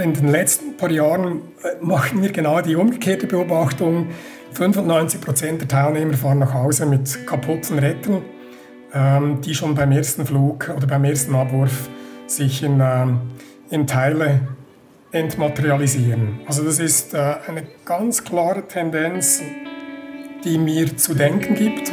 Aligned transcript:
in 0.00 0.14
den 0.14 0.28
letzten 0.28 0.76
paar 0.76 0.90
Jahren 0.90 1.42
äh, 1.62 1.84
machen 1.84 2.22
wir 2.22 2.32
genau 2.32 2.60
die 2.60 2.76
umgekehrte 2.76 3.26
Beobachtung. 3.26 4.08
95 4.52 5.20
Prozent 5.20 5.60
der 5.60 5.68
Teilnehmer 5.68 6.14
fahren 6.14 6.40
nach 6.40 6.54
Hause 6.54 6.86
mit 6.86 7.26
kaputten 7.26 7.78
Rettern, 7.78 8.22
ähm, 8.92 9.40
die 9.42 9.54
schon 9.54 9.74
beim 9.74 9.92
ersten 9.92 10.26
Flug 10.26 10.72
oder 10.76 10.86
beim 10.86 11.04
ersten 11.04 11.34
Abwurf 11.34 11.88
sich 12.26 12.62
in, 12.62 12.80
ähm, 12.82 13.20
in 13.70 13.86
Teile 13.86 14.40
entmaterialisieren. 15.12 16.40
Also 16.46 16.64
das 16.64 16.78
ist 16.78 17.14
äh, 17.14 17.34
eine 17.46 17.64
ganz 17.84 18.24
klare 18.24 18.66
Tendenz, 18.66 19.42
die 20.44 20.58
mir 20.58 20.96
zu 20.96 21.14
denken 21.14 21.54
gibt. 21.54 21.92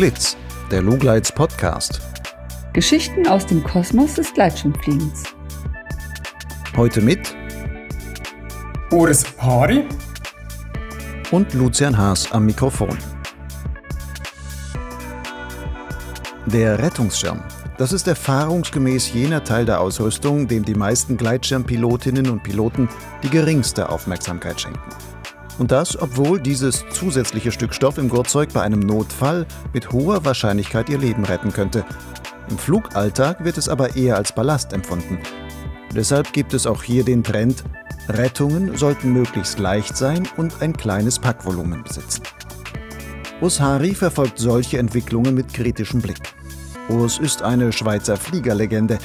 Potsglitz, 0.00 0.34
der 0.70 0.80
Lugleits 0.80 1.30
Podcast. 1.30 2.00
Geschichten 2.72 3.28
aus 3.28 3.44
dem 3.44 3.62
Kosmos 3.62 4.14
des 4.14 4.32
Gleitschirmfliegens. 4.32 5.24
Heute 6.74 7.02
mit 7.02 7.36
Urs 8.90 9.24
Hari 9.36 9.84
und 11.30 11.52
Lucian 11.52 11.98
Haas 11.98 12.32
am 12.32 12.46
Mikrofon. 12.46 12.96
Der 16.46 16.78
Rettungsschirm. 16.78 17.42
Das 17.76 17.92
ist 17.92 18.08
erfahrungsgemäß 18.08 19.12
jener 19.12 19.44
Teil 19.44 19.66
der 19.66 19.82
Ausrüstung, 19.82 20.48
dem 20.48 20.64
die 20.64 20.74
meisten 20.74 21.18
Gleitschirmpilotinnen 21.18 22.30
und 22.30 22.42
Piloten 22.42 22.88
die 23.22 23.28
geringste 23.28 23.90
Aufmerksamkeit 23.90 24.62
schenken. 24.62 24.80
Und 25.58 25.72
das, 25.72 26.00
obwohl 26.00 26.40
dieses 26.40 26.84
zusätzliche 26.90 27.52
Stück 27.52 27.74
Stoff 27.74 27.98
im 27.98 28.08
Gurtzeug 28.08 28.52
bei 28.52 28.62
einem 28.62 28.80
Notfall 28.80 29.46
mit 29.72 29.92
hoher 29.92 30.24
Wahrscheinlichkeit 30.24 30.88
ihr 30.88 30.98
Leben 30.98 31.24
retten 31.24 31.52
könnte. 31.52 31.84
Im 32.48 32.58
Flugalltag 32.58 33.44
wird 33.44 33.58
es 33.58 33.68
aber 33.68 33.96
eher 33.96 34.16
als 34.16 34.32
Ballast 34.32 34.72
empfunden. 34.72 35.18
Deshalb 35.94 36.32
gibt 36.32 36.54
es 36.54 36.66
auch 36.66 36.82
hier 36.82 37.04
den 37.04 37.22
Trend, 37.22 37.64
Rettungen 38.08 38.76
sollten 38.76 39.12
möglichst 39.12 39.58
leicht 39.58 39.96
sein 39.96 40.28
und 40.36 40.62
ein 40.62 40.72
kleines 40.72 41.18
Packvolumen 41.18 41.82
besitzen. 41.84 42.22
Urs 43.40 43.60
Hari 43.60 43.94
verfolgt 43.94 44.38
solche 44.38 44.78
Entwicklungen 44.78 45.34
mit 45.34 45.52
kritischem 45.52 46.00
Blick. 46.00 46.18
Urs 46.88 47.18
ist 47.18 47.42
eine 47.42 47.72
Schweizer 47.72 48.16
Fliegerlegende. 48.16 48.98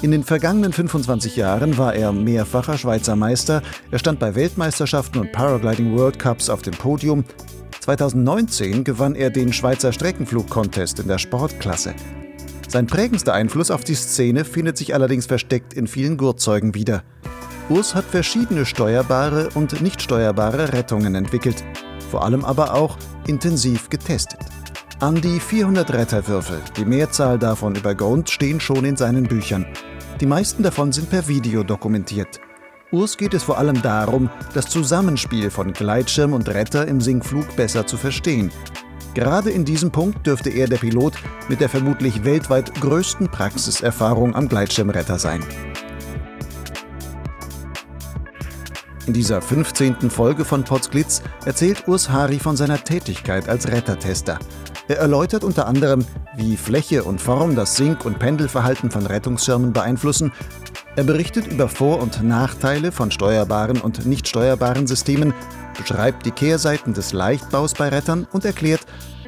In 0.00 0.12
den 0.12 0.22
vergangenen 0.22 0.72
25 0.72 1.34
Jahren 1.34 1.76
war 1.76 1.92
er 1.92 2.12
mehrfacher 2.12 2.78
Schweizer 2.78 3.16
Meister, 3.16 3.62
er 3.90 3.98
stand 3.98 4.20
bei 4.20 4.36
Weltmeisterschaften 4.36 5.20
und 5.20 5.32
Paragliding 5.32 5.96
World 5.98 6.20
Cups 6.20 6.48
auf 6.50 6.62
dem 6.62 6.74
Podium. 6.74 7.24
2019 7.80 8.84
gewann 8.84 9.16
er 9.16 9.30
den 9.30 9.52
Schweizer 9.52 9.92
Streckenflug-Contest 9.92 11.00
in 11.00 11.08
der 11.08 11.18
Sportklasse. 11.18 11.94
Sein 12.68 12.86
prägendster 12.86 13.34
Einfluss 13.34 13.72
auf 13.72 13.82
die 13.82 13.96
Szene 13.96 14.44
findet 14.44 14.78
sich 14.78 14.94
allerdings 14.94 15.26
versteckt 15.26 15.74
in 15.74 15.88
vielen 15.88 16.16
Gurtzeugen 16.16 16.74
wieder. 16.74 17.02
Urs 17.68 17.96
hat 17.96 18.04
verschiedene 18.04 18.66
steuerbare 18.66 19.48
und 19.54 19.82
nicht 19.82 20.00
steuerbare 20.00 20.72
Rettungen 20.74 21.16
entwickelt, 21.16 21.64
vor 22.08 22.24
allem 22.24 22.44
aber 22.44 22.74
auch 22.74 22.96
intensiv 23.26 23.90
getestet. 23.90 24.38
An 25.00 25.14
die 25.20 25.38
400 25.38 25.92
Retterwürfe, 25.92 26.60
die 26.76 26.84
Mehrzahl 26.84 27.38
davon 27.38 27.76
über 27.76 27.94
Grund, 27.94 28.30
stehen 28.30 28.58
schon 28.58 28.84
in 28.84 28.96
seinen 28.96 29.28
Büchern. 29.28 29.64
Die 30.20 30.26
meisten 30.26 30.64
davon 30.64 30.90
sind 30.90 31.08
per 31.08 31.28
Video 31.28 31.62
dokumentiert. 31.62 32.40
Urs 32.90 33.16
geht 33.16 33.32
es 33.32 33.44
vor 33.44 33.58
allem 33.58 33.80
darum, 33.80 34.28
das 34.54 34.66
Zusammenspiel 34.66 35.50
von 35.50 35.72
Gleitschirm 35.72 36.32
und 36.32 36.48
Retter 36.48 36.88
im 36.88 37.00
Sinkflug 37.00 37.54
besser 37.54 37.86
zu 37.86 37.96
verstehen. 37.96 38.50
Gerade 39.14 39.50
in 39.50 39.64
diesem 39.64 39.92
Punkt 39.92 40.26
dürfte 40.26 40.50
er 40.50 40.66
der 40.66 40.78
Pilot 40.78 41.14
mit 41.48 41.60
der 41.60 41.68
vermutlich 41.68 42.24
weltweit 42.24 42.74
größten 42.80 43.28
Praxiserfahrung 43.28 44.34
am 44.34 44.48
Gleitschirmretter 44.48 45.20
sein. 45.20 45.44
In 49.06 49.12
dieser 49.12 49.40
15. 49.40 50.10
Folge 50.10 50.44
von 50.44 50.64
Potsglitz 50.64 51.22
erzählt 51.44 51.86
Urs 51.86 52.10
Hari 52.10 52.40
von 52.40 52.56
seiner 52.56 52.82
Tätigkeit 52.82 53.48
als 53.48 53.68
Rettertester. 53.68 54.40
Er 54.88 54.96
erläutert 54.96 55.44
unter 55.44 55.66
anderem, 55.66 56.06
wie 56.34 56.56
Fläche 56.56 57.04
und 57.04 57.20
Form 57.20 57.54
das 57.54 57.76
Sink- 57.76 58.06
und 58.06 58.18
Pendelverhalten 58.18 58.90
von 58.90 59.04
Rettungsschirmen 59.04 59.74
beeinflussen. 59.74 60.32
Er 60.96 61.04
berichtet 61.04 61.46
über 61.46 61.68
Vor- 61.68 62.00
und 62.00 62.22
Nachteile 62.22 62.90
von 62.90 63.10
steuerbaren 63.10 63.82
und 63.82 64.06
nicht 64.06 64.26
steuerbaren 64.26 64.86
Systemen, 64.86 65.34
beschreibt 65.76 66.24
die 66.24 66.30
Kehrseiten 66.30 66.94
des 66.94 67.12
Leichtbaus 67.12 67.74
bei 67.74 67.90
Rettern 67.90 68.26
und 68.32 68.46
erklärt, 68.46 68.80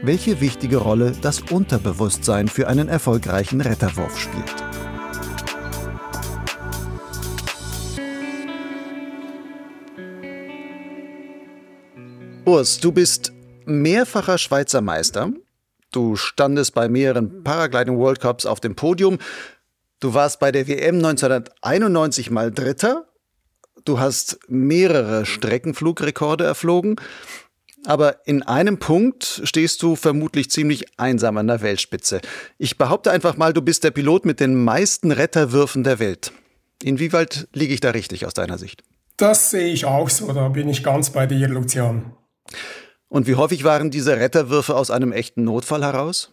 welche 0.02 0.40
wichtige 0.40 0.78
Rolle 0.78 1.12
das 1.20 1.42
Unterbewusstsein 1.50 2.48
für 2.48 2.66
einen 2.66 2.88
erfolgreichen 2.88 3.60
Retterwurf 3.60 4.18
spielt. 4.18 4.64
Urs, 12.46 12.80
du 12.80 12.92
bist 12.92 13.32
mehrfacher 13.66 14.38
Schweizer 14.38 14.80
Meister 14.80 15.30
Du 15.92 16.16
standest 16.16 16.74
bei 16.74 16.88
mehreren 16.88 17.42
Paragliding 17.42 17.98
World 17.98 18.20
Cups 18.20 18.46
auf 18.46 18.60
dem 18.60 18.76
Podium. 18.76 19.18
Du 19.98 20.14
warst 20.14 20.38
bei 20.38 20.52
der 20.52 20.68
WM 20.68 20.96
1991 20.96 22.30
mal 22.30 22.50
Dritter. 22.50 23.06
Du 23.84 23.98
hast 23.98 24.38
mehrere 24.48 25.26
Streckenflugrekorde 25.26 26.44
erflogen. 26.44 26.96
Aber 27.86 28.26
in 28.26 28.42
einem 28.42 28.78
Punkt 28.78 29.40
stehst 29.44 29.82
du 29.82 29.96
vermutlich 29.96 30.50
ziemlich 30.50 30.98
einsam 30.98 31.38
an 31.38 31.46
der 31.46 31.62
Weltspitze. 31.62 32.20
Ich 32.58 32.76
behaupte 32.76 33.10
einfach 33.10 33.36
mal, 33.36 33.52
du 33.52 33.62
bist 33.62 33.84
der 33.84 33.90
Pilot 33.90 34.26
mit 34.26 34.38
den 34.38 34.62
meisten 34.62 35.12
Retterwürfen 35.12 35.82
der 35.82 35.98
Welt. 35.98 36.32
Inwieweit 36.82 37.48
liege 37.52 37.74
ich 37.74 37.80
da 37.80 37.90
richtig 37.90 38.26
aus 38.26 38.34
deiner 38.34 38.58
Sicht? 38.58 38.84
Das 39.16 39.50
sehe 39.50 39.72
ich 39.72 39.86
auch 39.86 40.08
so, 40.08 40.32
da 40.32 40.48
bin 40.48 40.68
ich 40.68 40.82
ganz 40.82 41.10
bei 41.10 41.26
dir, 41.26 41.48
Lucian. 41.48 42.12
Und 43.10 43.26
wie 43.26 43.34
häufig 43.34 43.64
waren 43.64 43.90
diese 43.90 44.16
Retterwürfe 44.16 44.76
aus 44.76 44.90
einem 44.90 45.12
echten 45.12 45.42
Notfall 45.44 45.82
heraus? 45.82 46.30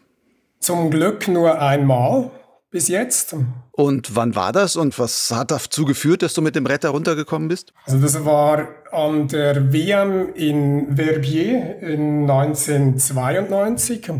Zum 0.60 0.92
Glück 0.92 1.28
nur 1.28 1.60
einmal 1.60 2.30
bis 2.70 2.88
jetzt. 2.88 3.36
Und 3.72 4.16
wann 4.16 4.36
war 4.36 4.52
das 4.52 4.76
und 4.76 4.98
was 5.00 5.32
hat 5.32 5.50
dazu 5.50 5.86
geführt, 5.86 6.22
dass 6.22 6.36
du 6.36 6.44
mit 6.44 6.56
dem 6.56 6.68
Retter 6.68 6.90
runtergekommen 6.90 7.48
bist? 7.48 7.74
Also 7.86 8.00
das 8.00 8.24
war 8.24 8.68
an 8.92 9.28
der 9.28 9.74
WM 9.74 10.34
in 10.36 10.96
Verbier 10.96 11.80
in 11.82 12.30
1992. 12.30 14.12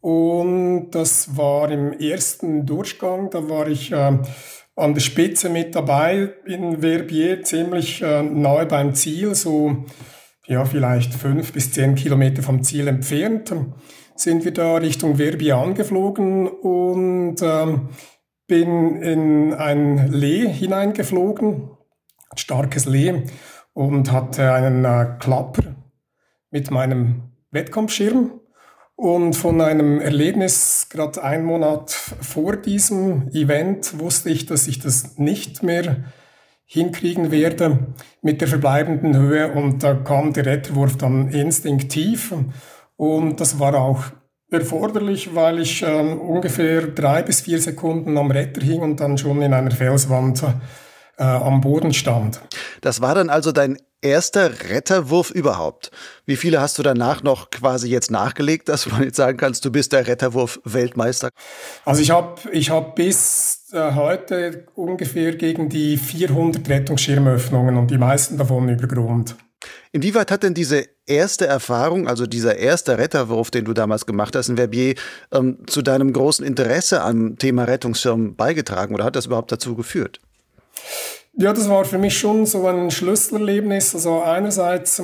Und 0.00 0.90
das 0.90 1.36
war 1.36 1.70
im 1.70 1.92
ersten 1.92 2.64
Durchgang, 2.64 3.28
da 3.30 3.46
war 3.48 3.68
ich 3.68 3.92
äh, 3.92 4.18
an 4.76 4.94
der 4.94 5.00
Spitze 5.00 5.50
mit 5.50 5.74
dabei 5.74 6.30
in 6.46 6.80
Verbier, 6.80 7.42
ziemlich 7.42 8.00
äh, 8.00 8.22
nahe 8.22 8.64
beim 8.64 8.94
Ziel, 8.94 9.34
so 9.34 9.84
ja, 10.46 10.64
vielleicht 10.64 11.14
fünf 11.14 11.52
bis 11.52 11.72
zehn 11.72 11.94
Kilometer 11.94 12.42
vom 12.42 12.62
Ziel 12.62 12.88
entfernt, 12.88 13.54
sind 14.16 14.44
wir 14.44 14.52
da 14.52 14.76
Richtung 14.76 15.16
Verbi 15.16 15.52
angeflogen 15.52 16.46
und 16.46 17.36
ähm, 17.42 17.88
bin 18.46 19.02
in 19.02 19.54
ein 19.54 20.12
Lee 20.12 20.46
hineingeflogen, 20.48 21.70
ein 22.30 22.38
starkes 22.38 22.84
Lee, 22.86 23.24
und 23.72 24.12
hatte 24.12 24.52
einen 24.52 24.84
äh, 24.84 25.16
Klapper 25.18 25.74
mit 26.50 26.70
meinem 26.70 27.32
Wettkampfschirm. 27.50 28.40
Und 28.96 29.34
von 29.34 29.60
einem 29.60 30.00
Erlebnis, 30.00 30.86
gerade 30.88 31.24
einen 31.24 31.44
Monat 31.44 31.90
vor 31.90 32.56
diesem 32.56 33.28
Event, 33.30 33.98
wusste 33.98 34.30
ich, 34.30 34.46
dass 34.46 34.68
ich 34.68 34.78
das 34.78 35.18
nicht 35.18 35.64
mehr 35.64 36.04
hinkriegen 36.74 37.30
werde 37.30 37.78
mit 38.20 38.40
der 38.40 38.48
verbleibenden 38.48 39.16
Höhe. 39.16 39.52
Und 39.52 39.82
da 39.84 39.94
kam 39.94 40.32
der 40.32 40.44
Retterwurf 40.44 40.96
dann 40.96 41.28
instinktiv. 41.28 42.34
Und 42.96 43.40
das 43.40 43.60
war 43.60 43.74
auch 43.76 44.02
erforderlich, 44.50 45.34
weil 45.34 45.60
ich 45.60 45.82
äh, 45.82 45.86
ungefähr 45.86 46.82
drei 46.88 47.22
bis 47.22 47.42
vier 47.42 47.60
Sekunden 47.60 48.18
am 48.18 48.30
Retter 48.30 48.60
hing 48.60 48.80
und 48.82 48.98
dann 48.98 49.16
schon 49.18 49.40
in 49.40 49.54
einer 49.54 49.70
Felswand 49.70 50.42
äh, 51.16 51.22
am 51.22 51.60
Boden 51.60 51.94
stand. 51.94 52.40
Das 52.80 53.00
war 53.00 53.14
dann 53.14 53.30
also 53.30 53.52
dein 53.52 53.78
erster 54.04 54.70
Retterwurf 54.70 55.30
überhaupt. 55.30 55.90
Wie 56.26 56.36
viele 56.36 56.60
hast 56.60 56.78
du 56.78 56.82
danach 56.82 57.22
noch 57.22 57.50
quasi 57.50 57.88
jetzt 57.88 58.10
nachgelegt, 58.10 58.68
dass 58.68 58.90
man 58.90 59.02
jetzt 59.02 59.16
sagen 59.16 59.38
kannst, 59.38 59.64
du 59.64 59.72
bist 59.72 59.92
der 59.92 60.06
Retterwurf-Weltmeister? 60.06 61.30
Also 61.84 62.02
ich 62.02 62.10
habe 62.10 62.40
ich 62.52 62.70
hab 62.70 62.94
bis 62.94 63.70
äh, 63.72 63.92
heute 63.94 64.66
ungefähr 64.74 65.34
gegen 65.34 65.68
die 65.68 65.96
400 65.96 66.68
Rettungsschirmöffnungen 66.68 67.76
und 67.76 67.90
die 67.90 67.98
meisten 67.98 68.36
davon 68.36 68.68
über 68.68 68.86
Grund. 68.86 69.34
Inwieweit 69.92 70.30
hat 70.30 70.42
denn 70.42 70.54
diese 70.54 70.84
erste 71.06 71.46
Erfahrung, 71.46 72.06
also 72.06 72.26
dieser 72.26 72.56
erste 72.56 72.98
Retterwurf, 72.98 73.50
den 73.50 73.64
du 73.64 73.72
damals 73.72 74.06
gemacht 74.06 74.36
hast 74.36 74.48
in 74.48 74.56
Verbier, 74.56 74.94
ähm, 75.32 75.58
zu 75.66 75.82
deinem 75.82 76.12
großen 76.12 76.44
Interesse 76.44 77.00
am 77.02 77.38
Thema 77.38 77.64
Rettungsschirm 77.64 78.36
beigetragen 78.36 78.94
oder 78.94 79.04
hat 79.04 79.16
das 79.16 79.26
überhaupt 79.26 79.52
dazu 79.52 79.74
geführt? 79.74 80.20
Ja, 81.36 81.52
das 81.52 81.68
war 81.68 81.84
für 81.84 81.98
mich 81.98 82.16
schon 82.16 82.46
so 82.46 82.66
ein 82.66 82.90
Schlüsselerlebnis. 82.92 83.94
Also 83.94 84.22
einerseits 84.22 85.02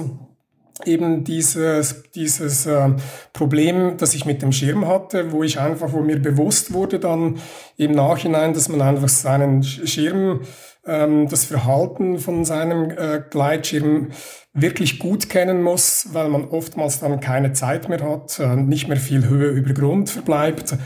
eben 0.85 1.25
dieses, 1.25 2.05
dieses 2.15 2.67
äh, 2.67 2.91
Problem, 3.33 3.97
das 3.97 4.15
ich 4.15 4.25
mit 4.25 4.41
dem 4.41 4.53
Schirm 4.53 4.87
hatte, 4.87 5.33
wo 5.33 5.43
ich 5.43 5.59
einfach, 5.59 5.93
wo 5.93 6.01
mir 6.01 6.21
bewusst 6.21 6.73
wurde 6.73 7.01
dann 7.01 7.39
im 7.77 7.93
Nachhinein, 7.93 8.55
dass 8.55 8.69
man 8.69 8.81
einfach 8.81 9.09
seinen 9.09 9.63
Schirm, 9.63 10.43
ähm, 10.87 11.29
das 11.29 11.45
Verhalten 11.45 12.19
von 12.19 12.45
seinem 12.45 12.91
äh, 12.91 13.21
Gleitschirm 13.29 14.11
wirklich 14.55 14.99
gut 14.99 15.29
kennen 15.29 15.63
muss, 15.63 16.09
weil 16.13 16.29
man 16.29 16.45
oftmals 16.45 17.01
dann 17.01 17.21
keine 17.21 17.53
Zeit 17.53 17.89
mehr 17.89 18.03
hat, 18.03 18.39
äh, 18.39 18.57
nicht 18.57 18.89
mehr 18.89 18.97
viel 18.97 19.29
Höhe 19.29 19.51
über 19.51 19.75
Grund 19.75 20.09
verbleibt 20.11 20.77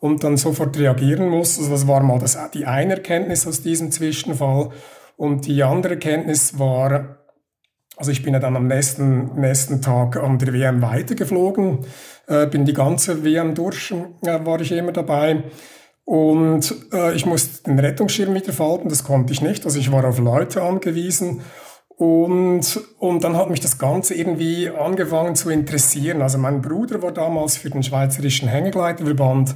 und 0.00 0.24
dann 0.24 0.36
sofort 0.36 0.76
reagieren 0.78 1.28
muss. 1.28 1.58
Also 1.58 1.70
das 1.70 1.86
war 1.86 2.02
mal 2.02 2.18
das, 2.18 2.36
die 2.52 2.66
eine 2.66 2.94
Erkenntnis 2.94 3.46
aus 3.46 3.62
diesem 3.62 3.92
Zwischenfall. 3.92 4.70
Und 5.16 5.46
die 5.46 5.62
andere 5.62 5.94
Erkenntnis 5.94 6.58
war, 6.58 7.18
also 7.96 8.10
ich 8.10 8.22
bin 8.22 8.32
ja 8.32 8.40
dann 8.40 8.56
am 8.56 8.66
nächsten, 8.66 9.38
nächsten 9.38 9.82
Tag 9.82 10.16
an 10.16 10.38
der 10.38 10.54
WM 10.54 10.80
weitergeflogen, 10.80 11.80
äh, 12.26 12.46
bin 12.46 12.64
die 12.64 12.72
ganze 12.72 13.22
WM 13.22 13.54
durch, 13.54 13.92
äh, 14.22 14.44
war 14.44 14.60
ich 14.62 14.72
immer 14.72 14.92
dabei. 14.92 15.44
Und 16.06 16.74
äh, 16.92 17.14
ich 17.14 17.26
musste 17.26 17.62
den 17.64 17.78
Rettungsschirm 17.78 18.34
wieder 18.34 18.54
falten, 18.54 18.88
das 18.88 19.04
konnte 19.04 19.34
ich 19.34 19.42
nicht, 19.42 19.64
also 19.66 19.78
ich 19.78 19.92
war 19.92 20.04
auf 20.06 20.18
Leute 20.18 20.62
angewiesen. 20.62 21.42
Und, 21.96 22.80
und 22.98 23.22
dann 23.22 23.36
hat 23.36 23.50
mich 23.50 23.60
das 23.60 23.76
Ganze 23.76 24.14
irgendwie 24.14 24.70
angefangen 24.70 25.34
zu 25.34 25.50
interessieren. 25.50 26.22
Also 26.22 26.38
mein 26.38 26.62
Bruder 26.62 27.02
war 27.02 27.12
damals 27.12 27.58
für 27.58 27.68
den 27.68 27.82
Schweizerischen 27.82 28.48
Hängegleiterverband 28.48 29.54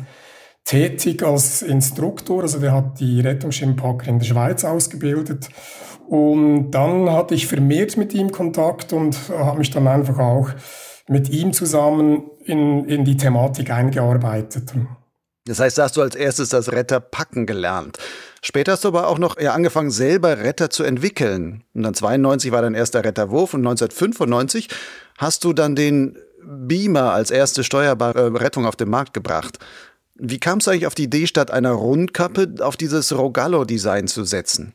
tätig 0.65 1.23
als 1.23 1.63
Instruktor, 1.63 2.43
also 2.43 2.59
der 2.59 2.73
hat 2.73 2.99
die 3.01 3.21
Rettungsschirmpacker 3.21 4.09
in 4.09 4.19
der 4.19 4.27
Schweiz 4.27 4.65
ausgebildet. 4.65 5.49
Und 6.09 6.71
dann 6.71 7.11
hatte 7.11 7.35
ich 7.35 7.47
vermehrt 7.47 7.97
mit 7.97 8.13
ihm 8.15 8.31
Kontakt 8.31 8.93
und 8.93 9.17
habe 9.29 9.59
mich 9.59 9.71
dann 9.71 9.87
einfach 9.87 10.19
auch 10.19 10.51
mit 11.09 11.29
ihm 11.31 11.53
zusammen 11.53 12.31
in, 12.45 12.87
in 12.87 13.05
die 13.05 13.17
Thematik 13.17 13.71
eingearbeitet. 13.71 14.73
Das 15.47 15.61
heißt, 15.61 15.77
da 15.77 15.85
hast 15.85 15.97
du 15.97 16.03
als 16.03 16.15
erstes 16.15 16.49
das 16.49 16.73
Retter 16.73 17.01
packen 17.01 17.45
gelernt. 17.45 17.99
Später 18.41 18.73
hast 18.73 18.85
du 18.85 18.89
aber 18.89 19.09
auch 19.09 19.19
noch 19.19 19.39
ja, 19.39 19.53
angefangen, 19.53 19.91
selber 19.91 20.39
Retter 20.39 20.71
zu 20.71 20.85
entwickeln. 20.85 21.65
Und 21.75 21.83
dann 21.83 21.95
92 21.95 22.53
war 22.53 22.63
dein 22.63 22.75
erster 22.75 23.05
Retterwurf 23.05 23.53
und 23.53 23.61
1995 23.61 24.69
hast 25.19 25.45
du 25.45 25.53
dann 25.53 25.77
den 25.77 26.17
Beamer 26.43 27.13
als 27.13 27.31
erste 27.31 27.65
steuerbare 27.65 28.41
Rettung 28.41 28.67
auf 28.67 28.77
den 28.77 28.91
Markt 28.91 29.15
gebracht. 29.15 29.59
Wie 30.17 30.39
kam 30.39 30.59
es 30.59 30.69
eigentlich 30.69 30.87
auf 30.87 30.95
die 30.95 31.05
Idee, 31.05 31.27
statt 31.27 31.51
einer 31.51 31.73
Rundkappe 31.73 32.55
auf 32.61 32.77
dieses 32.77 33.17
Rogallo-Design 33.17 34.07
zu 34.07 34.25
setzen? 34.25 34.75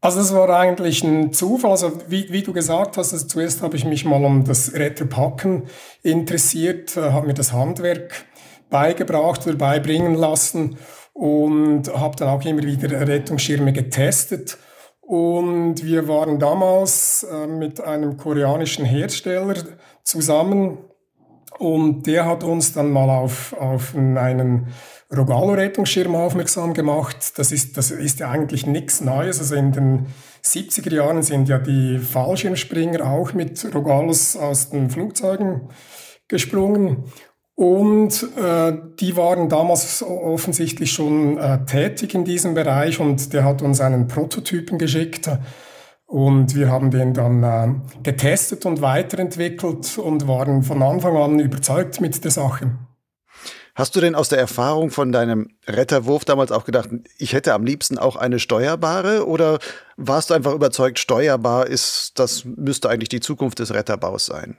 Also 0.00 0.20
es 0.20 0.34
war 0.34 0.48
eigentlich 0.48 1.04
ein 1.04 1.32
Zufall. 1.32 1.72
Also 1.72 1.92
wie, 2.08 2.32
wie 2.32 2.42
du 2.42 2.52
gesagt 2.52 2.96
hast, 2.96 3.12
also 3.12 3.26
zuerst 3.26 3.60
habe 3.60 3.76
ich 3.76 3.84
mich 3.84 4.06
mal 4.06 4.24
um 4.24 4.44
das 4.44 4.72
Retterpacken 4.72 5.64
interessiert, 6.02 6.96
äh, 6.96 7.12
habe 7.12 7.26
mir 7.26 7.34
das 7.34 7.52
Handwerk 7.52 8.24
beigebracht 8.70 9.46
oder 9.46 9.56
beibringen 9.56 10.14
lassen 10.14 10.78
und 11.12 11.92
habe 11.92 12.16
dann 12.16 12.28
auch 12.28 12.44
immer 12.44 12.62
wieder 12.62 13.06
Rettungsschirme 13.06 13.74
getestet. 13.74 14.56
Und 15.02 15.84
wir 15.84 16.08
waren 16.08 16.38
damals 16.38 17.24
äh, 17.24 17.46
mit 17.46 17.80
einem 17.80 18.16
koreanischen 18.16 18.86
Hersteller 18.86 19.56
zusammen 20.04 20.78
und 21.60 22.06
der 22.06 22.24
hat 22.24 22.42
uns 22.42 22.72
dann 22.72 22.90
mal 22.90 23.10
auf, 23.10 23.52
auf 23.52 23.94
einen 23.94 24.68
Rogalo-Rettungsschirm 25.14 26.14
aufmerksam 26.14 26.72
gemacht. 26.72 27.38
Das 27.38 27.52
ist, 27.52 27.76
das 27.76 27.90
ist 27.90 28.20
ja 28.20 28.30
eigentlich 28.30 28.66
nichts 28.66 29.02
Neues. 29.02 29.40
Also 29.40 29.56
in 29.56 29.70
den 29.70 30.06
70er 30.42 30.94
Jahren 30.94 31.22
sind 31.22 31.50
ja 31.50 31.58
die 31.58 31.98
Fallschirmspringer 31.98 33.06
auch 33.06 33.34
mit 33.34 33.62
Rogalos 33.74 34.36
aus 34.36 34.70
den 34.70 34.88
Flugzeugen 34.88 35.68
gesprungen. 36.28 37.04
Und 37.56 38.26
äh, 38.42 38.72
die 38.98 39.18
waren 39.18 39.50
damals 39.50 40.02
offensichtlich 40.02 40.90
schon 40.90 41.36
äh, 41.36 41.66
tätig 41.66 42.14
in 42.14 42.24
diesem 42.24 42.54
Bereich 42.54 43.00
und 43.00 43.34
der 43.34 43.44
hat 43.44 43.60
uns 43.60 43.82
einen 43.82 44.08
Prototypen 44.08 44.78
geschickt. 44.78 45.28
Und 46.10 46.56
wir 46.56 46.72
haben 46.72 46.90
den 46.90 47.14
dann 47.14 47.44
äh, 47.44 47.72
getestet 48.02 48.66
und 48.66 48.82
weiterentwickelt 48.82 49.96
und 49.96 50.26
waren 50.26 50.64
von 50.64 50.82
Anfang 50.82 51.16
an 51.16 51.38
überzeugt 51.38 52.00
mit 52.00 52.24
der 52.24 52.32
Sache. 52.32 52.72
Hast 53.76 53.94
du 53.94 54.00
denn 54.00 54.16
aus 54.16 54.28
der 54.28 54.40
Erfahrung 54.40 54.90
von 54.90 55.12
deinem 55.12 55.50
Retterwurf 55.68 56.24
damals 56.24 56.50
auch 56.50 56.64
gedacht, 56.64 56.88
ich 57.18 57.32
hätte 57.32 57.54
am 57.54 57.64
liebsten 57.64 57.96
auch 57.96 58.16
eine 58.16 58.40
steuerbare 58.40 59.24
oder 59.24 59.60
warst 59.96 60.30
du 60.30 60.34
einfach 60.34 60.52
überzeugt, 60.52 60.98
steuerbar 60.98 61.68
ist, 61.68 62.14
das 62.16 62.44
müsste 62.44 62.90
eigentlich 62.90 63.08
die 63.08 63.20
Zukunft 63.20 63.60
des 63.60 63.72
Retterbaus 63.72 64.26
sein? 64.26 64.58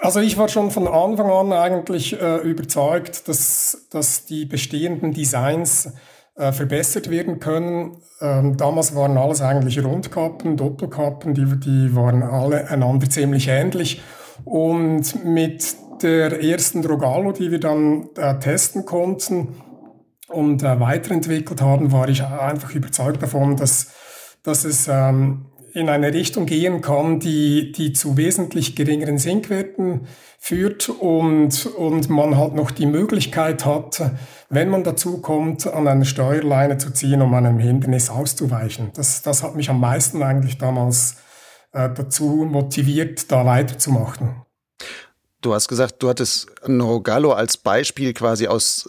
Also 0.00 0.18
ich 0.18 0.36
war 0.36 0.48
schon 0.48 0.72
von 0.72 0.88
Anfang 0.88 1.30
an 1.30 1.52
eigentlich 1.52 2.20
äh, 2.20 2.38
überzeugt, 2.38 3.28
dass, 3.28 3.86
dass 3.90 4.24
die 4.24 4.44
bestehenden 4.44 5.12
Designs 5.12 5.92
äh, 6.40 6.52
verbessert 6.52 7.10
werden 7.10 7.38
können. 7.38 7.98
Ähm, 8.22 8.56
damals 8.56 8.94
waren 8.94 9.18
alles 9.18 9.42
eigentlich 9.42 9.84
Rundkappen, 9.84 10.56
Doppelkappen, 10.56 11.34
die, 11.34 11.44
die 11.60 11.94
waren 11.94 12.22
alle 12.22 12.66
einander 12.70 13.10
ziemlich 13.10 13.48
ähnlich. 13.48 14.00
Und 14.46 15.22
mit 15.22 15.76
der 16.02 16.42
ersten 16.42 16.80
Drogalo, 16.80 17.32
die 17.32 17.50
wir 17.50 17.60
dann 17.60 18.08
äh, 18.16 18.38
testen 18.38 18.86
konnten 18.86 19.48
und 20.28 20.62
äh, 20.62 20.80
weiterentwickelt 20.80 21.60
haben, 21.60 21.92
war 21.92 22.08
ich 22.08 22.24
einfach 22.24 22.74
überzeugt 22.74 23.22
davon, 23.22 23.56
dass, 23.56 23.92
dass 24.42 24.64
es 24.64 24.88
ähm, 24.88 25.49
in 25.72 25.88
eine 25.88 26.12
Richtung 26.12 26.46
gehen 26.46 26.80
kann, 26.80 27.20
die, 27.20 27.72
die 27.72 27.92
zu 27.92 28.16
wesentlich 28.16 28.76
geringeren 28.76 29.18
Sinkwerten 29.18 30.06
führt 30.38 30.88
und, 30.88 31.66
und 31.66 32.08
man 32.08 32.36
halt 32.36 32.54
noch 32.54 32.70
die 32.70 32.86
Möglichkeit 32.86 33.64
hat, 33.64 34.02
wenn 34.48 34.70
man 34.70 34.84
dazu 34.84 35.18
kommt, 35.20 35.66
an 35.66 35.86
einer 35.86 36.04
Steuerleine 36.04 36.78
zu 36.78 36.92
ziehen, 36.92 37.22
um 37.22 37.34
einem 37.34 37.58
Hindernis 37.58 38.10
auszuweichen. 38.10 38.90
Das, 38.94 39.22
das 39.22 39.42
hat 39.42 39.54
mich 39.54 39.68
am 39.70 39.80
meisten 39.80 40.22
eigentlich 40.22 40.58
damals 40.58 41.16
äh, 41.72 41.90
dazu 41.94 42.46
motiviert, 42.50 43.30
da 43.30 43.44
weiterzumachen. 43.44 44.42
Du 45.42 45.54
hast 45.54 45.68
gesagt, 45.68 46.02
du 46.02 46.08
hattest 46.10 46.48
Nogalo 46.66 47.32
als 47.32 47.56
Beispiel 47.56 48.12
quasi 48.12 48.46
aus 48.46 48.88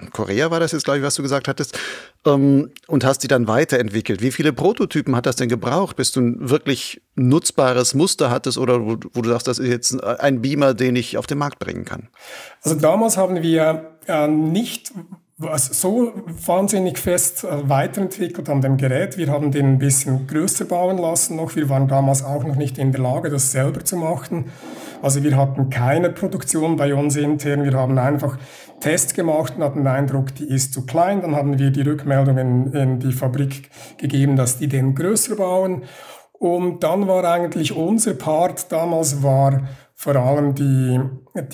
äh, 0.00 0.06
Korea, 0.10 0.50
war 0.50 0.60
das 0.60 0.72
jetzt, 0.72 0.84
glaube 0.84 0.98
ich, 0.98 1.04
was 1.04 1.16
du 1.16 1.22
gesagt 1.22 1.48
hattest, 1.48 1.78
ähm, 2.26 2.70
und 2.86 3.04
hast 3.04 3.22
die 3.22 3.28
dann 3.28 3.48
weiterentwickelt. 3.48 4.22
Wie 4.22 4.30
viele 4.30 4.52
Prototypen 4.52 5.16
hat 5.16 5.26
das 5.26 5.36
denn 5.36 5.48
gebraucht, 5.48 5.96
bis 5.96 6.12
du 6.12 6.20
ein 6.20 6.48
wirklich 6.50 7.00
nutzbares 7.14 7.94
Muster 7.94 8.30
hattest 8.30 8.58
oder 8.58 8.84
wo, 8.84 8.96
wo 9.12 9.22
du 9.22 9.28
sagst, 9.30 9.48
das 9.48 9.58
ist 9.58 9.68
jetzt 9.68 10.02
ein 10.02 10.42
Beamer, 10.42 10.74
den 10.74 10.96
ich 10.96 11.16
auf 11.16 11.26
den 11.26 11.38
Markt 11.38 11.58
bringen 11.58 11.84
kann? 11.84 12.08
Also 12.62 12.78
damals 12.78 13.16
haben 13.16 13.42
wir 13.42 13.96
äh, 14.06 14.28
nicht 14.28 14.92
was 15.38 15.66
so 15.66 16.12
wahnsinnig 16.46 16.98
fest 16.98 17.44
äh, 17.44 17.68
weiterentwickelt 17.68 18.48
an 18.48 18.62
dem 18.62 18.78
Gerät. 18.78 19.18
Wir 19.18 19.28
haben 19.28 19.50
den 19.50 19.74
ein 19.74 19.78
bisschen 19.78 20.26
größer 20.26 20.64
bauen 20.64 20.96
lassen 20.96 21.36
noch. 21.36 21.54
Wir 21.56 21.68
waren 21.68 21.88
damals 21.88 22.24
auch 22.24 22.42
noch 22.42 22.56
nicht 22.56 22.78
in 22.78 22.92
der 22.92 23.02
Lage, 23.02 23.28
das 23.28 23.52
selber 23.52 23.84
zu 23.84 23.96
machen. 23.96 24.46
Also 25.02 25.22
wir 25.22 25.36
hatten 25.36 25.68
keine 25.68 26.08
Produktion 26.08 26.76
bei 26.76 26.94
uns 26.94 27.16
intern. 27.16 27.64
Wir 27.64 27.74
haben 27.74 27.98
einfach 27.98 28.38
Tests 28.80 29.12
gemacht 29.12 29.54
und 29.56 29.62
hatten 29.62 29.80
den 29.80 29.88
Eindruck, 29.88 30.34
die 30.34 30.48
ist 30.48 30.72
zu 30.72 30.86
klein. 30.86 31.20
Dann 31.20 31.36
haben 31.36 31.58
wir 31.58 31.70
die 31.70 31.82
Rückmeldung 31.82 32.38
in, 32.38 32.72
in 32.72 32.98
die 33.00 33.12
Fabrik 33.12 33.70
gegeben, 33.98 34.36
dass 34.36 34.56
die 34.56 34.68
den 34.68 34.94
größer 34.94 35.36
bauen. 35.36 35.82
Und 36.32 36.82
dann 36.82 37.08
war 37.08 37.24
eigentlich 37.24 37.76
unser 37.76 38.14
Part 38.14 38.72
damals 38.72 39.22
war 39.22 39.68
vor 39.94 40.16
allem 40.16 40.54
die, 40.54 41.00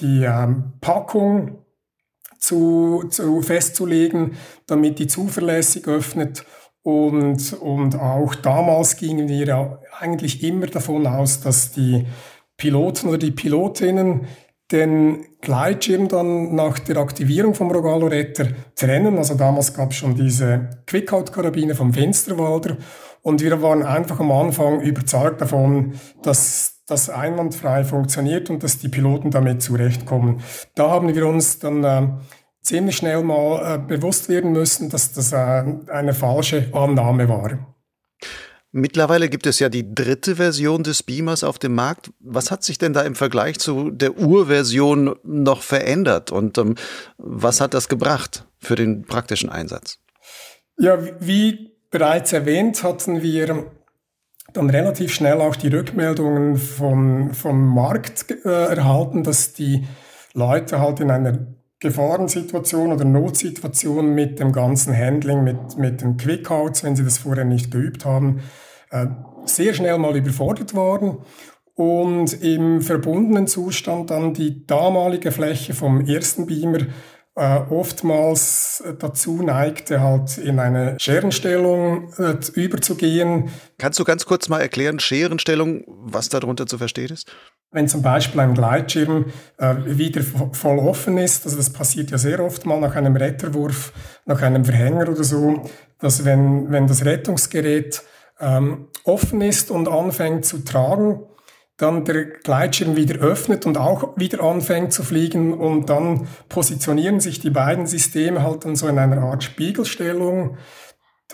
die 0.01 0.25
ähm, 0.25 0.73
Packung 0.81 1.62
zu, 2.43 3.05
zu 3.09 3.41
festzulegen, 3.41 4.33
damit 4.67 4.99
die 4.99 5.07
zuverlässig 5.07 5.87
öffnet. 5.87 6.45
Und, 6.83 7.53
und 7.61 7.99
auch 7.99 8.35
damals 8.35 8.97
gingen 8.97 9.29
wir 9.29 9.47
ja 9.47 9.79
eigentlich 10.01 10.43
immer 10.43 10.67
davon 10.67 11.07
aus, 11.07 11.41
dass 11.41 11.71
die 11.71 12.05
Piloten 12.57 13.09
oder 13.09 13.19
die 13.19 13.31
Pilotinnen 13.31 14.27
den 14.73 15.25
Gleitschirm 15.41 16.09
dann 16.09 16.55
nach 16.55 16.79
der 16.81 16.97
Aktivierung 16.97 17.55
vom 17.55 17.71
Rogalo-Retter 17.71 18.49
trennen. 18.75 19.19
Also 19.19 19.35
damals 19.35 19.75
gab 19.75 19.91
es 19.91 19.99
schon 19.99 20.17
diese 20.17 20.71
Quickout-Karabine 20.87 21.75
vom 21.75 21.93
Fensterwalder 21.93 22.77
und 23.21 23.41
wir 23.41 23.63
waren 23.63 23.85
einfach 23.85 24.19
am 24.19 24.33
Anfang 24.33 24.81
überzeugt 24.81 25.41
davon, 25.41 25.95
dass 26.23 26.72
das 26.87 27.11
einwandfrei 27.11 27.85
funktioniert 27.85 28.51
und 28.51 28.63
dass 28.63 28.79
die 28.79 28.89
Piloten 28.89 29.31
damit 29.31 29.63
zurechtkommen. 29.63 30.43
Da 30.75 30.91
haben 30.91 31.15
wir 31.15 31.27
uns 31.27 31.59
dann 31.59 31.85
äh, 31.85 32.09
ziemlich 32.63 32.97
schnell 32.97 33.23
mal 33.23 33.75
äh, 33.75 33.79
bewusst 33.79 34.29
werden 34.29 34.53
müssen, 34.53 34.91
dass 34.91 35.13
das 35.13 35.33
äh, 35.33 35.37
eine 35.37 36.15
falsche 36.15 36.69
Annahme 36.73 37.29
war. 37.29 37.75
Mittlerweile 38.75 39.29
gibt 39.29 39.47
es 39.47 39.59
ja 39.59 39.69
die 39.69 39.95
dritte 39.95 40.37
Version 40.37 40.83
des 40.83 41.03
Beamers 41.03 41.45
auf 41.45 41.59
dem 41.59 41.75
Markt. 41.75 42.11
Was 42.21 42.51
hat 42.51 42.65
sich 42.65 42.79
denn 42.79 42.95
da 42.95 43.03
im 43.03 43.15
Vergleich 43.15 43.59
zu 43.59 43.91
der 43.91 44.17
Urversion 44.17 45.15
noch 45.25 45.61
verändert 45.61 46.33
und 46.33 46.57
ähm, 46.57 46.77
was 47.19 47.61
hat 47.61 47.75
das 47.75 47.91
gebracht 47.91 48.47
für 48.59 48.75
den 48.75 49.03
praktischen 49.03 49.51
Einsatz? 49.51 49.99
Ja, 50.79 50.99
wie 51.21 51.77
bereits 51.91 52.33
erwähnt, 52.33 52.83
hatten 52.83 53.21
wir 53.21 53.67
dann 54.53 54.71
relativ 54.71 55.13
schnell 55.13 55.41
auch 55.41 55.57
die 55.57 55.69
Rückmeldungen 55.69 56.57
vom, 56.57 57.33
vom 57.33 57.75
Markt 57.75 58.27
äh, 58.45 58.49
erhalten, 58.49 59.23
dass 59.23 59.53
die 59.53 59.87
Leute 60.35 60.81
halt 60.81 61.01
in 61.01 61.11
einer 61.11 61.39
Gefahrensituation 61.81 62.93
oder 62.93 63.05
Notsituation 63.05 64.15
mit 64.15 64.39
dem 64.39 64.53
ganzen 64.53 64.97
Handling, 64.97 65.43
mit, 65.43 65.77
mit 65.77 66.01
den 66.01 66.17
Quickouts, 66.17 66.85
wenn 66.85 66.95
sie 66.95 67.05
das 67.05 67.19
vorher 67.19 67.45
nicht 67.45 67.71
geübt 67.71 68.05
haben, 68.05 68.41
äh, 68.91 69.07
sehr 69.45 69.75
schnell 69.75 69.99
mal 69.99 70.17
überfordert 70.17 70.75
waren 70.75 71.19
und 71.75 72.41
im 72.43 72.83
verbundenen 72.83 73.47
Zustand 73.47 74.11
dann 74.11 74.35
die 74.35 74.67
damalige 74.67 75.33
Fläche 75.33 75.75
vom 75.75 76.07
ersten 76.07 76.47
Beamer 76.47 76.87
äh, 77.35 77.61
oftmals 77.71 78.83
dazu 78.99 79.43
neigte, 79.43 80.01
halt 80.01 80.37
in 80.39 80.59
eine 80.59 80.97
Scherenstellung 80.99 82.13
äh, 82.19 82.37
überzugehen. 82.55 83.51
Kannst 83.79 83.99
du 83.99 84.05
ganz 84.05 84.27
kurz 84.27 84.49
mal 84.49 84.61
erklären, 84.61 85.01
Scherenstellung, 85.01 85.85
was 85.87 86.29
darunter 86.29 86.67
zu 86.67 86.79
verstehen 86.79 87.11
ist? 87.11 87.33
Wenn 87.71 87.89
zum 87.89 88.03
Beispiel 88.03 88.41
ein 88.41 88.53
Gleitschirm 88.53 89.27
äh, 89.57 89.75
wieder 89.87 90.23
voll 90.53 90.79
offen 90.79 91.17
ist, 91.17 91.47
also 91.47 91.57
das 91.57 91.73
passiert 91.73 92.11
ja 92.11 92.19
sehr 92.19 92.41
oft 92.41 92.67
mal 92.67 92.79
nach 92.79 92.97
einem 92.97 93.17
Retterwurf, 93.17 93.95
nach 94.27 94.43
einem 94.43 94.67
Verhänger 94.67 95.09
oder 95.09 95.25
so, 95.25 95.65
dass 95.99 96.27
wenn, 96.27 96.71
wenn 96.71 96.87
das 96.87 97.05
Rettungsgerät 97.07 98.03
ähm, 98.41 98.89
offen 99.05 99.41
ist 99.41 99.71
und 99.71 99.89
anfängt 99.89 100.45
zu 100.45 100.59
tragen, 100.59 101.23
dann 101.83 102.05
der 102.05 102.25
Gleitschirm 102.25 102.97
wieder 102.97 103.21
öffnet 103.21 103.67
und 103.67 103.77
auch 103.77 104.17
wieder 104.17 104.43
anfängt 104.43 104.93
zu 104.93 105.03
fliegen 105.03 105.53
und 105.53 105.91
dann 105.91 106.29
positionieren 106.49 107.21
sich 107.21 107.41
die 107.41 107.51
beiden 107.51 107.87
Systeme 107.87 108.43
halt 108.43 108.65
dann 108.65 108.77
so 108.77 108.87
in 108.87 108.99
einer 108.99 109.21
Art 109.23 109.43
Spiegelstellung. 109.43 110.57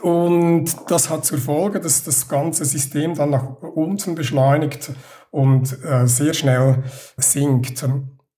Und 0.00 0.71
das 0.88 1.11
hat 1.11 1.25
zur 1.25 1.38
Folge, 1.38 1.81
dass 1.81 2.05
das 2.05 2.28
ganze 2.28 2.64
System 2.64 3.14
dann 3.14 3.31
nach 3.31 3.61
unten 3.61 4.14
beschleunigt 4.14 4.93
und 5.31 5.85
äh, 5.85 6.07
sehr 6.07 6.35
schnell 6.35 6.85
sinkt. 7.17 7.85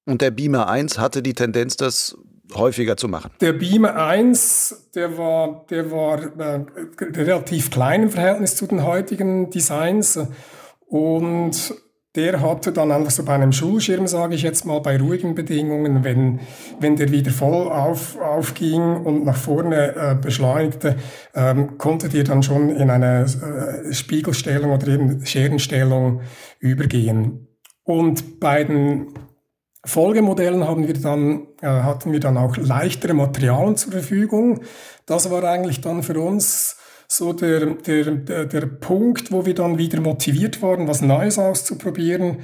Und 0.06 0.20
der 0.20 0.30
Beamer 0.30 0.68
1 0.68 0.98
hatte 0.98 1.22
die 1.22 1.34
Tendenz, 1.34 1.76
das 1.76 2.16
häufiger 2.54 2.96
zu 2.96 3.06
machen? 3.06 3.30
Der 3.40 3.52
Beamer 3.52 3.94
1, 3.94 4.90
der 4.94 5.16
war, 5.16 5.66
der 5.70 5.90
war 5.90 6.18
äh, 6.18 6.64
relativ 7.00 7.70
klein 7.70 8.04
im 8.04 8.10
Verhältnis 8.10 8.56
zu 8.56 8.66
den 8.66 8.84
heutigen 8.84 9.50
Designs 9.50 10.18
und 10.86 11.74
der 12.16 12.40
hatte 12.40 12.72
dann 12.72 12.90
einfach 12.90 13.12
so 13.12 13.24
bei 13.24 13.34
einem 13.34 13.52
Schulschirm, 13.52 14.08
sage 14.08 14.34
ich 14.34 14.42
jetzt 14.42 14.66
mal, 14.66 14.80
bei 14.80 14.98
ruhigen 14.98 15.36
Bedingungen, 15.36 16.02
wenn, 16.02 16.40
wenn 16.80 16.96
der 16.96 17.12
wieder 17.12 17.30
voll 17.30 17.68
auf, 17.68 18.20
aufging 18.20 19.04
und 19.04 19.24
nach 19.24 19.36
vorne 19.36 19.94
äh, 19.94 20.16
beschleunigte, 20.20 20.96
ähm, 21.34 21.78
konnte 21.78 22.08
ihr 22.16 22.24
dann 22.24 22.42
schon 22.42 22.70
in 22.70 22.90
eine 22.90 23.22
äh, 23.22 23.92
Spiegelstellung 23.92 24.72
oder 24.72 24.88
eben 24.88 25.24
Scherenstellung 25.24 26.22
übergehen. 26.58 27.46
Und 27.84 28.40
bei 28.40 28.64
den 28.64 29.14
Folgemodellen 29.84 30.66
haben 30.66 30.88
wir 30.88 30.94
dann, 30.94 31.46
äh, 31.62 31.68
hatten 31.68 32.12
wir 32.12 32.20
dann 32.20 32.36
auch 32.36 32.56
leichtere 32.56 33.14
Materialien 33.14 33.76
zur 33.76 33.92
Verfügung. 33.92 34.62
Das 35.06 35.30
war 35.30 35.44
eigentlich 35.44 35.80
dann 35.80 36.02
für 36.02 36.20
uns 36.20 36.76
so 37.12 37.32
der, 37.32 37.74
der, 37.74 38.04
der, 38.12 38.44
der 38.44 38.66
Punkt, 38.66 39.32
wo 39.32 39.44
wir 39.44 39.54
dann 39.54 39.78
wieder 39.78 40.00
motiviert 40.00 40.62
waren, 40.62 40.86
was 40.86 41.02
Neues 41.02 41.40
auszuprobieren, 41.40 42.38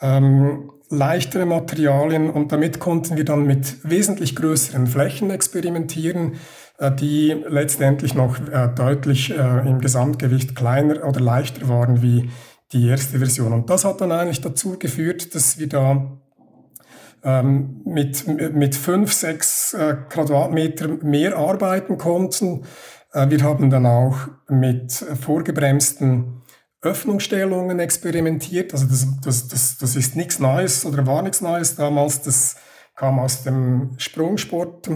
ähm, 0.00 0.72
leichtere 0.90 1.46
Materialien 1.46 2.28
und 2.28 2.50
damit 2.50 2.80
konnten 2.80 3.16
wir 3.16 3.24
dann 3.24 3.46
mit 3.46 3.76
wesentlich 3.88 4.34
größeren 4.34 4.88
Flächen 4.88 5.30
experimentieren, 5.30 6.34
äh, 6.78 6.90
die 6.90 7.36
letztendlich 7.48 8.14
noch 8.14 8.40
äh, 8.48 8.68
deutlich 8.74 9.30
äh, 9.30 9.68
im 9.68 9.80
Gesamtgewicht 9.80 10.56
kleiner 10.56 11.04
oder 11.06 11.20
leichter 11.20 11.68
waren 11.68 12.02
wie 12.02 12.28
die 12.72 12.88
erste 12.88 13.18
Version. 13.18 13.52
Und 13.52 13.70
das 13.70 13.84
hat 13.84 14.00
dann 14.00 14.10
eigentlich 14.10 14.40
dazu 14.40 14.78
geführt, 14.80 15.32
dass 15.36 15.58
wir 15.60 15.68
da 15.68 16.18
ähm, 17.22 17.82
mit, 17.84 18.26
mit 18.52 18.74
fünf, 18.74 19.12
sechs 19.12 19.74
äh, 19.74 19.94
Quadratmeter 20.08 20.88
mehr 21.02 21.36
arbeiten 21.36 21.98
konnten 21.98 22.64
wir 23.28 23.42
haben 23.42 23.70
dann 23.70 23.86
auch 23.86 24.28
mit 24.48 24.92
vorgebremsten 24.92 26.42
Öffnungsstellungen 26.82 27.80
experimentiert. 27.80 28.72
Also 28.72 28.86
das, 28.86 29.06
das, 29.20 29.48
das, 29.48 29.78
das 29.78 29.96
ist 29.96 30.16
nichts 30.16 30.38
Neues 30.38 30.86
oder 30.86 31.06
war 31.06 31.22
nichts 31.22 31.40
Neues 31.40 31.74
damals. 31.74 32.22
Das 32.22 32.56
kam 32.94 33.18
aus 33.18 33.42
dem 33.42 33.94
Sprungsport. 33.96 34.88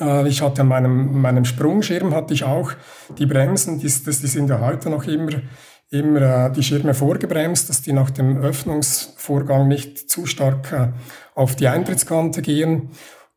Äh, 0.00 0.28
ich 0.28 0.42
hatte 0.42 0.62
an 0.62 0.68
meinem, 0.68 1.20
meinem 1.20 1.44
Sprungschirm 1.44 2.14
hatte 2.14 2.34
ich 2.34 2.44
auch 2.44 2.72
die 3.18 3.26
Bremsen, 3.26 3.78
die, 3.78 3.86
die 3.86 4.26
sind 4.26 4.48
ja 4.48 4.60
heute 4.60 4.90
noch 4.90 5.04
immer, 5.04 5.42
immer 5.90 6.46
äh, 6.46 6.52
die 6.52 6.62
Schirme 6.62 6.94
vorgebremst, 6.94 7.68
dass 7.68 7.82
die 7.82 7.92
nach 7.92 8.10
dem 8.10 8.38
Öffnungsvorgang 8.38 9.68
nicht 9.68 10.10
zu 10.10 10.26
stark 10.26 10.92
auf 11.34 11.56
die 11.56 11.68
Eintrittskante 11.68 12.42
gehen. 12.42 12.90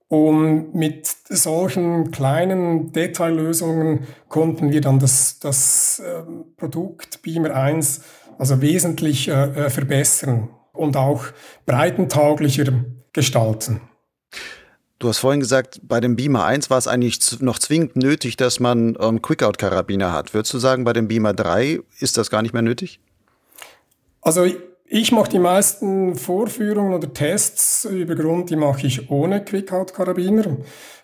Und 0.08 0.76
mit 0.76 1.08
solchen 1.30 2.12
kleinen 2.12 2.92
Detaillösungen 2.92 4.08
konnten 4.30 4.72
wir 4.72 4.82
dann 4.82 5.00
das, 5.00 5.40
das 5.40 6.00
äh, 6.00 6.22
Produkt 6.58 7.22
Beamer 7.24 7.56
1 7.56 8.02
also 8.38 8.62
wesentlich 8.62 9.28
äh, 9.28 9.66
äh, 9.66 9.70
verbessern 9.70 10.50
und 10.74 10.98
auch 10.98 11.26
breitentauglicher 11.66 12.86
gestalten. 13.14 13.82
Du 15.00 15.10
hast 15.10 15.20
vorhin 15.20 15.40
gesagt, 15.40 15.82
bei 15.84 16.00
dem 16.00 16.16
Beamer 16.16 16.46
1 16.46 16.70
war 16.70 16.78
es 16.78 16.88
eigentlich 16.88 17.42
noch 17.42 17.60
zwingend 17.60 17.96
nötig, 17.96 18.38
dass 18.38 18.60
man 18.60 18.98
ähm, 19.00 19.22
Quickout-Karabiner 19.22 20.14
hat. 20.14 20.34
Würdest 20.34 20.54
du 20.54 20.60
sagen, 20.60 20.84
bei 20.84 20.94
dem 20.94 21.08
Beamer 21.08 21.34
3 21.34 21.80
ist 22.00 22.18
das 22.18 22.30
gar 22.30 22.42
nicht 22.42 22.54
mehr 22.54 22.62
nötig? 22.62 23.00
Also 24.22 24.46
ich 24.88 25.12
mache 25.12 25.32
die 25.32 25.40
meisten 25.40 26.16
Vorführungen 26.16 26.94
oder 26.94 27.12
Tests 27.12 27.86
über 27.86 28.16
Grund, 28.16 28.50
die 28.50 28.56
mache 28.56 28.86
ich 28.86 29.10
ohne 29.10 29.44
Quickout-Karabiner. 29.44 30.58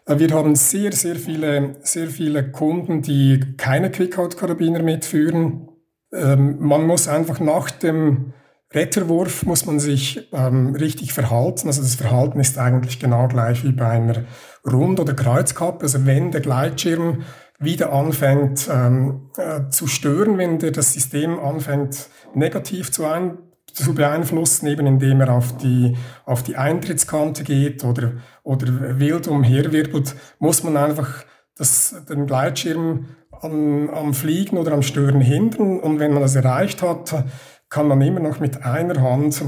Äh, 0.06 0.20
wir 0.20 0.32
haben 0.32 0.56
sehr, 0.56 0.92
sehr 0.92 1.16
viele, 1.16 1.76
sehr 1.82 2.08
viele 2.08 2.52
Kunden, 2.52 3.02
die 3.02 3.40
keine 3.58 3.92
Quickout-Karabiner 3.92 4.84
mitführen. 4.84 5.68
Ähm, 6.14 6.58
man 6.60 6.86
muss 6.86 7.08
einfach 7.08 7.40
nach 7.40 7.72
dem 7.72 8.34
Retterwurf 8.74 9.46
muss 9.46 9.66
man 9.66 9.80
sich 9.80 10.30
ähm, 10.32 10.76
richtig 10.76 11.12
verhalten. 11.12 11.68
Also 11.68 11.82
das 11.82 11.96
Verhalten 11.96 12.40
ist 12.40 12.58
eigentlich 12.58 13.00
genau 13.00 13.28
gleich 13.28 13.66
wie 13.66 13.74
bei 13.74 13.90
einer 13.90 14.24
Rund- 14.66 15.00
oder 15.00 15.14
Kreuzkappe. 15.14 15.84
Also 15.84 16.06
wenn 16.06 16.32
der 16.32 16.40
Gleitschirm 16.40 17.24
wieder 17.60 17.92
anfängt 17.92 18.70
ähm, 18.72 19.30
äh, 19.38 19.70
zu 19.70 19.88
stören, 19.88 20.38
wenn 20.38 20.60
der 20.60 20.72
das 20.72 20.94
System 20.94 21.38
anfängt 21.38 22.10
negativ 22.34 22.92
zu 22.92 23.06
ein 23.06 23.38
zu 23.74 23.94
beeinflussen, 23.94 24.68
eben 24.68 24.88
indem 24.88 25.22
er 25.22 25.34
auf 25.34 25.58
die, 25.58 25.96
auf 26.26 26.44
die 26.44 26.58
Eintrittskante 26.58 27.44
geht 27.44 27.84
oder, 27.84 28.14
oder 28.44 29.00
wild 29.00 29.28
umherwirbelt, 29.28 30.16
muss 30.40 30.64
man 30.64 30.78
einfach 30.78 31.26
das, 31.56 31.96
den 32.10 32.28
Gleitschirm 32.28 33.08
am, 33.42 33.90
am 33.90 34.14
Fliegen 34.14 34.58
oder 34.58 34.74
am 34.74 34.84
Stören 34.84 35.22
hindern. 35.22 35.80
Und 35.80 36.00
wenn 36.00 36.14
man 36.14 36.22
das 36.22 36.36
erreicht 36.36 36.82
hat, 36.82 37.26
kann 37.70 37.88
man 37.88 38.02
immer 38.02 38.20
noch 38.20 38.40
mit 38.40 38.64
einer 38.64 39.02
Hand 39.02 39.44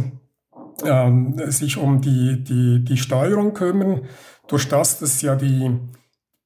ähm, 0.85 1.35
sich 1.47 1.77
um 1.77 2.01
die, 2.01 2.43
die, 2.43 2.83
die 2.83 2.97
Steuerung 2.97 3.53
kümmern. 3.53 4.01
Durch 4.47 4.67
das, 4.67 4.99
dass 4.99 5.21
ja 5.21 5.35
die 5.35 5.79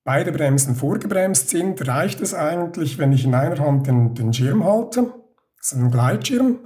beide 0.03 0.31
Bremsen 0.31 0.75
vorgebremst 0.75 1.49
sind, 1.49 1.85
reicht 1.87 2.21
es 2.21 2.33
eigentlich, 2.33 2.97
wenn 2.97 3.11
ich 3.11 3.25
in 3.25 3.35
einer 3.35 3.59
Hand 3.59 3.87
den, 3.87 4.13
den 4.13 4.33
Schirm 4.33 4.63
halte, 4.63 5.13
das 5.57 5.73
ist 5.73 5.79
ein 5.79 5.91
Gleitschirm, 5.91 6.59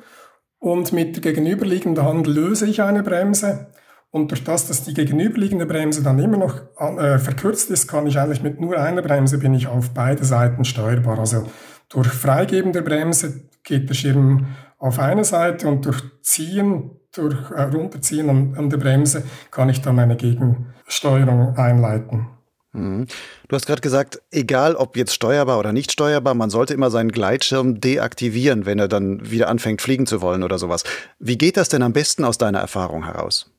und 0.62 0.94
mit 0.94 1.16
der 1.16 1.24
gegenüberliegenden 1.24 2.06
Hand 2.06 2.28
löse 2.28 2.68
ich 2.68 2.84
eine 2.84 3.02
Bremse. 3.02 3.72
Und 4.12 4.30
durch 4.30 4.44
das, 4.44 4.68
dass 4.68 4.84
die 4.84 4.94
gegenüberliegende 4.94 5.66
Bremse 5.66 6.04
dann 6.04 6.20
immer 6.20 6.38
noch 6.38 6.62
äh, 6.78 7.18
verkürzt 7.18 7.72
ist, 7.72 7.88
kann 7.88 8.06
ich 8.06 8.20
eigentlich 8.20 8.44
mit 8.44 8.62
nur 8.62 8.78
einer 8.78 9.02
Bremse 9.02 9.40
bin 9.40 9.56
ich 9.56 9.68
auf 9.68 9.90
beide 9.90 10.24
Seiten 10.24 10.64
steuerbar. 10.64 11.18
Also 11.18 11.48
durch 11.90 12.10
Freigeben 12.10 12.74
der 12.74 12.82
Bremse 12.82 13.50
geht 13.64 13.90
der 13.90 13.96
Schirm 13.96 14.48
auf 14.78 15.00
eine 15.00 15.24
Seite 15.24 15.68
und 15.68 15.84
durch 15.86 16.04
Ziehen, 16.22 16.92
durch 17.16 17.50
äh, 17.52 17.64
Runterziehen 17.64 18.30
an, 18.30 18.54
an 18.56 18.70
der 18.70 18.78
Bremse 18.78 19.24
kann 19.50 19.70
ich 19.70 19.82
dann 19.82 19.98
eine 19.98 20.16
Gegensteuerung 20.16 21.58
einleiten. 21.58 22.28
Mhm. 22.74 23.08
Du 23.48 23.56
hast 23.56 23.66
gerade 23.66 23.82
gesagt, 23.82 24.22
egal 24.32 24.76
ob 24.76 24.96
jetzt 24.96 25.14
steuerbar 25.14 25.60
oder 25.60 25.74
nicht 25.74 25.92
steuerbar, 25.92 26.34
man 26.34 26.50
sollte 26.50 26.74
immer 26.74 26.90
seinen 26.90 27.12
Gleitschirm 27.12 27.82
deaktivieren, 27.82 28.66
wenn 28.66 28.80
er 28.80 28.88
dann 28.88 29.30
wieder 29.30 29.50
anfängt 29.50 29.82
fliegen 29.82 30.06
zu 30.06 30.22
wollen 30.22 30.44
oder 30.44 30.58
sowas. 30.58 30.84
Wie 31.20 31.38
geht 31.38 31.58
das 31.58 31.70
denn 31.70 31.84
am 31.84 31.94
besten 31.94 32.24
aus 32.24 32.38
deiner 32.38 32.60
Erfahrung 32.60 33.06
heraus? 33.06 33.52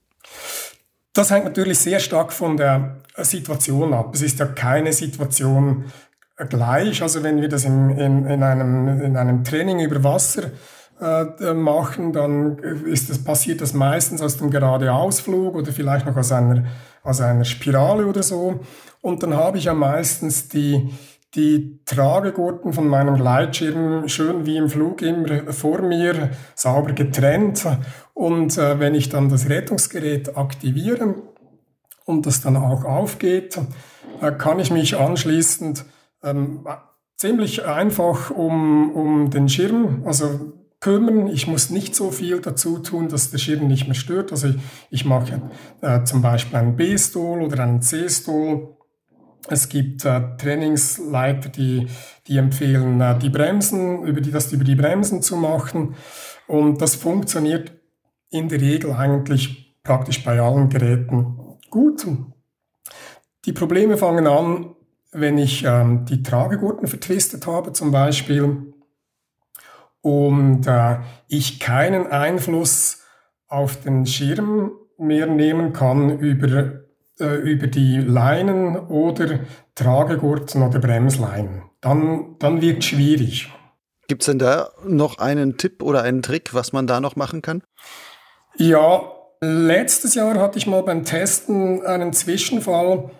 Das 1.12 1.30
hängt 1.30 1.44
natürlich 1.44 1.78
sehr 1.78 2.00
stark 2.00 2.32
von 2.32 2.56
der 2.56 3.02
Situation 3.18 3.92
ab. 3.92 4.14
Es 4.14 4.22
ist 4.22 4.38
ja 4.38 4.46
keine 4.46 4.94
Situation 4.94 5.92
gleich. 6.48 7.02
Also 7.02 7.22
wenn 7.22 7.40
wir 7.40 7.48
das 7.48 7.64
in, 7.64 7.90
in, 7.90 8.26
in, 8.26 8.42
einem, 8.42 9.00
in 9.02 9.16
einem 9.18 9.44
Training 9.44 9.80
über 9.80 10.02
Wasser 10.02 10.50
äh, 11.00 11.52
machen, 11.52 12.12
dann 12.12 12.58
ist 12.58 13.10
das, 13.10 13.22
passiert 13.22 13.60
das 13.60 13.74
meistens 13.74 14.22
aus 14.22 14.38
dem 14.38 14.50
Geradeausflug 14.50 15.54
oder 15.54 15.72
vielleicht 15.72 16.06
noch 16.06 16.16
aus 16.16 16.32
einer, 16.32 16.64
aus 17.02 17.20
einer 17.20 17.44
Spirale 17.44 18.06
oder 18.06 18.22
so. 18.22 18.60
Und 19.02 19.22
dann 19.22 19.34
habe 19.34 19.58
ich 19.58 19.64
ja 19.64 19.74
meistens 19.74 20.48
die, 20.48 20.88
die 21.34 21.80
Tragegurten 21.84 22.72
von 22.72 22.88
meinem 22.88 23.16
Gleitschirm 23.16 24.08
schön 24.08 24.46
wie 24.46 24.56
im 24.56 24.70
Flug 24.70 25.02
immer 25.02 25.52
vor 25.52 25.82
mir 25.82 26.30
sauber 26.54 26.92
getrennt. 26.92 27.66
Und 28.14 28.56
äh, 28.56 28.78
wenn 28.78 28.94
ich 28.94 29.10
dann 29.10 29.28
das 29.28 29.48
Rettungsgerät 29.48 30.36
aktiviere 30.36 31.16
und 32.06 32.26
das 32.26 32.40
dann 32.40 32.56
auch 32.56 32.84
aufgeht, 32.84 33.58
äh, 34.20 34.32
kann 34.32 34.60
ich 34.60 34.70
mich 34.70 34.96
anschließend 34.96 35.84
ähm, 36.22 36.66
ziemlich 37.16 37.64
einfach 37.66 38.30
um, 38.30 38.94
um 38.94 39.30
den 39.30 39.48
Schirm, 39.48 40.02
also 40.06 40.52
kümmern. 40.80 41.28
Ich 41.28 41.46
muss 41.46 41.70
nicht 41.70 41.94
so 41.94 42.10
viel 42.10 42.40
dazu 42.40 42.78
tun, 42.78 43.08
dass 43.08 43.30
der 43.30 43.38
Schirm 43.38 43.68
nicht 43.68 43.86
mehr 43.86 43.94
stört. 43.94 44.32
Also 44.32 44.48
ich, 44.48 44.56
ich 44.90 45.04
mache 45.04 45.40
äh, 45.80 46.04
zum 46.04 46.22
Beispiel 46.22 46.58
einen 46.58 46.76
B-Stool 46.76 47.42
oder 47.42 47.62
einen 47.62 47.80
C-Stool. 47.80 48.76
Es 49.48 49.68
gibt 49.68 50.04
äh, 50.04 50.36
Trainingsleiter, 50.38 51.48
die, 51.48 51.88
die 52.26 52.38
empfehlen, 52.38 53.00
äh, 53.00 53.18
die 53.18 53.30
Bremsen, 53.30 54.02
über 54.04 54.20
die, 54.20 54.30
das 54.30 54.52
über 54.52 54.64
die 54.64 54.76
Bremsen 54.76 55.22
zu 55.22 55.36
machen. 55.36 55.94
Und 56.46 56.80
das 56.80 56.94
funktioniert 56.94 57.72
in 58.30 58.48
der 58.48 58.60
Regel 58.60 58.92
eigentlich 58.92 59.76
praktisch 59.82 60.24
bei 60.24 60.40
allen 60.40 60.68
Geräten 60.68 61.38
gut. 61.70 62.06
Die 63.44 63.52
Probleme 63.52 63.96
fangen 63.96 64.26
an, 64.26 64.76
wenn 65.10 65.38
ich 65.38 65.64
ähm, 65.64 66.04
die 66.06 66.22
Tragegurten 66.22 66.86
vertwistet 66.88 67.46
habe 67.46 67.72
zum 67.72 67.90
Beispiel 67.90 68.72
und 70.00 70.66
äh, 70.66 70.98
ich 71.28 71.60
keinen 71.60 72.06
Einfluss 72.06 73.02
auf 73.48 73.80
den 73.80 74.06
Schirm 74.06 74.72
mehr 74.98 75.26
nehmen 75.26 75.72
kann 75.72 76.18
über, 76.18 76.81
äh, 77.18 77.36
über 77.36 77.66
die 77.66 77.98
Leinen 77.98 78.76
oder 78.76 79.40
Tragegurten 79.74 80.62
oder 80.62 80.78
Bremsleinen, 80.78 81.62
dann, 81.80 82.36
dann 82.38 82.60
wird 82.60 82.78
es 82.78 82.86
schwierig. 82.86 83.50
Gibt 84.08 84.22
es 84.22 84.26
denn 84.26 84.38
da 84.38 84.70
noch 84.86 85.18
einen 85.18 85.56
Tipp 85.56 85.82
oder 85.82 86.02
einen 86.02 86.22
Trick, 86.22 86.54
was 86.54 86.72
man 86.72 86.86
da 86.86 87.00
noch 87.00 87.16
machen 87.16 87.40
kann? 87.40 87.62
Ja, 88.56 89.02
letztes 89.40 90.14
Jahr 90.14 90.38
hatte 90.38 90.58
ich 90.58 90.66
mal 90.66 90.82
beim 90.82 91.04
Testen 91.04 91.84
einen 91.86 92.12
Zwischenfall. 92.12 93.10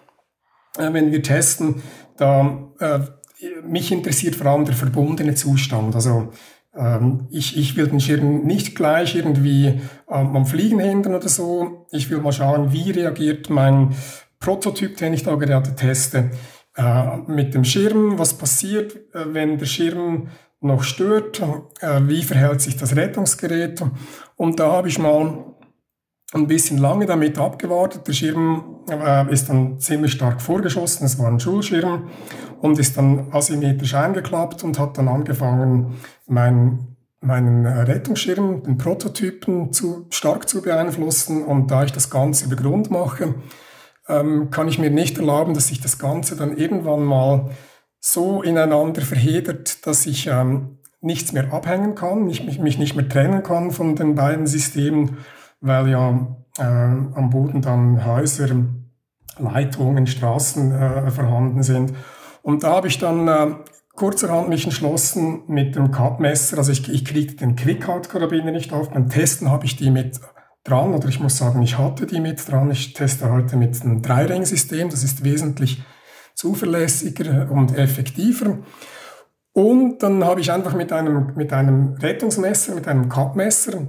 Äh, 0.78 0.92
wenn 0.92 1.12
wir 1.12 1.22
testen, 1.22 1.82
da 2.16 2.68
äh, 2.78 3.00
mich 3.62 3.92
interessiert 3.92 4.37
vor 4.37 4.46
allem 4.46 4.64
der 4.64 4.75
verbundene 4.75 5.34
Zustand. 5.34 5.94
Also 5.94 6.32
ich, 7.29 7.59
ich 7.59 7.76
will 7.76 7.88
den 7.88 8.00
Schirm 8.00 8.45
nicht 8.45 8.75
gleich 8.75 9.14
irgendwie 9.14 9.81
ähm, 10.11 10.37
am 10.37 10.47
Fliegen 10.47 10.81
hindern 10.81 11.14
oder 11.14 11.29
so. 11.29 11.87
Ich 11.91 12.09
will 12.09 12.19
mal 12.19 12.33
schauen, 12.33 12.73
wie 12.73 12.91
reagiert 12.91 13.50
mein 13.50 13.95
Prototyp, 14.41 14.97
den 14.97 15.12
ich 15.12 15.23
da 15.23 15.35
gerade 15.37 15.75
teste, 15.75 16.31
äh, 16.76 17.17
mit 17.26 17.55
dem 17.55 17.64
Schirm. 17.64 18.19
Was 18.19 18.35
passiert, 18.35 18.97
äh, 19.14 19.26
wenn 19.33 19.59
der 19.59 19.67
Schirm 19.67 20.29
noch 20.61 20.83
stört? 20.83 21.41
Äh, 21.81 22.00
wie 22.09 22.23
verhält 22.23 22.61
sich 22.61 22.76
das 22.76 22.97
Rettungsgerät? 22.97 23.83
Und 24.37 24.59
da 24.59 24.73
habe 24.73 24.88
ich 24.88 24.99
mal 24.99 25.45
ein 26.33 26.47
bisschen 26.47 26.79
lange 26.79 27.05
damit 27.05 27.38
abgewartet. 27.38 28.09
Der 28.09 28.14
Schirm 28.14 28.79
ist 29.29 29.50
dann 29.50 29.79
ziemlich 29.79 30.12
stark 30.12 30.41
vorgeschossen. 30.41 31.05
Es 31.05 31.19
war 31.19 31.29
ein 31.29 31.38
Schulschirm 31.38 32.09
und 32.62 32.79
ist 32.79 32.97
dann 32.97 33.26
asymmetrisch 33.33 33.95
eingeklappt 33.95 34.64
und 34.64 34.79
hat 34.79 34.97
dann 34.97 35.09
angefangen, 35.09 35.99
mein, 36.33 36.97
meinen 37.21 37.67
Rettungsschirm, 37.67 38.62
den 38.62 38.79
Prototypen 38.79 39.73
zu 39.73 40.07
stark 40.11 40.49
zu 40.49 40.62
beeinflussen. 40.62 41.45
Und 41.45 41.71
da 41.71 41.85
ich 41.85 41.92
das 41.92 42.11
Ganze 42.11 42.47
über 42.47 42.57
Grund 42.57 42.90
mache, 42.90 43.35
ähm, 44.09 44.51
kann 44.51 44.68
ich 44.68 44.79
mir 44.79 44.90
nicht 44.90 45.18
erlauben, 45.18 45.55
dass 45.55 45.68
sich 45.68 45.81
das 45.81 45.99
Ganze 45.99 46.37
dann 46.37 46.57
irgendwann 46.57 47.05
mal 47.05 47.51
so 48.01 48.42
ineinander 48.42 49.03
verhedert, 49.03 49.87
dass 49.87 50.07
ich 50.07 50.27
ähm, 50.27 50.79
nichts 51.01 51.33
mehr 51.33 51.53
abhängen 51.53 51.95
kann, 51.95 52.29
ich 52.29 52.45
mich, 52.45 52.59
mich 52.59 52.79
nicht 52.79 52.97
mehr 52.97 53.09
trennen 53.09 53.42
kann 53.42 53.71
von 53.71 53.95
den 53.95 54.14
beiden 54.14 54.47
Systemen 54.47 55.18
weil 55.62 55.88
ja 55.88 56.27
äh, 56.59 56.62
am 56.62 57.31
Boden 57.31 57.62
dann 57.62 58.05
Häuser, 58.05 58.49
Leitungen, 59.38 60.07
Straßen 60.07 60.73
äh, 60.73 61.11
vorhanden 61.11 61.62
sind. 61.62 61.95
Und 62.42 62.64
da 62.64 62.73
habe 62.73 62.88
ich 62.88 62.99
dann 62.99 63.29
äh, 63.29 63.55
kurzerhand 63.94 64.48
mich 64.48 64.64
entschlossen 64.64 65.42
mit 65.48 65.76
dem 65.76 65.90
Cut-Messer, 65.90 66.59
also 66.59 66.72
ich, 66.72 66.88
ich 66.88 67.05
kriege 67.05 67.35
den 67.35 67.57
Quick-Out-Karabiner 67.57 68.50
nicht 68.50 68.72
auf, 68.72 68.90
beim 68.90 69.09
Testen 69.09 69.50
habe 69.50 69.66
ich 69.66 69.76
die 69.76 69.90
mit 69.90 70.20
dran, 70.64 70.94
oder 70.94 71.09
ich 71.09 71.20
muss 71.20 71.38
sagen, 71.38 71.62
ich 71.62 71.78
hatte 71.78 72.07
die 72.07 72.20
mit 72.20 72.48
dran. 72.48 72.70
Ich 72.70 72.92
teste 72.94 73.31
heute 73.31 73.57
mit 73.57 73.81
einem 73.83 74.02
Dreiring-System, 74.02 74.88
das 74.90 75.05
ist 75.05 75.24
wesentlich 75.24 75.83
zuverlässiger 76.35 77.50
und 77.50 77.76
effektiver. 77.76 78.59
Und 79.52 80.02
dann 80.02 80.24
habe 80.24 80.40
ich 80.40 80.50
einfach 80.50 80.74
mit 80.74 80.92
einem, 80.92 81.35
mit 81.37 81.52
einem 81.52 81.94
Rettungsmesser, 81.94 82.74
mit 82.74 82.88
einem 82.88 83.09
Cut-Messer, 83.09 83.87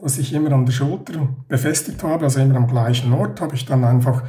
was 0.00 0.18
ich 0.18 0.32
immer 0.32 0.52
an 0.52 0.66
der 0.66 0.72
Schulter 0.72 1.34
befestigt 1.48 2.02
habe, 2.02 2.24
also 2.24 2.40
immer 2.40 2.56
am 2.56 2.68
gleichen 2.68 3.12
Ort, 3.12 3.40
habe 3.40 3.54
ich 3.54 3.64
dann 3.64 3.82
einfach 3.82 4.22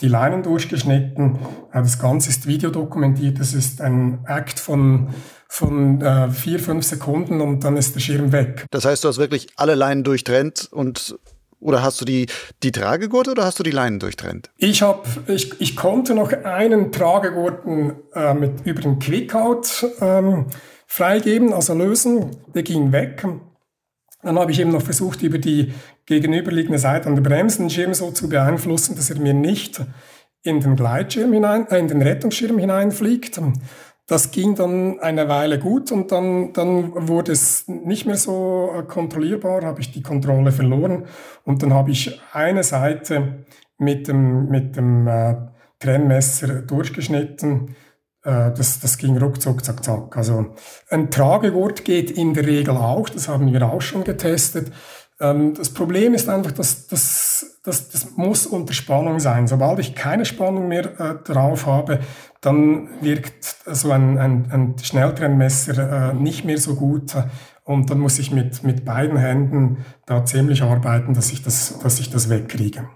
die 0.00 0.08
Leinen 0.08 0.42
durchgeschnitten. 0.42 1.38
Äh, 1.72 1.82
das 1.82 1.98
Ganze 1.98 2.30
ist 2.30 2.46
videodokumentiert. 2.46 3.38
Das 3.38 3.54
ist 3.54 3.80
ein 3.80 4.24
Act 4.26 4.58
von, 4.58 5.08
von 5.48 6.00
äh, 6.00 6.30
vier, 6.30 6.58
fünf 6.58 6.84
Sekunden 6.84 7.40
und 7.40 7.64
dann 7.64 7.76
ist 7.76 7.94
der 7.94 8.00
Schirm 8.00 8.32
weg. 8.32 8.66
Das 8.70 8.84
heißt, 8.84 9.04
du 9.04 9.08
hast 9.08 9.18
wirklich 9.18 9.48
alle 9.56 9.74
Leinen 9.74 10.04
durchtrennt 10.04 10.68
und 10.70 11.16
oder 11.60 11.82
hast 11.82 12.00
du 12.00 12.06
die, 12.06 12.26
die 12.62 12.72
Tragegurte 12.72 13.32
oder 13.32 13.44
hast 13.44 13.58
du 13.58 13.62
die 13.62 13.70
Leinen 13.70 13.98
durchtrennt? 13.98 14.50
Ich, 14.56 14.80
hab, 14.80 15.06
ich, 15.28 15.60
ich 15.60 15.76
konnte 15.76 16.14
noch 16.14 16.32
einen 16.32 16.90
Tragegurten 16.90 17.92
äh, 18.14 18.32
mit, 18.32 18.66
über 18.66 18.80
den 18.80 18.98
Quickout 18.98 19.86
ähm, 20.00 20.46
freigeben, 20.86 21.52
also 21.52 21.74
lösen. 21.74 22.36
Der 22.54 22.62
ging 22.62 22.92
weg. 22.92 23.26
Dann 24.22 24.38
habe 24.38 24.52
ich 24.52 24.60
eben 24.60 24.70
noch 24.70 24.82
versucht, 24.82 25.22
über 25.22 25.38
die 25.38 25.72
gegenüberliegende 26.10 26.78
Seite 26.78 27.08
an 27.08 27.14
der 27.14 27.22
Bremsenschirm 27.22 27.94
so 27.94 28.10
zu 28.10 28.28
beeinflussen, 28.28 28.96
dass 28.96 29.10
er 29.10 29.20
mir 29.20 29.32
nicht 29.32 29.80
in 30.42 30.60
den 30.60 30.74
Gleitschirm 30.74 31.32
hinein, 31.32 31.68
äh, 31.68 31.78
in 31.78 31.86
den 31.86 32.02
Rettungsschirm 32.02 32.58
hineinfliegt. 32.58 33.40
Das 34.08 34.32
ging 34.32 34.56
dann 34.56 34.98
eine 34.98 35.28
Weile 35.28 35.60
gut 35.60 35.92
und 35.92 36.10
dann, 36.10 36.52
dann 36.52 37.08
wurde 37.08 37.30
es 37.30 37.68
nicht 37.68 38.06
mehr 38.06 38.16
so 38.16 38.72
äh, 38.76 38.82
kontrollierbar, 38.82 39.62
habe 39.62 39.80
ich 39.80 39.92
die 39.92 40.02
Kontrolle 40.02 40.50
verloren 40.50 41.04
und 41.44 41.62
dann 41.62 41.72
habe 41.72 41.92
ich 41.92 42.20
eine 42.32 42.64
Seite 42.64 43.44
mit 43.78 44.08
dem, 44.08 44.48
mit 44.48 44.76
dem 44.76 45.06
äh, 45.06 45.36
Trennmesser 45.78 46.62
durchgeschnitten 46.62 47.76
äh, 48.22 48.52
das, 48.52 48.80
das 48.80 48.98
ging 48.98 49.16
ruckzuck, 49.16 49.64
zack, 49.64 49.84
zack. 49.84 50.16
Also 50.16 50.54
ein 50.90 51.10
Tragegurt 51.10 51.84
geht 51.84 52.10
in 52.10 52.34
der 52.34 52.46
Regel 52.46 52.76
auch, 52.76 53.08
das 53.08 53.28
haben 53.28 53.52
wir 53.52 53.62
auch 53.62 53.80
schon 53.80 54.04
getestet. 54.04 54.72
Ähm, 55.20 55.54
das 55.54 55.70
Problem 55.70 56.14
ist 56.14 56.28
einfach, 56.28 56.52
dass 56.52 56.86
das, 56.86 57.58
das, 57.62 57.90
das 57.90 58.16
muss 58.16 58.46
unter 58.46 58.72
Spannung 58.72 59.20
sein. 59.20 59.46
Sobald 59.46 59.78
ich 59.78 59.94
keine 59.94 60.24
Spannung 60.24 60.68
mehr 60.68 60.98
äh, 60.98 61.14
drauf 61.22 61.66
habe, 61.66 62.00
dann 62.40 62.88
wirkt 63.02 63.56
so 63.66 63.92
ein, 63.92 64.18
ein, 64.18 64.50
ein 64.50 64.76
Schnelltrennmesser 64.82 66.10
äh, 66.10 66.14
nicht 66.14 66.44
mehr 66.44 66.58
so 66.58 66.74
gut. 66.74 67.14
Und 67.64 67.90
dann 67.90 68.00
muss 68.00 68.18
ich 68.18 68.30
mit, 68.30 68.64
mit 68.64 68.84
beiden 68.84 69.18
Händen 69.18 69.84
da 70.06 70.24
ziemlich 70.24 70.62
arbeiten, 70.62 71.14
dass 71.14 71.30
ich 71.30 71.42
das, 71.42 71.78
dass 71.82 72.00
ich 72.00 72.10
das 72.10 72.30
wegkriege. 72.30 72.88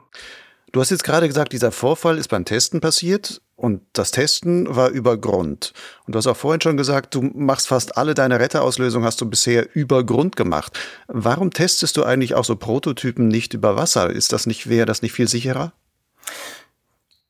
Du 0.72 0.80
hast 0.80 0.90
jetzt 0.90 1.04
gerade 1.04 1.28
gesagt, 1.28 1.52
dieser 1.52 1.70
Vorfall 1.70 2.18
ist 2.18 2.28
beim 2.28 2.44
Testen 2.44 2.80
passiert 2.80 3.40
und 3.56 3.82
das 3.92 4.10
Testen 4.10 4.74
war 4.74 4.88
über 4.88 5.16
Grund. 5.16 5.72
Und 6.06 6.14
du 6.14 6.18
hast 6.18 6.26
auch 6.26 6.36
vorhin 6.36 6.60
schon 6.60 6.76
gesagt, 6.76 7.14
du 7.14 7.22
machst 7.22 7.68
fast 7.68 7.96
alle 7.96 8.14
deine 8.14 8.40
Retterauslösungen 8.40 9.06
hast 9.06 9.20
du 9.20 9.30
bisher 9.30 9.74
über 9.74 10.04
Grund 10.04 10.36
gemacht. 10.36 10.78
Warum 11.06 11.52
testest 11.52 11.96
du 11.96 12.04
eigentlich 12.04 12.34
auch 12.34 12.44
so 12.44 12.56
Prototypen 12.56 13.28
nicht 13.28 13.54
über 13.54 13.76
Wasser? 13.76 14.10
Ist 14.10 14.32
das 14.32 14.46
nicht, 14.46 14.68
wäre 14.68 14.86
das 14.86 15.02
nicht 15.02 15.12
viel 15.12 15.28
sicherer? 15.28 15.72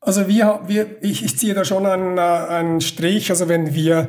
Also 0.01 0.29
wir, 0.29 0.61
wir 0.67 1.03
ich, 1.03 1.25
ich 1.25 1.39
ziehe 1.39 1.55
da 1.55 1.65
schon 1.65 1.87
einen, 1.87 2.19
äh, 2.19 2.21
einen 2.21 2.81
Strich. 2.81 3.31
Also 3.31 3.49
wenn 3.49 3.75
wir 3.75 4.09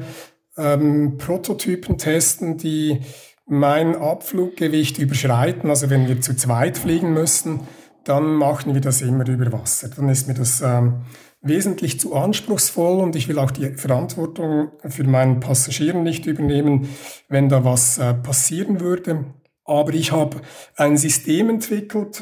ähm, 0.57 1.17
Prototypen 1.17 1.97
testen, 1.97 2.57
die 2.57 3.01
mein 3.45 3.95
Abfluggewicht 3.95 4.97
überschreiten, 4.97 5.69
also 5.69 5.89
wenn 5.89 6.07
wir 6.07 6.19
zu 6.21 6.35
zweit 6.35 6.77
fliegen 6.77 7.13
müssen, 7.13 7.61
dann 8.03 8.35
machen 8.35 8.73
wir 8.73 8.81
das 8.81 9.01
immer 9.01 9.27
über 9.27 9.51
Wasser. 9.51 9.89
Dann 9.89 10.09
ist 10.09 10.27
mir 10.27 10.33
das 10.33 10.61
ähm, 10.61 11.01
wesentlich 11.45 11.99
zu 11.99 12.15
anspruchsvoll 12.15 13.01
und 13.01 13.15
ich 13.15 13.27
will 13.27 13.39
auch 13.39 13.51
die 13.51 13.73
Verantwortung 13.73 14.71
für 14.87 15.03
meinen 15.03 15.39
Passagieren 15.39 16.03
nicht 16.03 16.25
übernehmen, 16.25 16.89
wenn 17.29 17.49
da 17.49 17.63
was 17.63 17.97
äh, 17.97 18.13
passieren 18.13 18.79
würde. 18.79 19.25
Aber 19.63 19.93
ich 19.93 20.11
habe 20.11 20.37
ein 20.75 20.97
System 20.97 21.49
entwickelt, 21.49 22.21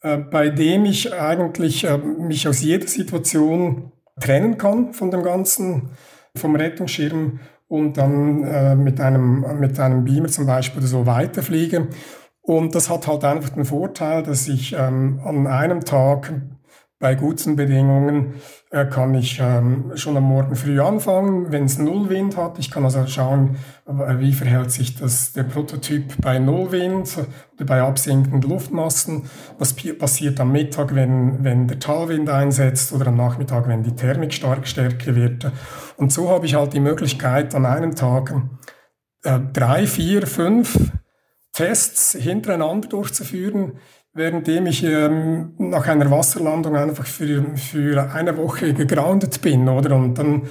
äh, 0.00 0.18
bei 0.18 0.50
dem 0.50 0.84
ich 0.84 1.12
eigentlich 1.12 1.84
äh, 1.84 1.98
mich 1.98 2.46
aus 2.46 2.62
jeder 2.62 2.86
Situation 2.86 3.92
trennen 4.20 4.58
kann 4.58 4.92
von 4.92 5.10
dem 5.10 5.22
Ganzen. 5.22 5.90
vom 6.36 6.56
Rettungsschirm 6.56 7.40
und 7.68 7.96
dann 7.96 8.44
äh, 8.44 8.74
mit, 8.74 9.00
einem, 9.00 9.58
mit 9.58 9.78
einem 9.78 10.04
Beamer 10.04 10.28
zum 10.28 10.46
Beispiel 10.46 10.82
so 10.82 11.06
weiterfliege. 11.06 11.88
Und 12.42 12.74
das 12.74 12.90
hat 12.90 13.06
halt 13.06 13.24
einfach 13.24 13.50
den 13.50 13.64
Vorteil, 13.64 14.22
dass 14.22 14.48
ich 14.48 14.74
ähm, 14.76 15.20
an 15.24 15.46
einem 15.46 15.84
Tag 15.84 16.32
bei 17.02 17.16
guten 17.16 17.56
Bedingungen 17.56 18.34
äh, 18.70 18.86
kann 18.86 19.12
ich 19.14 19.40
ähm, 19.42 19.90
schon 19.96 20.16
am 20.16 20.22
Morgen 20.22 20.54
früh 20.54 20.80
anfangen, 20.80 21.50
wenn 21.50 21.64
es 21.64 21.76
Nullwind 21.76 22.36
hat. 22.36 22.60
Ich 22.60 22.70
kann 22.70 22.84
also 22.84 23.04
schauen, 23.08 23.56
wie 23.86 24.32
verhält 24.32 24.70
sich 24.70 24.94
das, 24.94 25.32
der 25.32 25.42
Prototyp 25.42 26.14
bei 26.20 26.38
Nullwind 26.38 27.18
oder 27.56 27.64
bei 27.64 27.82
absinkenden 27.82 28.48
Luftmassen. 28.48 29.24
Was 29.58 29.74
passiert 29.74 30.38
am 30.38 30.52
Mittag, 30.52 30.94
wenn, 30.94 31.42
wenn 31.42 31.66
der 31.66 31.80
Talwind 31.80 32.30
einsetzt 32.30 32.92
oder 32.92 33.08
am 33.08 33.16
Nachmittag, 33.16 33.66
wenn 33.66 33.82
die 33.82 33.96
Thermik 33.96 34.32
stark 34.32 34.68
stärker 34.68 35.16
wird. 35.16 35.50
Und 35.96 36.12
so 36.12 36.30
habe 36.30 36.46
ich 36.46 36.54
halt 36.54 36.72
die 36.72 36.80
Möglichkeit, 36.80 37.56
an 37.56 37.66
einem 37.66 37.96
Tag 37.96 38.32
äh, 39.24 39.40
drei, 39.52 39.88
vier, 39.88 40.24
fünf 40.28 40.78
Tests 41.52 42.12
hintereinander 42.12 42.88
durchzuführen, 42.88 43.72
währenddem 44.14 44.66
ich 44.66 44.84
ähm, 44.84 45.54
nach 45.58 45.88
einer 45.88 46.10
Wasserlandung 46.10 46.76
einfach 46.76 47.06
für, 47.06 47.56
für 47.56 48.12
eine 48.12 48.36
Woche 48.36 48.74
gegroundet 48.74 49.40
bin, 49.40 49.68
oder? 49.68 49.96
Und 49.96 50.18
dann 50.18 50.42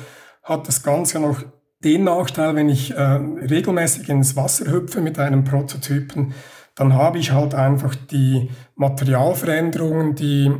hat 0.43 0.67
das 0.67 0.81
Ganze 0.83 1.19
noch 1.19 1.43
den 1.83 2.03
Nachteil, 2.03 2.55
wenn 2.55 2.69
ich 2.69 2.91
äh, 2.91 3.01
regelmäßig 3.01 4.09
ins 4.09 4.35
Wasser 4.35 4.71
hüpfe 4.71 5.01
mit 5.01 5.17
einem 5.19 5.43
Prototypen, 5.43 6.33
dann 6.75 6.93
habe 6.93 7.17
ich 7.17 7.31
halt 7.31 7.53
einfach 7.53 7.95
die 7.95 8.49
Materialveränderungen, 8.75 10.15
die, 10.15 10.51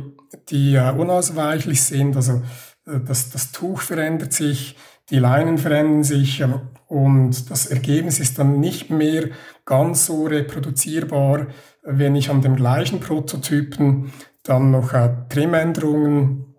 die 0.50 0.74
äh, 0.74 0.92
unausweichlich 0.92 1.82
sind. 1.82 2.16
Also 2.16 2.42
äh, 2.86 3.00
das, 3.06 3.30
das 3.30 3.52
Tuch 3.52 3.80
verändert 3.80 4.32
sich, 4.32 4.76
die 5.10 5.18
Leinen 5.18 5.58
verändern 5.58 6.04
sich 6.04 6.40
äh, 6.40 6.48
und 6.88 7.50
das 7.50 7.66
Ergebnis 7.66 8.20
ist 8.20 8.38
dann 8.38 8.60
nicht 8.60 8.90
mehr 8.90 9.30
ganz 9.64 10.06
so 10.06 10.24
reproduzierbar, 10.26 11.46
wenn 11.82 12.16
ich 12.16 12.30
an 12.30 12.42
dem 12.42 12.56
gleichen 12.56 13.00
Prototypen 13.00 14.12
dann 14.42 14.70
noch 14.70 14.92
äh, 14.92 15.10
Trimänderungen 15.28 16.54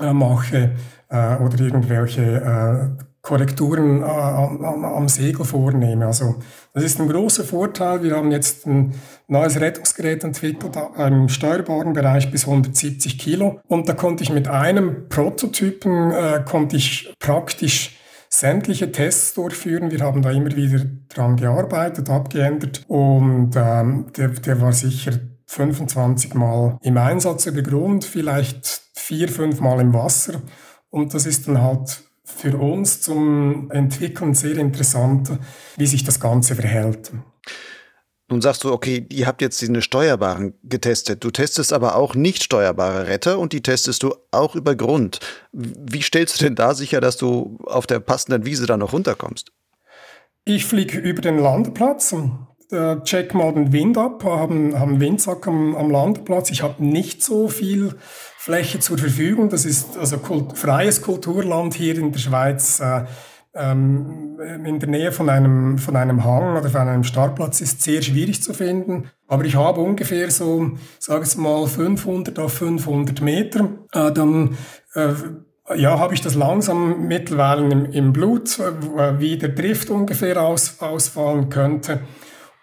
äh, 0.00 0.12
mache 0.12 0.72
äh, 1.08 1.36
oder 1.36 1.60
irgendwelche 1.60 2.22
äh, 2.22 3.04
Korrekturen 3.22 4.02
äh, 4.02 4.04
am, 4.04 4.84
am, 4.84 5.08
Segel 5.08 5.44
vornehme. 5.44 6.06
Also 6.06 6.36
das 6.74 6.82
ist 6.82 7.00
ein 7.00 7.08
großer 7.08 7.44
Vorteil. 7.44 8.02
Wir 8.02 8.16
haben 8.16 8.32
jetzt 8.32 8.66
ein 8.66 8.94
neues 9.28 9.60
Rettungsgerät 9.60 10.24
entwickelt 10.24 10.76
im 10.98 11.28
steuerbaren 11.28 11.92
Bereich 11.92 12.32
bis 12.32 12.46
170 12.46 13.18
Kilo 13.18 13.60
und 13.68 13.88
da 13.88 13.94
konnte 13.94 14.24
ich 14.24 14.32
mit 14.32 14.48
einem 14.48 15.08
Prototypen 15.08 16.10
äh, 16.10 16.42
konnte 16.44 16.76
ich 16.76 17.14
praktisch 17.20 17.96
sämtliche 18.32 18.90
Tests 18.90 19.34
durchführen. 19.34 19.90
Wir 19.90 20.00
haben 20.00 20.22
da 20.22 20.30
immer 20.30 20.56
wieder 20.56 20.84
dran 21.08 21.36
gearbeitet, 21.36 22.08
abgeändert 22.08 22.82
und 22.88 23.50
ähm, 23.56 24.06
der, 24.16 24.28
der 24.28 24.60
war 24.60 24.72
sicher 24.72 25.12
25 25.46 26.32
Mal 26.32 26.78
im 26.82 26.96
Einsatz 26.96 27.44
über 27.44 27.60
Grund, 27.60 28.06
vielleicht 28.06 28.82
vier, 28.94 29.28
fünf 29.28 29.60
Mal 29.60 29.80
im 29.80 29.92
Wasser. 29.92 30.40
Und 30.88 31.12
das 31.12 31.26
ist 31.26 31.46
dann 31.46 31.60
halt 31.60 32.04
für 32.24 32.56
uns 32.56 33.02
zum 33.02 33.70
Entwickeln 33.70 34.32
sehr 34.32 34.56
interessant, 34.56 35.30
wie 35.76 35.86
sich 35.86 36.02
das 36.02 36.18
Ganze 36.18 36.54
verhält. 36.54 37.12
Nun 38.32 38.40
sagst 38.40 38.64
du, 38.64 38.72
okay, 38.72 39.06
ihr 39.10 39.26
habt 39.26 39.42
jetzt 39.42 39.60
diese 39.60 39.82
steuerbaren 39.82 40.54
getestet. 40.64 41.22
Du 41.22 41.30
testest 41.30 41.70
aber 41.70 41.96
auch 41.96 42.14
nicht 42.14 42.42
steuerbare 42.42 43.06
Retter 43.06 43.38
und 43.38 43.52
die 43.52 43.60
testest 43.60 44.02
du 44.02 44.14
auch 44.30 44.54
über 44.54 44.74
Grund. 44.74 45.20
Wie 45.52 46.00
stellst 46.00 46.40
du 46.40 46.44
denn 46.46 46.54
da 46.54 46.72
sicher, 46.72 47.02
dass 47.02 47.18
du 47.18 47.58
auf 47.66 47.86
der 47.86 48.00
passenden 48.00 48.46
Wiese 48.46 48.64
da 48.64 48.78
noch 48.78 48.94
runterkommst? 48.94 49.52
Ich 50.46 50.64
fliege 50.64 50.98
über 50.98 51.20
den 51.20 51.40
Landeplatz, 51.40 52.14
äh, 52.70 52.96
check 53.02 53.34
mal 53.34 53.52
den 53.52 53.70
Wind 53.70 53.98
ab, 53.98 54.24
haben, 54.24 54.80
haben 54.80 54.98
Windsack 54.98 55.46
am, 55.46 55.76
am 55.76 55.90
Landeplatz. 55.90 56.50
Ich 56.50 56.62
habe 56.62 56.82
nicht 56.82 57.22
so 57.22 57.48
viel 57.48 57.96
Fläche 58.38 58.80
zur 58.80 58.96
Verfügung. 58.96 59.50
Das 59.50 59.66
ist 59.66 59.98
also 59.98 60.16
kult, 60.16 60.56
freies 60.56 61.02
Kulturland 61.02 61.74
hier 61.74 61.98
in 61.98 62.12
der 62.12 62.18
Schweiz. 62.18 62.80
Äh, 62.80 63.04
ähm, 63.54 64.38
in 64.64 64.78
der 64.78 64.88
Nähe 64.88 65.12
von 65.12 65.28
einem, 65.28 65.78
von 65.78 65.96
einem 65.96 66.24
Hang 66.24 66.56
oder 66.56 66.70
von 66.70 66.88
einem 66.88 67.04
Startplatz 67.04 67.60
ist 67.60 67.82
sehr 67.82 68.02
schwierig 68.02 68.42
zu 68.42 68.54
finden. 68.54 69.10
Aber 69.28 69.44
ich 69.44 69.56
habe 69.56 69.80
ungefähr 69.80 70.30
so, 70.30 70.72
sage 70.98 71.24
ich 71.26 71.36
mal, 71.36 71.66
500 71.66 72.38
auf 72.38 72.54
500 72.54 73.20
Meter. 73.20 73.68
Äh, 73.92 74.12
dann 74.12 74.56
äh, 74.94 75.12
ja, 75.76 75.98
habe 75.98 76.14
ich 76.14 76.22
das 76.22 76.34
langsam 76.34 77.06
mittlerweile 77.06 77.68
im, 77.68 77.84
im 77.86 78.12
Blut, 78.12 78.58
äh, 78.58 79.20
wie 79.20 79.36
der 79.36 79.50
Drift 79.50 79.90
ungefähr 79.90 80.40
aus, 80.42 80.80
ausfallen 80.80 81.48
könnte. 81.50 82.00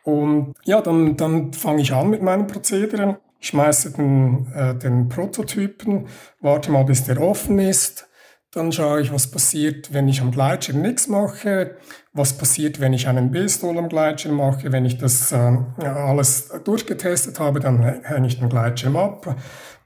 Und 0.03 0.53
ja, 0.63 0.81
dann, 0.81 1.17
dann 1.17 1.53
fange 1.53 1.81
ich 1.81 1.93
an 1.93 2.09
mit 2.09 2.23
meinem 2.23 2.47
Prozedere. 2.47 3.19
Ich 3.39 3.49
schmeiße 3.49 3.91
den, 3.91 4.51
äh, 4.53 4.75
den 4.75 5.07
Prototypen, 5.07 6.07
warte 6.41 6.71
mal, 6.71 6.83
bis 6.83 7.03
der 7.05 7.21
offen 7.21 7.59
ist 7.59 8.08
dann 8.51 8.71
schaue 8.71 9.01
ich, 9.01 9.13
was 9.13 9.29
passiert, 9.29 9.93
wenn 9.93 10.07
ich 10.07 10.21
am 10.21 10.31
Gleitschirm 10.31 10.81
nichts 10.81 11.07
mache, 11.07 11.77
was 12.13 12.37
passiert, 12.37 12.79
wenn 12.79 12.93
ich 12.93 13.07
einen 13.07 13.31
B-Stoll 13.31 13.77
am 13.77 13.89
Gleitschirm 13.89 14.35
mache. 14.35 14.71
Wenn 14.71 14.85
ich 14.85 14.97
das 14.97 15.31
äh, 15.31 15.57
alles 15.85 16.49
durchgetestet 16.63 17.39
habe, 17.39 17.59
dann 17.59 17.83
hänge 18.03 18.27
ich 18.27 18.39
den 18.39 18.49
Gleitschirm 18.49 18.95
ab. 18.97 19.35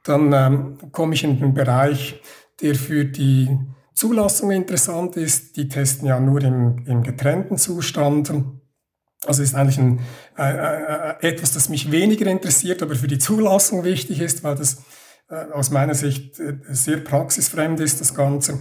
Dann 0.04 0.32
ähm, 0.34 0.78
komme 0.92 1.14
ich 1.14 1.26
in 1.26 1.40
den 1.40 1.54
Bereich, 1.54 2.22
der 2.62 2.76
für 2.76 3.04
die 3.04 3.50
Zulassung 3.94 4.52
interessant 4.52 5.18
ist. 5.18 5.58
Die 5.58 5.68
testen 5.68 6.08
ja 6.08 6.20
nur 6.20 6.42
im, 6.42 6.86
im 6.88 7.04
getrennten 7.04 7.58
Zustand. 7.58 8.34
Also 9.26 9.44
ist 9.44 9.56
eigentlich 9.56 9.78
ein, 9.78 10.00
äh, 10.38 10.52
äh, 10.52 11.28
etwas, 11.28 11.54
das 11.54 11.68
mich 11.68 11.92
weniger 11.92 12.28
interessiert, 12.28 12.82
aber 12.82 12.96
für 12.96 13.08
die 13.08 13.20
Zulassung 13.20 13.84
wichtig 13.84 14.22
ist, 14.22 14.44
weil 14.44 14.56
das 14.56 14.76
äh, 14.76 15.03
aus 15.28 15.72
meiner 15.72 15.96
Sicht 15.96 16.40
äh, 16.40 16.58
sehr 16.70 16.98
praxisfremd 16.98 17.80
ist, 17.80 18.02
das 18.02 18.14
Ganze. 18.14 18.60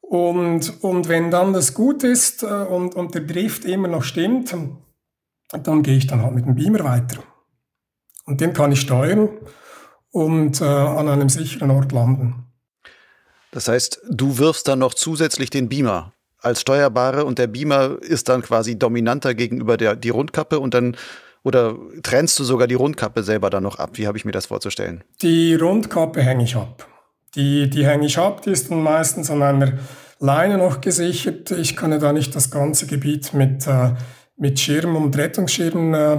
Und, 0.00 0.82
und 0.82 1.08
wenn 1.08 1.30
dann 1.30 1.52
das 1.52 1.74
gut 1.74 2.04
ist 2.04 2.42
äh, 2.42 2.46
und, 2.46 2.94
und 2.94 3.14
der 3.14 3.22
Drift 3.22 3.64
immer 3.64 3.88
noch 3.88 4.04
stimmt, 4.04 4.54
dann 5.50 5.82
gehe 5.82 5.96
ich 5.96 6.06
dann 6.06 6.22
halt 6.22 6.34
mit 6.34 6.46
dem 6.46 6.54
Beamer 6.54 6.84
weiter. 6.84 7.22
Und 8.24 8.40
den 8.40 8.52
kann 8.52 8.72
ich 8.72 8.80
steuern 8.80 9.28
und 10.10 10.60
äh, 10.60 10.64
an 10.64 11.08
einem 11.08 11.28
sicheren 11.28 11.70
Ort 11.70 11.92
landen. 11.92 12.46
Das 13.52 13.68
heißt, 13.68 14.02
du 14.08 14.38
wirfst 14.38 14.68
dann 14.68 14.80
noch 14.80 14.94
zusätzlich 14.94 15.50
den 15.50 15.68
Beamer 15.68 16.12
als 16.38 16.60
steuerbare 16.60 17.24
und 17.24 17.38
der 17.38 17.46
Beamer 17.46 17.98
ist 18.00 18.28
dann 18.28 18.42
quasi 18.42 18.78
dominanter 18.78 19.34
gegenüber 19.34 19.76
der 19.76 19.96
die 19.96 20.10
Rundkappe 20.10 20.60
und 20.60 20.74
dann 20.74 20.96
oder 21.46 21.76
trennst 22.02 22.36
du 22.40 22.42
sogar 22.42 22.66
die 22.66 22.74
Rundkappe 22.74 23.22
selber 23.22 23.50
dann 23.50 23.62
noch 23.62 23.78
ab? 23.78 23.90
Wie 23.92 24.08
habe 24.08 24.18
ich 24.18 24.24
mir 24.24 24.32
das 24.32 24.46
vorzustellen? 24.46 25.04
Die 25.22 25.54
Rundkappe 25.54 26.20
hänge 26.20 26.42
ich 26.42 26.56
ab. 26.56 26.88
Die, 27.36 27.70
die 27.70 27.86
hänge 27.86 28.06
ich 28.06 28.18
ab, 28.18 28.42
die 28.42 28.50
ist 28.50 28.68
dann 28.68 28.82
meistens 28.82 29.30
an 29.30 29.42
einer 29.42 29.74
Leine 30.18 30.58
noch 30.58 30.80
gesichert. 30.80 31.52
Ich 31.52 31.76
kann 31.76 31.92
ja 31.92 31.98
da 31.98 32.12
nicht 32.12 32.34
das 32.34 32.50
ganze 32.50 32.88
Gebiet 32.88 33.32
mit, 33.32 33.64
äh, 33.68 33.94
mit 34.36 34.58
Schirm 34.58 34.96
und 34.96 35.16
Rettungsschirm 35.16 35.94
äh, 35.94 36.16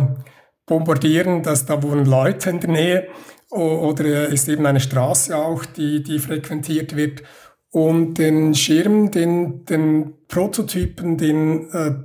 bombardieren, 0.65 1.43
dass 1.43 1.65
da 1.65 1.83
wohnen 1.83 2.05
Leute 2.05 2.49
in 2.49 2.61
der 2.61 2.69
Nähe 2.69 3.07
oder 3.49 4.27
ist 4.29 4.47
eben 4.47 4.65
eine 4.65 4.79
Straße 4.79 5.35
auch, 5.35 5.65
die, 5.65 6.03
die 6.03 6.19
frequentiert 6.19 6.95
wird. 6.95 7.23
Und 7.69 8.13
den 8.13 8.55
Schirm, 8.55 9.11
den, 9.11 9.65
den 9.65 10.13
Prototypen, 10.29 11.17
den 11.17 11.69
äh, 11.71 11.95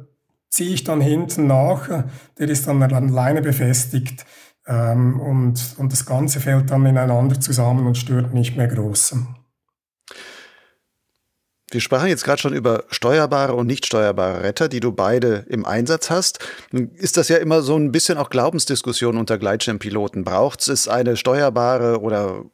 ziehe 0.52 0.74
ich 0.74 0.84
dann 0.84 1.00
hinten 1.00 1.46
nach, 1.46 1.88
der 2.38 2.48
ist 2.48 2.68
dann 2.68 2.82
an 2.82 3.08
Leine 3.08 3.40
befestigt 3.42 4.24
ähm, 4.66 5.18
und, 5.18 5.74
und 5.78 5.92
das 5.92 6.06
Ganze 6.06 6.40
fällt 6.40 6.70
dann 6.70 6.86
ineinander 6.86 7.40
zusammen 7.40 7.86
und 7.86 7.96
stört 7.96 8.34
nicht 8.34 8.56
mehr 8.56 8.68
groß. 8.68 9.16
Wir 11.70 11.80
sprachen 11.80 12.08
jetzt 12.08 12.24
gerade 12.24 12.40
schon 12.40 12.52
über 12.52 12.84
steuerbare 12.90 13.54
und 13.54 13.66
nicht 13.66 13.86
steuerbare 13.86 14.42
Retter, 14.42 14.68
die 14.68 14.80
du 14.80 14.92
beide 14.92 15.46
im 15.48 15.64
Einsatz 15.64 16.10
hast. 16.10 16.46
Ist 16.70 17.16
das 17.16 17.30
ja 17.30 17.38
immer 17.38 17.62
so 17.62 17.76
ein 17.76 17.90
bisschen 17.90 18.18
auch 18.18 18.28
Glaubensdiskussion 18.28 19.16
unter 19.16 19.38
Gleitschirmpiloten. 19.38 20.22
Braucht 20.22 20.68
es 20.68 20.86
eine 20.86 21.16
steuerbare 21.16 22.02
oder 22.02 22.44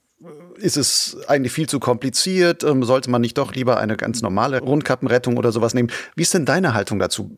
ist 0.55 0.77
es 0.77 1.17
eigentlich 1.27 1.53
viel 1.53 1.69
zu 1.69 1.81
kompliziert? 1.81 2.63
Ähm, 2.63 2.85
sollte 2.85 3.11
man 3.11 3.21
nicht 3.21 3.39
doch 3.39 3.55
lieber 3.55 3.79
eine 3.79 3.97
ganz 3.97 4.23
normale 4.23 4.61
Rundkappenrettung 4.61 5.37
oder 5.37 5.51
sowas 5.51 5.75
nehmen? 5.75 5.91
Wie 6.15 6.23
ist 6.23 6.35
denn 6.35 6.45
deine 6.45 6.75
Haltung 6.75 7.01
dazu? 7.01 7.37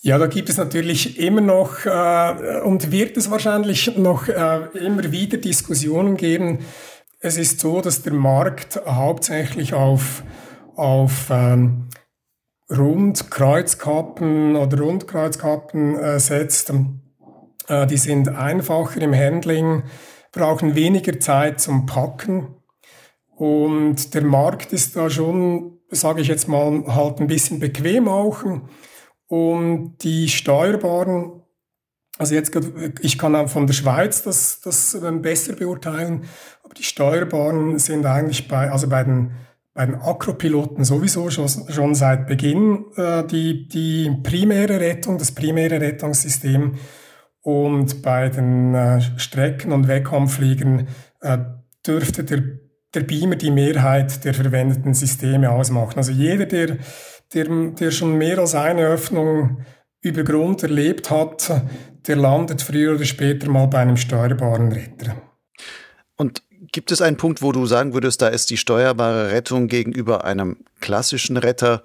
Ja, 0.00 0.16
da 0.16 0.26
gibt 0.26 0.48
es 0.48 0.56
natürlich 0.56 1.18
immer 1.18 1.40
noch 1.40 1.84
äh, 1.84 2.60
und 2.62 2.92
wird 2.92 3.16
es 3.16 3.30
wahrscheinlich 3.30 3.96
noch 3.96 4.28
äh, 4.28 4.60
immer 4.78 5.10
wieder 5.10 5.38
Diskussionen 5.38 6.16
geben. 6.16 6.60
Es 7.20 7.36
ist 7.36 7.58
so, 7.58 7.80
dass 7.80 8.02
der 8.02 8.12
Markt 8.12 8.80
hauptsächlich 8.86 9.74
auf, 9.74 10.22
auf 10.76 11.28
ähm, 11.30 11.88
Rundkreuzkappen 12.70 14.54
oder 14.54 14.78
Rundkreuzkappen 14.78 15.98
äh, 15.98 16.20
setzt. 16.20 16.72
Äh, 17.66 17.86
die 17.86 17.96
sind 17.96 18.28
einfacher 18.28 19.00
im 19.00 19.14
Handling, 19.14 19.82
brauchen 20.32 20.76
weniger 20.76 21.18
Zeit 21.18 21.60
zum 21.60 21.86
Packen 21.86 22.54
Und 23.34 24.14
der 24.14 24.22
Markt 24.22 24.72
ist 24.72 24.94
da 24.96 25.10
schon, 25.10 25.78
sage 25.90 26.20
ich 26.20 26.28
jetzt 26.28 26.46
mal, 26.46 26.84
halt 26.86 27.20
ein 27.20 27.26
bisschen 27.26 27.58
bequem 27.58 28.06
auch. 28.06 28.44
Und 29.28 29.98
die 30.02 30.28
steuerbaren, 30.28 31.42
also 32.16 32.34
jetzt, 32.34 32.58
ich 33.00 33.18
kann 33.18 33.36
auch 33.36 33.48
von 33.48 33.66
der 33.66 33.74
Schweiz 33.74 34.22
das, 34.22 34.60
das 34.60 34.94
ähm, 34.94 35.22
besser 35.22 35.54
beurteilen, 35.54 36.24
aber 36.64 36.74
die 36.74 36.82
steuerbaren 36.82 37.78
sind 37.78 38.06
eigentlich 38.06 38.48
bei, 38.48 38.70
also 38.70 38.88
bei 38.88 39.04
den, 39.04 39.32
bei 39.74 39.86
den 39.86 39.96
Akropiloten 39.96 40.82
sowieso 40.82 41.30
schon, 41.30 41.48
schon 41.48 41.94
seit 41.94 42.26
Beginn 42.26 42.86
äh, 42.96 43.24
die, 43.24 43.68
die 43.68 44.10
primäre 44.22 44.80
Rettung, 44.80 45.18
das 45.18 45.32
primäre 45.32 45.80
Rettungssystem. 45.80 46.74
Und 47.42 48.02
bei 48.02 48.30
den 48.30 48.74
äh, 48.74 49.00
Strecken- 49.18 49.72
und 49.72 49.88
Wettkampffliegern 49.88 50.88
äh, 51.20 51.38
dürfte 51.86 52.24
der, 52.24 52.42
der 52.94 53.00
Beamer 53.00 53.36
die 53.36 53.50
Mehrheit 53.50 54.24
der 54.24 54.34
verwendeten 54.34 54.94
Systeme 54.94 55.50
ausmachen. 55.50 55.98
Also 55.98 56.12
jeder, 56.12 56.46
der 56.46 56.78
der, 57.34 57.46
der 57.46 57.90
schon 57.90 58.16
mehr 58.16 58.38
als 58.38 58.54
eine 58.54 58.86
Öffnung 58.86 59.64
über 60.00 60.22
Grund 60.22 60.62
erlebt 60.62 61.10
hat, 61.10 61.50
der 62.06 62.16
landet 62.16 62.62
früher 62.62 62.94
oder 62.94 63.04
später 63.04 63.50
mal 63.50 63.66
bei 63.66 63.78
einem 63.78 63.96
steuerbaren 63.96 64.72
Retter. 64.72 65.16
Und 66.16 66.42
gibt 66.72 66.90
es 66.90 67.02
einen 67.02 67.16
Punkt, 67.16 67.42
wo 67.42 67.52
du 67.52 67.66
sagen 67.66 67.94
würdest, 67.94 68.22
da 68.22 68.28
ist 68.28 68.50
die 68.50 68.56
steuerbare 68.56 69.32
Rettung 69.32 69.68
gegenüber 69.68 70.24
einem 70.24 70.58
klassischen 70.80 71.36
Retter 71.36 71.82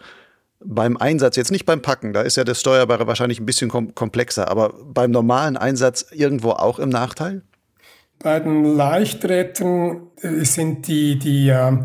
beim 0.66 0.98
Einsatz, 0.98 1.36
jetzt 1.36 1.52
nicht 1.52 1.66
beim 1.66 1.82
Packen, 1.82 2.14
da 2.14 2.22
ist 2.22 2.38
ja 2.38 2.44
das 2.44 2.62
Steuerbare 2.62 3.06
wahrscheinlich 3.06 3.40
ein 3.40 3.46
bisschen 3.46 3.70
komplexer, 3.70 4.50
aber 4.50 4.74
beim 4.86 5.12
normalen 5.12 5.58
Einsatz 5.58 6.06
irgendwo 6.12 6.52
auch 6.52 6.80
im 6.80 6.90
Nachteil? 6.90 7.42
Bei 8.20 8.40
den 8.40 8.64
Leichtrettern 8.64 10.08
äh, 10.22 10.46
sind 10.46 10.88
die, 10.88 11.20
die 11.20 11.50
äh, 11.50 11.80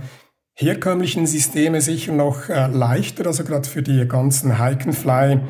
herkömmlichen 0.59 1.27
Systeme 1.27 1.81
sicher 1.81 2.13
noch 2.13 2.49
äh, 2.49 2.67
leichter, 2.67 3.27
also 3.27 3.45
gerade 3.45 3.69
für 3.69 3.83
die 3.83 4.07
ganzen 4.07 4.59
Hike-and-Fly. 4.59 5.41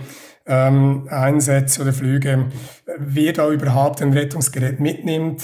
Ähm, 0.50 1.06
Einsätze 1.10 1.82
oder 1.82 1.92
Flüge, 1.92 2.46
wer 2.98 3.34
da 3.34 3.50
überhaupt 3.50 4.00
ein 4.00 4.14
Rettungsgerät 4.14 4.80
mitnimmt, 4.80 5.42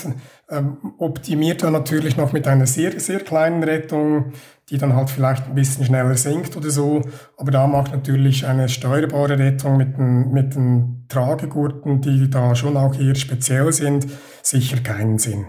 ähm, 0.48 0.78
optimiert 0.96 1.62
er 1.62 1.72
natürlich 1.72 2.16
noch 2.16 2.32
mit 2.32 2.48
einer 2.48 2.66
sehr, 2.66 2.98
sehr 2.98 3.20
kleinen 3.20 3.62
Rettung, 3.62 4.32
die 4.70 4.78
dann 4.78 4.96
halt 4.96 5.10
vielleicht 5.10 5.46
ein 5.46 5.54
bisschen 5.54 5.84
schneller 5.84 6.16
sinkt 6.16 6.56
oder 6.56 6.70
so. 6.70 7.02
Aber 7.36 7.50
da 7.50 7.66
macht 7.66 7.92
natürlich 7.92 8.46
eine 8.46 8.70
steuerbare 8.70 9.38
Rettung 9.38 9.76
mit 9.76 9.98
den, 9.98 10.32
mit 10.32 10.54
den 10.54 11.04
Tragegurten, 11.10 12.00
die 12.00 12.30
da 12.30 12.54
schon 12.54 12.78
auch 12.78 12.98
eher 12.98 13.14
speziell 13.14 13.70
sind, 13.72 14.06
sicher 14.42 14.78
keinen 14.78 15.18
Sinn. 15.18 15.44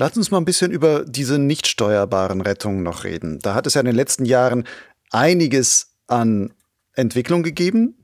Lass 0.00 0.16
uns 0.16 0.30
mal 0.30 0.38
ein 0.38 0.44
bisschen 0.44 0.70
über 0.70 1.04
diese 1.04 1.40
nicht 1.40 1.66
steuerbaren 1.66 2.40
Rettungen 2.40 2.84
noch 2.84 3.02
reden. 3.02 3.40
Da 3.40 3.54
hat 3.54 3.66
es 3.66 3.74
ja 3.74 3.80
in 3.80 3.86
den 3.86 3.96
letzten 3.96 4.24
Jahren 4.24 4.62
einiges 5.10 5.90
an 6.06 6.54
Entwicklung 6.94 7.42
gegeben. 7.42 7.96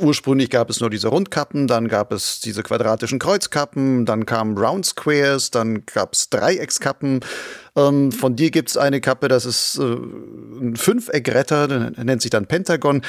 Ursprünglich 0.00 0.48
gab 0.48 0.70
es 0.70 0.80
nur 0.80 0.88
diese 0.88 1.08
Rundkappen, 1.08 1.66
dann 1.66 1.88
gab 1.88 2.10
es 2.10 2.40
diese 2.40 2.62
quadratischen 2.62 3.18
Kreuzkappen, 3.18 4.06
dann 4.06 4.24
kamen 4.24 4.56
Round 4.56 4.86
Squares, 4.86 5.50
dann 5.50 5.84
gab 5.84 6.14
es 6.14 6.30
Dreieckskappen. 6.30 7.20
Ähm, 7.76 8.10
von 8.10 8.34
dir 8.34 8.50
gibt 8.50 8.70
es 8.70 8.78
eine 8.78 9.02
Kappe, 9.02 9.28
das 9.28 9.44
ist 9.44 9.78
äh, 9.78 9.82
ein 9.82 10.74
Fünfeckretter, 10.76 11.90
nennt 12.02 12.22
sich 12.22 12.30
dann 12.30 12.46
Pentagon. 12.46 13.02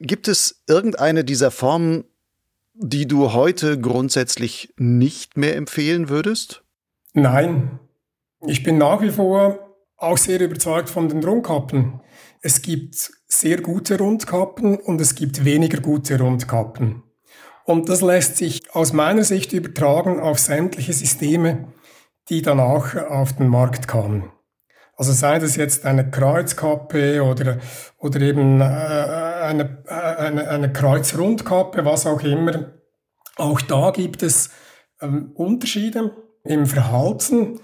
Gibt 0.00 0.26
es 0.26 0.64
irgendeine 0.66 1.22
dieser 1.22 1.52
Formen, 1.52 2.06
die 2.74 3.06
du 3.06 3.32
heute 3.34 3.78
grundsätzlich 3.78 4.74
nicht 4.78 5.36
mehr 5.36 5.54
empfehlen 5.54 6.08
würdest? 6.08 6.64
Nein, 7.22 7.80
ich 8.46 8.62
bin 8.62 8.78
nach 8.78 9.00
wie 9.00 9.10
vor 9.10 9.58
auch 9.96 10.16
sehr 10.16 10.40
überzeugt 10.40 10.88
von 10.88 11.08
den 11.08 11.24
Rundkappen. 11.24 12.00
Es 12.40 12.62
gibt 12.62 13.10
sehr 13.26 13.60
gute 13.60 13.98
Rundkappen 13.98 14.76
und 14.76 15.00
es 15.00 15.16
gibt 15.16 15.44
weniger 15.44 15.80
gute 15.80 16.20
Rundkappen. 16.20 17.02
Und 17.64 17.88
das 17.88 18.00
lässt 18.00 18.36
sich 18.36 18.62
aus 18.74 18.92
meiner 18.92 19.24
Sicht 19.24 19.52
übertragen 19.52 20.20
auf 20.20 20.38
sämtliche 20.38 20.92
Systeme, 20.92 21.72
die 22.28 22.42
danach 22.42 22.94
auf 22.94 23.34
den 23.34 23.48
Markt 23.48 23.88
kamen. 23.88 24.30
Also 24.96 25.12
sei 25.12 25.38
das 25.38 25.56
jetzt 25.56 25.84
eine 25.84 26.10
Kreuzkappe 26.10 27.24
oder, 27.24 27.58
oder 27.98 28.20
eben 28.20 28.60
äh, 28.60 28.64
eine, 28.64 29.82
äh, 29.86 29.92
eine, 29.92 30.48
eine 30.48 30.72
Kreuzrundkappe, 30.72 31.84
was 31.84 32.06
auch 32.06 32.22
immer. 32.22 32.72
Auch 33.36 33.60
da 33.60 33.90
gibt 33.90 34.22
es 34.22 34.50
ähm, 35.00 35.32
Unterschiede 35.34 36.12
im 36.48 36.66
Verhalten, 36.66 37.60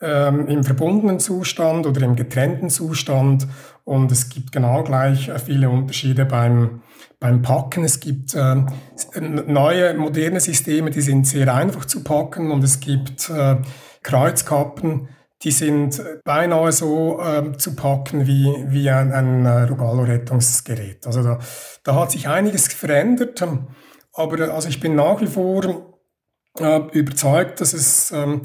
ähm, 0.00 0.46
im 0.46 0.64
verbundenen 0.64 1.18
Zustand 1.18 1.86
oder 1.86 2.02
im 2.02 2.16
getrennten 2.16 2.70
Zustand. 2.70 3.46
Und 3.84 4.12
es 4.12 4.28
gibt 4.28 4.52
genau 4.52 4.84
gleich 4.84 5.30
viele 5.44 5.70
Unterschiede 5.70 6.24
beim, 6.24 6.82
beim 7.18 7.42
Packen. 7.42 7.84
Es 7.84 8.00
gibt 8.00 8.34
äh, 8.34 8.64
neue, 9.20 9.94
moderne 9.94 10.40
Systeme, 10.40 10.90
die 10.90 11.00
sind 11.00 11.26
sehr 11.26 11.52
einfach 11.52 11.84
zu 11.84 12.04
packen 12.04 12.50
und 12.50 12.62
es 12.62 12.80
gibt 12.80 13.28
äh, 13.30 13.56
Kreuzkappen, 14.02 15.08
die 15.42 15.50
sind 15.52 16.02
beinahe 16.24 16.72
so 16.72 17.20
äh, 17.20 17.56
zu 17.56 17.76
packen 17.76 18.26
wie, 18.26 18.52
wie 18.68 18.90
ein, 18.90 19.12
ein 19.12 19.46
äh, 19.46 19.62
Rugalo-Rettungsgerät. 19.62 21.06
Also 21.06 21.22
da, 21.22 21.38
da 21.84 21.94
hat 21.94 22.10
sich 22.10 22.28
einiges 22.28 22.68
verändert, 22.68 23.44
aber 24.12 24.52
also 24.52 24.68
ich 24.68 24.80
bin 24.80 24.96
nach 24.96 25.20
wie 25.20 25.26
vor 25.26 25.97
äh, 26.60 26.80
überzeugt, 26.92 27.60
dass 27.60 27.72
es 27.72 28.10
ähm, 28.12 28.42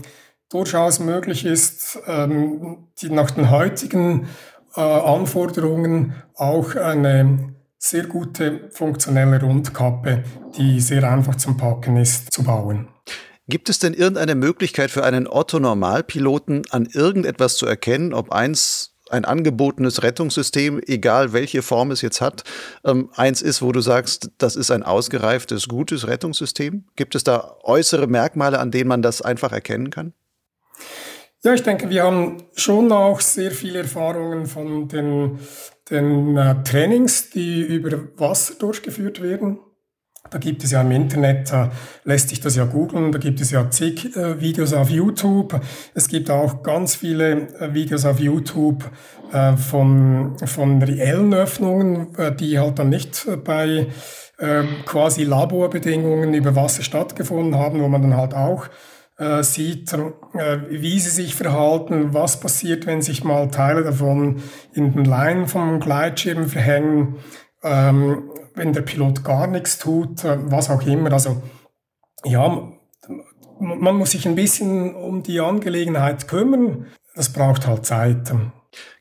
durchaus 0.50 1.00
möglich 1.00 1.46
ist, 1.46 2.00
ähm, 2.08 2.88
die 3.02 3.10
nach 3.10 3.32
den 3.32 3.50
heutigen 3.50 4.28
äh, 4.76 4.82
Anforderungen 4.82 6.14
auch 6.36 6.76
eine 6.76 7.54
sehr 7.78 8.06
gute 8.06 8.70
funktionelle 8.72 9.42
Rundkappe, 9.42 10.24
die 10.58 10.80
sehr 10.80 11.10
einfach 11.10 11.36
zum 11.36 11.58
Packen 11.58 11.98
ist, 11.98 12.32
zu 12.32 12.44
bauen. 12.44 12.88
Gibt 13.48 13.68
es 13.68 13.80
denn 13.80 13.94
irgendeine 13.94 14.36
Möglichkeit 14.36 14.90
für 14.90 15.04
einen 15.04 15.28
Otto-Normalpiloten 15.28 16.64
an 16.70 16.86
irgendetwas 16.86 17.58
zu 17.58 17.66
erkennen, 17.66 18.14
ob 18.14 18.32
eins 18.32 18.93
ein 19.14 19.26
angebotenes 19.26 20.04
Rettungssystem, 20.04 20.82
egal 20.86 21.32
welche 21.32 21.62
Form 21.62 21.92
es 21.92 22.02
jetzt 22.02 22.20
hat, 22.20 22.44
ähm, 22.84 23.10
eins 23.16 23.42
ist, 23.42 23.62
wo 23.62 23.72
du 23.72 23.80
sagst, 23.80 24.32
das 24.38 24.56
ist 24.56 24.72
ein 24.72 24.84
ausgereiftes, 24.84 25.68
gutes 25.68 26.08
Rettungssystem? 26.08 26.86
Gibt 26.96 27.16
es 27.16 27.24
da 27.24 27.56
äußere 27.64 28.08
Merkmale, 28.08 28.60
an 28.60 28.72
denen 28.72 28.90
man 28.90 29.02
das 29.02 29.22
einfach 29.22 29.52
erkennen 29.52 29.90
kann? 29.90 30.14
Ja, 31.44 31.54
ich 31.54 31.64
denke, 31.64 31.90
wir 31.90 32.04
haben 32.04 32.44
schon 32.56 32.92
auch 32.92 33.20
sehr 33.20 33.52
viele 33.52 33.80
Erfahrungen 33.80 34.46
von 34.46 34.88
den, 34.88 35.40
den 35.90 36.38
äh, 36.38 36.64
Trainings, 36.64 37.30
die 37.32 37.62
über 37.62 38.00
Wasser 38.18 38.56
durchgeführt 38.56 39.22
werden. 39.22 39.60
Da 40.30 40.38
gibt 40.40 40.64
es 40.64 40.72
ja 40.72 40.82
im 40.82 40.92
Internet, 40.92 41.52
da 41.52 41.72
lässt 42.06 42.30
sich 42.30 42.40
das 42.40 42.56
ja 42.56 42.66
googeln, 42.66 43.12
da 43.12 43.20
gibt 43.20 43.42
es 43.42 43.52
ja 43.52 43.70
zig 43.70 44.16
äh, 44.16 44.40
Videos 44.40 44.74
auf 44.74 44.90
YouTube. 44.90 45.60
Es 45.94 46.08
gibt 46.08 46.32
auch 46.32 46.64
ganz 46.64 46.96
viele 46.96 47.50
äh, 47.60 47.74
Videos 47.74 48.06
auf 48.06 48.20
YouTube 48.20 48.90
äh, 49.32 49.56
von, 49.58 50.36
von 50.46 50.82
reellen 50.82 51.34
Öffnungen, 51.34 52.16
äh, 52.18 52.34
die 52.34 52.58
halt 52.58 52.80
dann 52.80 52.90
nicht 52.90 53.28
bei 53.44 53.88
ähm, 54.40 54.68
quasi 54.86 55.24
Laborbedingungen 55.24 56.34
über 56.34 56.56
Wasser 56.56 56.84
stattgefunden 56.84 57.56
haben, 57.56 57.82
wo 57.82 57.88
man 57.88 58.02
dann 58.02 58.18
halt 58.18 58.34
auch 58.34 58.68
äh, 59.18 59.44
sieht, 59.44 59.94
äh, 59.94 60.60
wie 60.70 61.00
sie 61.00 61.10
sich 61.10 61.36
verhalten, 61.36 62.14
was 62.14 62.40
passiert, 62.40 62.86
wenn 62.86 63.02
sich 63.02 63.24
mal 63.24 63.50
Teile 63.52 63.84
davon 63.84 64.42
in 64.74 64.94
den 64.94 65.06
Leinen 65.06 65.48
vom 65.48 65.80
Gleitschirm 65.80 66.48
verhängen. 66.48 67.18
Ähm, 67.64 68.30
wenn 68.56 68.74
der 68.74 68.82
Pilot 68.82 69.24
gar 69.24 69.48
nichts 69.48 69.78
tut, 69.78 70.24
äh, 70.24 70.38
was 70.52 70.70
auch 70.70 70.86
immer. 70.86 71.12
Also 71.12 71.42
ja, 72.26 72.72
man 73.60 73.96
muss 73.96 74.12
sich 74.12 74.28
ein 74.28 74.36
bisschen 74.36 74.96
um 74.96 75.24
die 75.24 75.40
Angelegenheit 75.40 76.28
kümmern. 76.28 76.88
Das 77.16 77.32
braucht 77.32 77.68
halt 77.68 77.86
Zeit. 77.86 78.32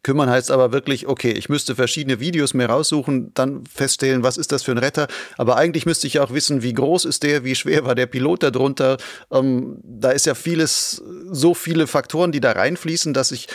Kümmern 0.03 0.29
heißt 0.29 0.51
aber 0.51 0.73
wirklich, 0.73 1.07
okay, 1.07 1.31
ich 1.31 1.49
müsste 1.49 1.75
verschiedene 1.75 2.21
Videos 2.21 2.55
mir 2.55 2.67
raussuchen, 2.67 3.33
dann 3.35 3.65
feststellen, 3.65 4.23
was 4.23 4.37
ist 4.37 4.53
das 4.53 4.63
für 4.63 4.73
ein 4.73 4.79
Retter. 4.79 5.07
Aber 5.39 5.57
eigentlich 5.57 5.87
müsste 5.87 6.07
ich 6.07 6.21
auch 6.21 6.33
wissen, 6.33 6.63
wie 6.63 6.75
groß 6.75 7.05
ist 7.05 7.23
der, 7.23 7.45
wie 7.45 7.55
schwer 7.55 7.85
war 7.85 7.95
der 7.95 8.07
Pilot 8.07 8.43
darunter. 8.43 8.99
Ähm, 9.31 9.79
da 9.83 10.11
ist 10.11 10.27
ja 10.27 10.35
vieles, 10.35 11.03
so 11.31 11.55
viele 11.55 11.87
Faktoren, 11.87 12.33
die 12.33 12.41
da 12.41 12.53
reinfließen, 12.53 13.15
dass 13.15 13.31
ich 13.31 13.49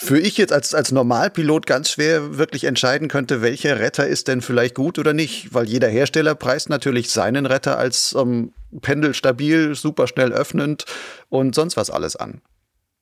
für 0.00 0.20
ich 0.20 0.38
jetzt 0.38 0.52
als, 0.52 0.74
als 0.74 0.92
Normalpilot 0.92 1.66
ganz 1.66 1.90
schwer 1.90 2.38
wirklich 2.38 2.64
entscheiden 2.64 3.08
könnte, 3.08 3.42
welcher 3.42 3.80
Retter 3.80 4.06
ist 4.06 4.28
denn 4.28 4.42
vielleicht 4.42 4.76
gut 4.76 4.96
oder 4.96 5.12
nicht, 5.12 5.52
weil 5.52 5.68
jeder 5.68 5.88
Hersteller 5.88 6.36
preist 6.36 6.70
natürlich 6.70 7.10
seinen 7.10 7.46
Retter 7.46 7.78
als 7.78 8.14
ähm, 8.16 8.52
pendelstabil, 8.80 9.74
superschnell 9.74 10.32
öffnend 10.32 10.84
und 11.30 11.56
sonst 11.56 11.76
was 11.76 11.90
alles 11.90 12.14
an. 12.14 12.40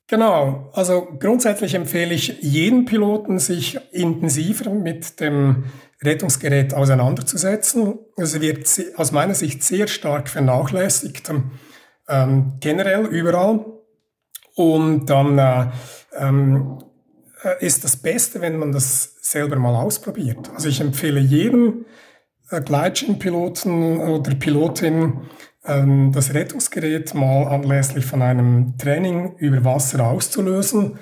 Genau, 0.08 0.70
also 0.72 1.06
grundsätzlich 1.20 1.74
empfehle 1.74 2.14
ich 2.14 2.38
jedem 2.40 2.86
Piloten, 2.86 3.38
sich 3.38 3.78
intensiver 3.92 4.70
mit 4.70 5.20
dem 5.20 5.64
Rettungsgerät 6.02 6.72
auseinanderzusetzen. 6.72 7.98
Es 8.16 8.40
wird 8.40 8.68
aus 8.96 9.12
meiner 9.12 9.34
Sicht 9.34 9.62
sehr 9.62 9.86
stark 9.86 10.30
vernachlässigt, 10.30 11.30
ähm, 12.08 12.54
generell 12.60 13.04
überall. 13.04 13.66
Und 14.54 15.10
dann 15.10 15.38
äh, 15.38 15.66
ähm, 16.16 16.78
äh, 16.78 16.85
ist 17.52 17.84
das 17.84 17.96
Beste, 17.96 18.40
wenn 18.40 18.58
man 18.58 18.72
das 18.72 19.16
selber 19.20 19.56
mal 19.56 19.74
ausprobiert. 19.74 20.50
Also 20.54 20.68
ich 20.68 20.80
empfehle 20.80 21.20
jedem 21.20 21.86
äh, 22.50 22.60
Gleitschirmpiloten 22.60 23.98
oder 23.98 24.34
Pilotin, 24.34 25.20
ähm, 25.64 26.12
das 26.12 26.34
Rettungsgerät 26.34 27.14
mal 27.14 27.44
anlässlich 27.48 28.06
von 28.06 28.22
einem 28.22 28.76
Training 28.78 29.36
über 29.38 29.64
Wasser 29.64 30.06
auszulösen 30.06 30.98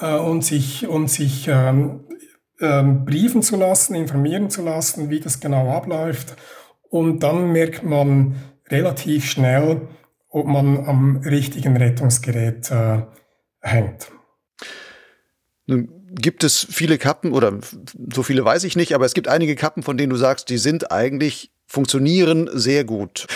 äh, 0.00 0.16
und 0.16 0.44
sich, 0.44 0.86
und 0.86 1.10
sich 1.10 1.48
ähm, 1.48 2.04
ähm, 2.60 3.04
briefen 3.04 3.42
zu 3.42 3.56
lassen, 3.56 3.94
informieren 3.94 4.50
zu 4.50 4.62
lassen, 4.62 5.10
wie 5.10 5.20
das 5.20 5.40
genau 5.40 5.70
abläuft. 5.70 6.36
Und 6.88 7.22
dann 7.22 7.52
merkt 7.52 7.82
man 7.82 8.36
relativ 8.68 9.26
schnell, 9.26 9.88
ob 10.28 10.46
man 10.46 10.86
am 10.86 11.16
richtigen 11.18 11.76
Rettungsgerät 11.76 12.70
äh, 12.70 13.02
hängt. 13.60 14.10
Nun 15.66 15.88
gibt 16.14 16.44
es 16.44 16.66
viele 16.70 16.98
Kappen 16.98 17.32
oder 17.32 17.58
so 18.12 18.22
viele 18.22 18.44
weiß 18.44 18.64
ich 18.64 18.76
nicht, 18.76 18.94
aber 18.94 19.04
es 19.04 19.14
gibt 19.14 19.28
einige 19.28 19.56
Kappen, 19.56 19.82
von 19.82 19.96
denen 19.96 20.10
du 20.10 20.16
sagst, 20.16 20.48
die 20.48 20.58
sind 20.58 20.92
eigentlich 20.92 21.50
funktionieren 21.66 22.48
sehr 22.52 22.84
gut. 22.84 23.26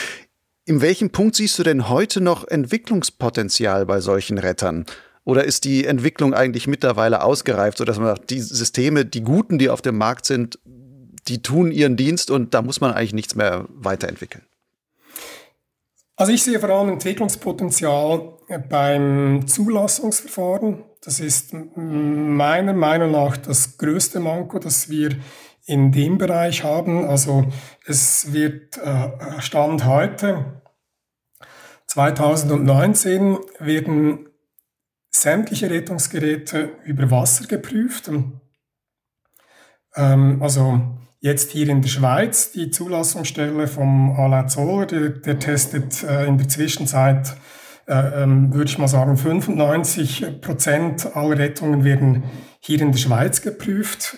In 0.64 0.80
welchem 0.80 1.10
Punkt 1.10 1.34
siehst 1.34 1.58
du 1.58 1.64
denn 1.64 1.88
heute 1.88 2.20
noch 2.20 2.46
Entwicklungspotenzial 2.46 3.86
bei 3.86 4.00
solchen 4.00 4.38
Rettern? 4.38 4.86
Oder 5.24 5.44
ist 5.44 5.64
die 5.64 5.84
Entwicklung 5.84 6.32
eigentlich 6.32 6.66
mittlerweile 6.66 7.22
ausgereift, 7.22 7.78
sodass 7.78 7.98
man 7.98 8.06
sagt, 8.06 8.30
die 8.30 8.40
Systeme, 8.40 9.04
die 9.04 9.22
guten, 9.22 9.58
die 9.58 9.68
auf 9.68 9.82
dem 9.82 9.98
Markt 9.98 10.26
sind, 10.26 10.58
die 11.28 11.42
tun 11.42 11.72
ihren 11.72 11.96
Dienst 11.96 12.30
und 12.30 12.54
da 12.54 12.62
muss 12.62 12.80
man 12.80 12.92
eigentlich 12.92 13.12
nichts 13.12 13.34
mehr 13.34 13.66
weiterentwickeln? 13.68 14.44
Also 16.16 16.32
ich 16.32 16.42
sehe 16.42 16.60
vor 16.60 16.70
allem 16.70 16.90
Entwicklungspotenzial 16.90 18.34
beim 18.68 19.46
Zulassungsverfahren. 19.46 20.84
Das 21.02 21.20
ist 21.20 21.54
meiner 21.54 22.74
Meinung 22.74 23.12
nach 23.12 23.36
das 23.36 23.78
größte 23.78 24.20
Manko, 24.20 24.58
das 24.58 24.90
wir 24.90 25.16
in 25.64 25.92
dem 25.92 26.18
Bereich 26.18 26.64
haben. 26.64 27.04
Also 27.06 27.46
es 27.86 28.32
wird 28.32 28.76
äh, 28.78 29.40
Stand 29.40 29.84
heute 29.84 30.60
2019 31.90 33.38
werden 33.58 34.28
sämtliche 35.10 35.70
Rettungsgeräte 35.70 36.70
über 36.84 37.10
Wasser 37.10 37.48
geprüft. 37.48 38.08
Ähm, 39.96 40.40
also 40.40 40.80
jetzt 41.18 41.50
hier 41.50 41.68
in 41.68 41.82
der 41.82 41.88
Schweiz, 41.88 42.52
die 42.52 42.70
Zulassungsstelle 42.70 43.66
vom 43.66 44.12
Alain 44.12 44.48
Zoller, 44.48 44.86
der, 44.86 45.08
der 45.08 45.40
testet 45.40 46.04
äh, 46.04 46.26
in 46.26 46.38
der 46.38 46.48
Zwischenzeit, 46.48 47.36
würde 47.90 48.70
ich 48.70 48.78
mal 48.78 48.88
sagen, 48.88 49.16
95 49.16 50.40
Prozent 50.40 51.16
aller 51.16 51.38
Rettungen 51.38 51.84
werden 51.84 52.22
hier 52.60 52.80
in 52.80 52.92
der 52.92 52.98
Schweiz 52.98 53.42
geprüft. 53.42 54.16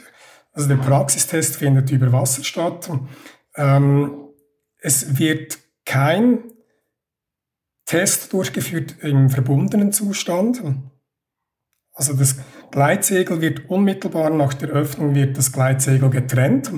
Also 0.53 0.69
der 0.69 0.77
Praxistest 0.77 1.57
findet 1.57 1.91
über 1.91 2.13
Wasser 2.13 2.45
statt. 2.45 2.91
Ähm, 3.57 4.29
es 4.79 5.19
wird 5.19 5.59
kein 5.87 6.45
Test 7.87 8.33
durchgeführt 8.33 8.97
im 9.01 9.31
verbundenen 9.31 9.93
Zustand. 9.93 10.63
Also 11.95 12.15
das 12.15 12.37
Gleitsegel 12.71 13.41
wird 13.41 13.69
unmittelbar 13.71 14.31
nach 14.31 14.55
der 14.55 14.71
Öffnung 14.71 15.15
wird 15.15 15.37
das 15.37 15.53
Gleitsegel 15.53 16.11
getrennt. 16.11 16.71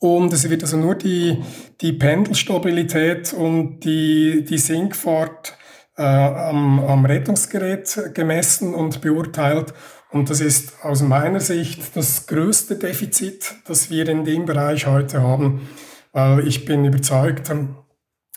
Und 0.00 0.32
es 0.32 0.48
wird 0.48 0.62
also 0.62 0.78
nur 0.78 0.94
die, 0.94 1.42
die 1.82 1.92
Pendelstabilität 1.92 3.34
und 3.34 3.80
die, 3.80 4.44
die 4.48 4.56
Sinkfahrt 4.56 5.54
äh, 5.96 6.02
am, 6.02 6.80
am 6.80 7.04
Rettungsgerät 7.04 8.14
gemessen 8.14 8.74
und 8.74 9.02
beurteilt. 9.02 9.74
Und 10.10 10.30
das 10.30 10.40
ist 10.40 10.82
aus 10.82 11.02
meiner 11.02 11.40
Sicht 11.40 11.94
das 11.94 12.26
größte 12.26 12.76
Defizit, 12.76 13.54
das 13.66 13.90
wir 13.90 14.08
in 14.08 14.24
dem 14.24 14.46
Bereich 14.46 14.86
heute 14.86 15.22
haben, 15.22 15.68
weil 16.12 16.48
ich 16.48 16.64
bin 16.64 16.86
überzeugt, 16.86 17.52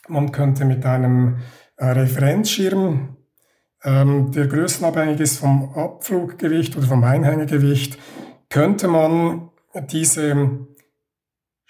man 0.09 0.31
könnte 0.33 0.65
mit 0.65 0.85
einem 0.85 1.37
äh, 1.77 1.85
Referenzschirm, 1.85 3.15
ähm, 3.85 4.31
der 4.33 4.47
größenabhängig 4.47 5.21
ist 5.21 5.37
vom 5.37 5.73
Abfluggewicht 5.73 6.75
oder 6.75 6.87
vom 6.87 7.05
Einhängegewicht, 7.05 7.97
könnte 8.49 8.89
man 8.89 9.49
diese 9.91 10.67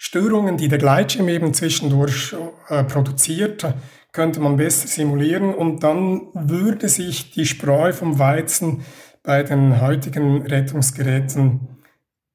Störungen, 0.06 0.58
die 0.58 0.68
der 0.68 0.76
Gleitschirm 0.76 1.28
eben 1.28 1.54
zwischendurch 1.54 2.36
äh, 2.68 2.84
produziert, 2.84 3.66
könnte 4.12 4.38
man 4.38 4.58
besser 4.58 4.86
simulieren 4.86 5.54
und 5.54 5.82
dann 5.82 6.28
würde 6.34 6.90
sich 6.90 7.30
die 7.30 7.46
Spreu 7.46 7.94
vom 7.94 8.18
Weizen 8.18 8.84
bei 9.22 9.42
den 9.42 9.80
heutigen 9.80 10.42
Rettungsgeräten 10.42 11.78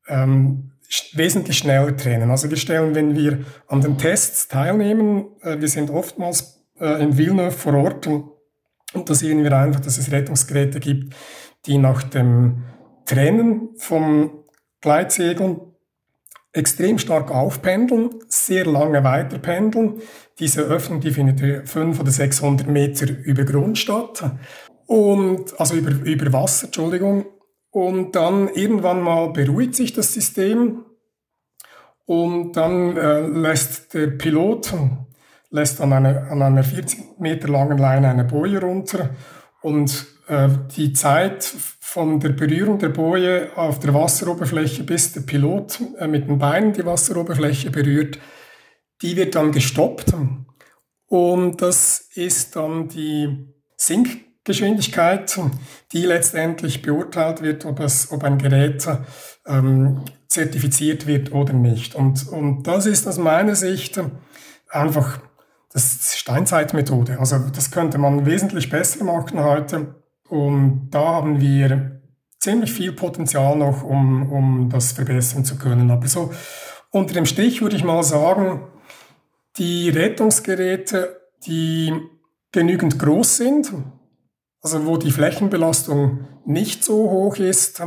ähm, 0.07 0.71
wesentlich 1.13 1.59
schneller 1.59 1.95
trennen. 1.95 2.31
Also 2.31 2.49
wir 2.49 2.57
stellen, 2.57 2.95
wenn 2.95 3.15
wir 3.15 3.45
an 3.67 3.81
den 3.81 3.99
Tests 3.99 4.47
teilnehmen, 4.47 5.27
äh, 5.43 5.61
wir 5.61 5.67
sind 5.67 5.91
oftmals 5.91 6.65
äh, 6.79 7.03
in 7.03 7.19
Villeneuve 7.19 7.51
vor 7.51 7.75
Ort 7.75 8.07
und, 8.07 8.31
da 9.05 9.13
sehen 9.13 9.43
wir 9.43 9.55
einfach, 9.55 9.81
dass 9.81 9.99
es 9.99 10.11
Rettungsgeräte 10.11 10.79
gibt, 10.79 11.13
die 11.67 11.77
nach 11.77 12.01
dem 12.01 12.63
Trennen 13.05 13.69
vom 13.77 14.43
Gleitsegel 14.81 15.68
extrem 16.51 16.97
stark 16.97 17.31
aufpendeln, 17.31 18.09
sehr 18.27 18.65
lange 18.65 19.03
weiterpendeln. 19.03 20.01
Diese 20.39 20.61
Öffnung, 20.61 20.99
die 20.99 21.11
findet 21.11 21.69
500 21.69 21.99
oder 22.01 22.11
600 22.11 22.67
Meter 22.67 23.07
über 23.23 23.43
Grund 23.43 23.77
statt. 23.77 24.31
Und, 24.87 25.59
also 25.59 25.75
über, 25.75 25.91
über 25.91 26.33
Wasser, 26.33 26.65
Entschuldigung. 26.65 27.25
Und 27.69 28.15
dann 28.15 28.47
irgendwann 28.49 29.01
mal 29.01 29.31
beruhigt 29.31 29.75
sich 29.75 29.93
das 29.93 30.13
System 30.13 30.85
und 32.05 32.53
dann 32.53 32.97
äh, 32.97 33.19
lässt 33.27 33.93
der 33.93 34.07
Pilot 34.07 34.73
lässt 35.51 35.81
an, 35.81 35.93
eine, 35.93 36.29
an 36.29 36.41
einer 36.41 36.63
40 36.63 37.19
Meter 37.19 37.47
langen 37.47 37.77
Leine 37.77 38.09
eine 38.09 38.23
Boje 38.23 38.61
runter 38.61 39.11
und 39.61 40.07
die 40.77 40.93
Zeit 40.93 41.43
von 41.43 42.19
der 42.19 42.29
Berührung 42.29 42.77
der 42.77 42.89
Boje 42.89 43.49
auf 43.55 43.79
der 43.79 43.93
Wasseroberfläche 43.93 44.83
bis 44.83 45.13
der 45.13 45.21
Pilot 45.21 45.79
äh, 45.97 46.07
mit 46.07 46.27
den 46.27 46.37
Beinen 46.37 46.73
die 46.73 46.85
Wasseroberfläche 46.85 47.71
berührt, 47.71 48.19
die 49.01 49.15
wird 49.15 49.35
dann 49.35 49.51
gestoppt 49.51 50.13
und 51.07 51.61
das 51.61 52.09
ist 52.13 52.55
dann 52.55 52.87
die 52.87 53.53
Sink 53.75 54.29
Geschwindigkeit, 54.45 55.39
die 55.91 56.05
letztendlich 56.05 56.81
beurteilt 56.81 57.41
wird, 57.43 57.65
ob, 57.65 57.79
es, 57.81 58.11
ob 58.11 58.23
ein 58.23 58.37
Gerät 58.39 58.87
ähm, 59.45 60.05
zertifiziert 60.27 61.05
wird 61.05 61.31
oder 61.33 61.53
nicht. 61.53 61.93
Und, 61.93 62.27
und 62.29 62.63
das 62.63 62.87
ist 62.87 63.07
aus 63.07 63.17
meiner 63.17 63.55
Sicht 63.55 64.01
einfach 64.69 65.19
das 65.71 66.17
Steinzeitmethode. 66.17 67.19
Also 67.19 67.37
das 67.53 67.69
könnte 67.69 67.99
man 67.99 68.25
wesentlich 68.25 68.69
besser 68.71 69.03
machen 69.03 69.39
heute. 69.43 69.98
Und 70.29 70.89
da 70.91 70.99
haben 70.99 71.41
wir 71.41 72.01
ziemlich 72.39 72.71
viel 72.71 72.93
Potenzial 72.93 73.57
noch, 73.57 73.83
um, 73.83 74.31
um 74.31 74.69
das 74.69 74.93
verbessern 74.93 75.43
zu 75.43 75.57
können. 75.57 75.91
Aber 75.91 76.07
so 76.07 76.31
unter 76.91 77.13
dem 77.13 77.25
Stich 77.25 77.61
würde 77.61 77.75
ich 77.75 77.83
mal 77.83 78.03
sagen, 78.03 78.61
die 79.57 79.89
Rettungsgeräte, 79.89 81.19
die 81.45 81.93
genügend 82.51 82.97
groß 82.97 83.37
sind, 83.37 83.73
also 84.61 84.85
wo 84.85 84.97
die 84.97 85.11
Flächenbelastung 85.11 86.27
nicht 86.45 86.83
so 86.83 87.09
hoch 87.09 87.37
ist, 87.37 87.81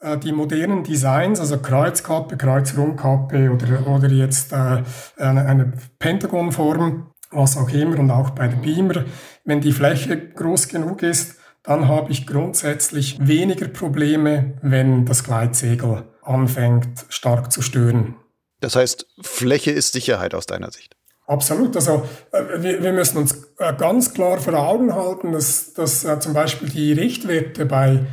äh, 0.00 0.18
die 0.18 0.32
modernen 0.32 0.84
Designs, 0.84 1.40
also 1.40 1.58
Kreuzkappe, 1.58 2.36
Kreuzrundkappe 2.36 3.50
oder, 3.50 3.86
oder 3.86 4.08
jetzt 4.08 4.52
äh, 4.52 4.82
eine, 5.16 5.46
eine 5.46 5.72
Pentagonform, 5.98 7.12
was 7.30 7.56
auch 7.56 7.70
immer 7.70 7.98
und 7.98 8.10
auch 8.10 8.30
bei 8.30 8.48
der 8.48 8.56
Beamer, 8.56 9.04
wenn 9.44 9.60
die 9.60 9.72
Fläche 9.72 10.28
groß 10.30 10.68
genug 10.68 11.02
ist, 11.02 11.35
dann 11.66 11.88
habe 11.88 12.12
ich 12.12 12.26
grundsätzlich 12.26 13.18
weniger 13.20 13.68
Probleme, 13.68 14.54
wenn 14.62 15.04
das 15.04 15.24
Gleitsegel 15.24 16.04
anfängt 16.22 17.04
stark 17.08 17.52
zu 17.52 17.60
stören. 17.60 18.16
Das 18.60 18.76
heißt, 18.76 19.06
Fläche 19.20 19.72
ist 19.72 19.92
Sicherheit 19.92 20.34
aus 20.34 20.46
deiner 20.46 20.70
Sicht. 20.70 20.96
Absolut. 21.26 21.74
Also 21.74 22.08
äh, 22.32 22.62
wir, 22.62 22.82
wir 22.82 22.92
müssen 22.92 23.18
uns 23.18 23.48
äh, 23.58 23.74
ganz 23.74 24.14
klar 24.14 24.38
vor 24.38 24.54
Augen 24.54 24.94
halten, 24.94 25.32
dass, 25.32 25.72
dass 25.74 26.04
äh, 26.04 26.20
zum 26.20 26.34
Beispiel 26.34 26.68
die 26.68 26.92
Richtwerte 26.92 27.66
bei 27.66 28.06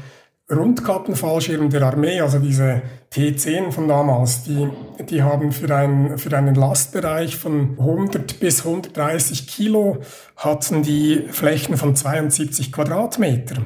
Rundkappenfallschirmen 0.53 1.69
der 1.69 1.83
Armee, 1.83 2.21
also 2.21 2.39
diese 2.39 2.81
T10 3.13 3.71
von 3.71 3.87
damals, 3.87 4.43
die, 4.43 4.67
die 5.09 5.21
haben 5.21 5.51
für, 5.51 5.75
ein, 5.75 6.17
für 6.17 6.35
einen 6.35 6.55
Lastbereich 6.55 7.37
von 7.37 7.77
100 7.79 8.39
bis 8.39 8.65
130 8.65 9.47
Kilo 9.47 9.97
hatten 10.37 10.83
die 10.83 11.27
Flächen 11.29 11.77
von 11.77 11.95
72 11.95 12.71
Quadratmeter. 12.71 13.57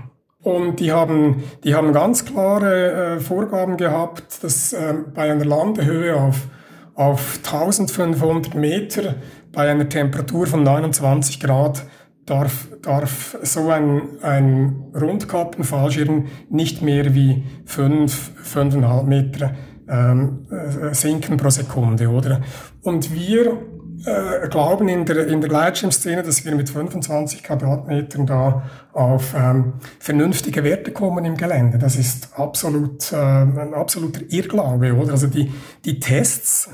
Und 0.44 0.80
die 0.80 0.92
haben, 0.92 1.44
die 1.64 1.76
haben 1.76 1.94
ganz 1.94 2.26
klare 2.26 3.16
äh, 3.16 3.20
Vorgaben 3.20 3.78
gehabt, 3.78 4.44
dass 4.44 4.72
äh, 4.74 4.94
bei 5.14 5.32
einer 5.32 5.46
Landehöhe 5.46 6.16
auf, 6.16 6.48
auf 6.96 7.40
1500 7.44 8.56
Meter 8.56 9.16
bei 9.52 9.70
einer 9.70 9.90
Temperatur 9.90 10.48
von 10.48 10.64
29 10.64 11.40
Grad 11.40 11.84
darf, 12.28 12.68
darf 12.84 13.38
so 13.42 13.70
ein, 13.70 14.02
ein 14.22 14.92
Rundkappenfallschirm 14.94 16.28
nicht 16.50 16.84
mehr 16.84 17.16
wie 17.16 17.44
fünf, 17.66 18.32
fünfeinhalb 18.44 19.08
Meter 19.08 19.56
ähm, 19.90 20.46
äh, 20.52 20.94
sinken 20.94 21.38
pro 21.38 21.50
Sekunde, 21.50 22.10
oder? 22.10 22.42
Und 22.84 23.16
wir 23.16 23.58
äh, 24.06 24.48
glauben 24.50 24.90
in 24.90 25.06
der, 25.06 25.28
in 25.28 25.40
der 25.40 25.50
Gleitschirmszene, 25.50 26.22
dass 26.22 26.46
wir 26.46 26.54
mit 26.54 26.70
25 26.70 27.44
Quadratmetern 27.44 28.26
da 28.26 28.64
auf 28.92 29.34
ähm, 29.36 29.76
vernünftige 30.00 30.64
Werte 30.64 30.92
kommen 30.92 31.24
im 31.24 31.38
Gelände. 31.38 31.78
Das 31.78 31.96
ist 31.96 32.38
absolut, 32.38 33.12
äh, 33.14 33.16
ein 33.16 33.74
absoluter 33.74 34.22
Irrglaube, 34.28 34.94
oder? 34.94 35.14
Also 35.14 35.28
die, 35.28 35.52
die 35.86 36.00
Tests, 36.00 36.70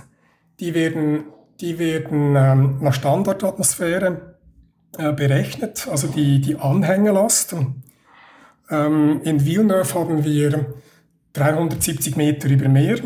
die 0.59 0.73
werden, 0.73 1.25
die 1.61 1.77
werden 1.77 2.35
ähm, 2.35 2.77
nach 2.81 2.93
Standardatmosphäre 2.93 4.32
berechnet, 4.97 5.87
also 5.89 6.07
die, 6.07 6.39
die 6.39 6.55
Anhängelast. 6.55 7.55
Ähm, 8.69 9.21
in 9.23 9.45
Villeneuve 9.45 9.93
haben 9.93 10.23
wir 10.23 10.73
370 11.33 12.15
Meter 12.15 12.49
über 12.49 12.67
Meer 12.67 12.99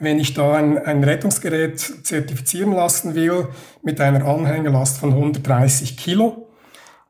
wenn 0.00 0.18
ich 0.18 0.34
da 0.34 0.54
ein, 0.54 0.78
ein 0.78 1.02
Rettungsgerät 1.02 1.78
zertifizieren 1.78 2.72
lassen 2.72 3.14
will 3.14 3.48
mit 3.82 4.00
einer 4.00 4.24
Anhängerlast 4.26 4.98
von 4.98 5.12
130 5.12 5.96
Kilo, 5.96 6.48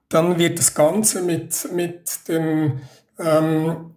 dann 0.08 0.38
wird 0.38 0.58
das 0.58 0.74
Ganze 0.74 1.22
mit, 1.22 1.68
mit 1.74 2.28
den 2.28 2.80
ähm, 3.18 3.94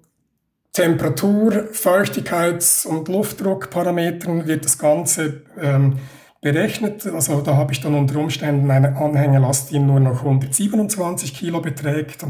Temperatur-, 0.74 1.70
Feuchtigkeits- 1.72 2.86
und 2.86 3.08
Luftdruckparametern 3.08 4.48
wird 4.48 4.66
das 4.66 4.78
Ganze 4.78 5.44
ähm, 5.60 6.00
berechnet. 6.42 7.06
Also 7.06 7.42
da 7.42 7.56
habe 7.56 7.72
ich 7.72 7.82
dann 7.82 7.94
unter 7.94 8.20
Umständen 8.20 8.70
eine 8.70 8.98
Anhängerlast, 8.98 9.72
die 9.72 9.80
nur 9.80 10.00
noch 10.00 10.20
127 10.24 11.34
Kilo 11.34 11.62
beträgt. 11.62 12.26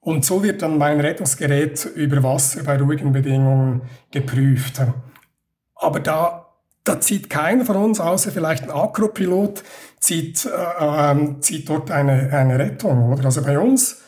Und 0.00 0.24
so 0.24 0.42
wird 0.42 0.62
dann 0.62 0.78
mein 0.78 1.00
Rettungsgerät 1.00 1.84
über 1.94 2.22
Wasser 2.22 2.62
bei 2.64 2.78
ruhigen 2.78 3.12
Bedingungen 3.12 3.82
geprüft. 4.10 4.80
Aber 5.74 6.00
da, 6.00 6.46
da 6.84 7.00
zieht 7.00 7.30
keiner 7.30 7.64
von 7.64 7.76
uns, 7.76 8.00
außer 8.00 8.32
vielleicht 8.32 8.64
ein 8.64 8.70
Akropilot, 8.70 9.62
zieht, 10.00 10.46
äh, 10.46 11.40
zieht 11.40 11.68
dort 11.68 11.90
eine, 11.90 12.32
eine 12.32 12.58
Rettung. 12.58 13.12
Oder? 13.12 13.26
Also 13.26 13.42
bei 13.42 13.58
uns, 13.58 14.02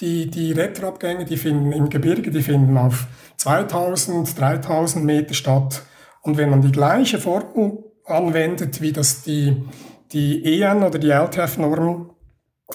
die, 0.00 0.30
die 0.30 0.52
Retterabgänge, 0.52 1.24
die 1.24 1.36
finden 1.36 1.72
im 1.72 1.88
Gebirge, 1.88 2.30
die 2.30 2.42
finden 2.42 2.76
auf 2.76 3.06
2000, 3.38 4.38
3000 4.38 5.04
Meter 5.04 5.34
statt. 5.34 5.82
Und 6.22 6.36
wenn 6.36 6.50
man 6.50 6.62
die 6.62 6.72
gleiche 6.72 7.18
Formel 7.18 7.87
anwendet, 8.08 8.80
wie 8.80 8.92
das 8.92 9.22
die, 9.22 9.64
die 10.12 10.62
EN 10.62 10.82
oder 10.82 10.98
die 10.98 11.10
LTF-Norm 11.10 12.10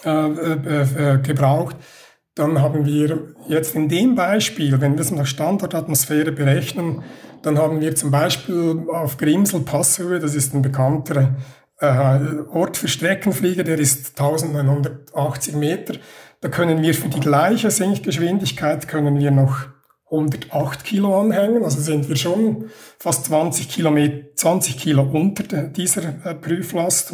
äh, 0.05 0.09
äh, 0.09 1.13
äh, 1.15 1.17
gebraucht, 1.19 1.75
dann 2.35 2.61
haben 2.61 2.85
wir 2.85 3.35
jetzt 3.47 3.75
in 3.75 3.89
dem 3.89 4.15
Beispiel, 4.15 4.81
wenn 4.81 4.93
wir 4.93 5.01
es 5.01 5.11
nach 5.11 5.27
Standortatmosphäre 5.27 6.31
berechnen, 6.31 7.03
dann 7.43 7.57
haben 7.59 7.79
wir 7.79 7.95
zum 7.95 8.09
Beispiel 8.09 8.85
auf 8.91 9.17
Grimsel 9.17 9.61
Passhöhe, 9.61 10.19
das 10.19 10.33
ist 10.33 10.53
ein 10.55 10.61
bekannter 10.61 11.35
äh, 11.79 12.43
Ort 12.51 12.77
für 12.77 12.87
Streckenflieger, 12.87 13.63
der 13.63 13.77
ist 13.77 14.19
1980 14.19 15.55
Meter. 15.55 15.95
Da 16.41 16.49
können 16.49 16.81
wir 16.81 16.93
für 16.93 17.09
die 17.09 17.19
gleiche 17.19 17.69
Sinkgeschwindigkeit 17.69 18.87
können 18.87 19.19
wir 19.19 19.31
noch 19.31 19.67
108 20.13 20.83
Kilo 20.83 21.19
anhängen, 21.19 21.63
also 21.63 21.81
sind 21.81 22.07
wir 22.07 22.15
schon 22.15 22.69
fast 22.99 23.25
20, 23.25 23.67
Kilometer, 23.67 24.35
20 24.35 24.77
Kilo 24.77 25.03
unter 25.03 25.43
dieser 25.67 26.25
äh, 26.25 26.35
Prüflast, 26.35 27.13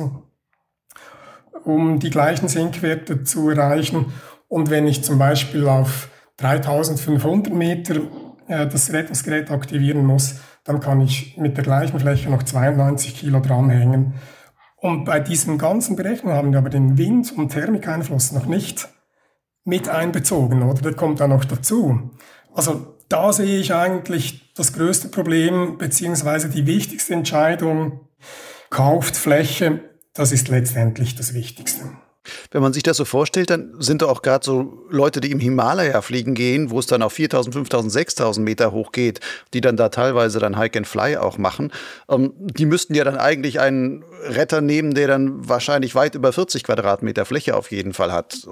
um 1.63 1.99
die 1.99 2.09
gleichen 2.09 2.47
Sinkwerte 2.49 3.23
zu 3.23 3.49
erreichen. 3.49 4.07
Und 4.47 4.69
wenn 4.69 4.87
ich 4.87 5.03
zum 5.03 5.17
Beispiel 5.17 5.67
auf 5.67 6.09
3500 6.37 7.53
Meter 7.53 8.01
äh, 8.47 8.67
das 8.67 8.91
Rettungsgerät 8.91 9.49
aktivieren 9.49 10.05
muss, 10.05 10.41
dann 10.65 10.81
kann 10.81 11.01
ich 11.01 11.37
mit 11.37 11.55
der 11.55 11.63
gleichen 11.63 11.99
Fläche 11.99 12.29
noch 12.29 12.43
92 12.43 13.15
Kilo 13.15 13.39
dranhängen. 13.39 14.15
Und 14.77 15.05
bei 15.05 15.19
diesen 15.19 15.57
ganzen 15.57 15.95
Berechnungen 15.95 16.37
haben 16.37 16.51
wir 16.51 16.59
aber 16.59 16.69
den 16.69 16.97
Wind- 16.97 17.33
und 17.37 17.49
Thermikeinfluss 17.49 18.31
noch 18.31 18.45
nicht 18.45 18.89
mit 19.65 19.89
einbezogen, 19.89 20.63
oder? 20.63 20.81
Der 20.81 20.93
kommt 20.93 21.19
da 21.19 21.27
noch 21.27 21.45
dazu. 21.45 22.11
Also 22.53 22.95
da 23.09 23.33
sehe 23.33 23.59
ich 23.59 23.73
eigentlich 23.73 24.53
das 24.55 24.73
größte 24.73 25.09
Problem, 25.09 25.77
beziehungsweise 25.77 26.49
die 26.49 26.65
wichtigste 26.65 27.13
Entscheidung, 27.13 28.01
kauft 28.69 29.15
Fläche, 29.15 29.81
das 30.13 30.31
ist 30.31 30.49
letztendlich 30.49 31.15
das 31.15 31.33
Wichtigste. 31.33 31.85
Wenn 32.51 32.61
man 32.61 32.73
sich 32.73 32.83
das 32.83 32.97
so 32.97 33.05
vorstellt, 33.05 33.49
dann 33.49 33.75
sind 33.79 34.01
da 34.01 34.07
auch 34.07 34.21
gerade 34.21 34.45
so 34.45 34.85
Leute, 34.89 35.21
die 35.21 35.31
im 35.31 35.39
Himalaya 35.39 36.01
fliegen 36.01 36.35
gehen, 36.35 36.69
wo 36.69 36.79
es 36.79 36.85
dann 36.85 37.01
auf 37.01 37.13
4000, 37.13 37.53
5000, 37.55 37.91
6000 37.91 38.45
Meter 38.45 38.71
hoch 38.71 38.91
geht, 38.91 39.19
die 39.53 39.61
dann 39.61 39.77
da 39.77 39.89
teilweise 39.89 40.39
dann 40.39 40.57
Hike 40.57 40.77
and 40.77 40.87
Fly 40.87 41.17
auch 41.17 41.37
machen. 41.37 41.71
Ähm, 42.09 42.33
die 42.37 42.65
müssten 42.65 42.93
ja 42.93 43.03
dann 43.03 43.17
eigentlich 43.17 43.59
einen 43.59 44.03
Retter 44.23 44.61
nehmen, 44.61 44.93
der 44.93 45.07
dann 45.07 45.47
wahrscheinlich 45.47 45.95
weit 45.95 46.15
über 46.15 46.33
40 46.33 46.63
Quadratmeter 46.63 47.25
Fläche 47.25 47.55
auf 47.55 47.71
jeden 47.71 47.93
Fall 47.93 48.11
hat 48.11 48.47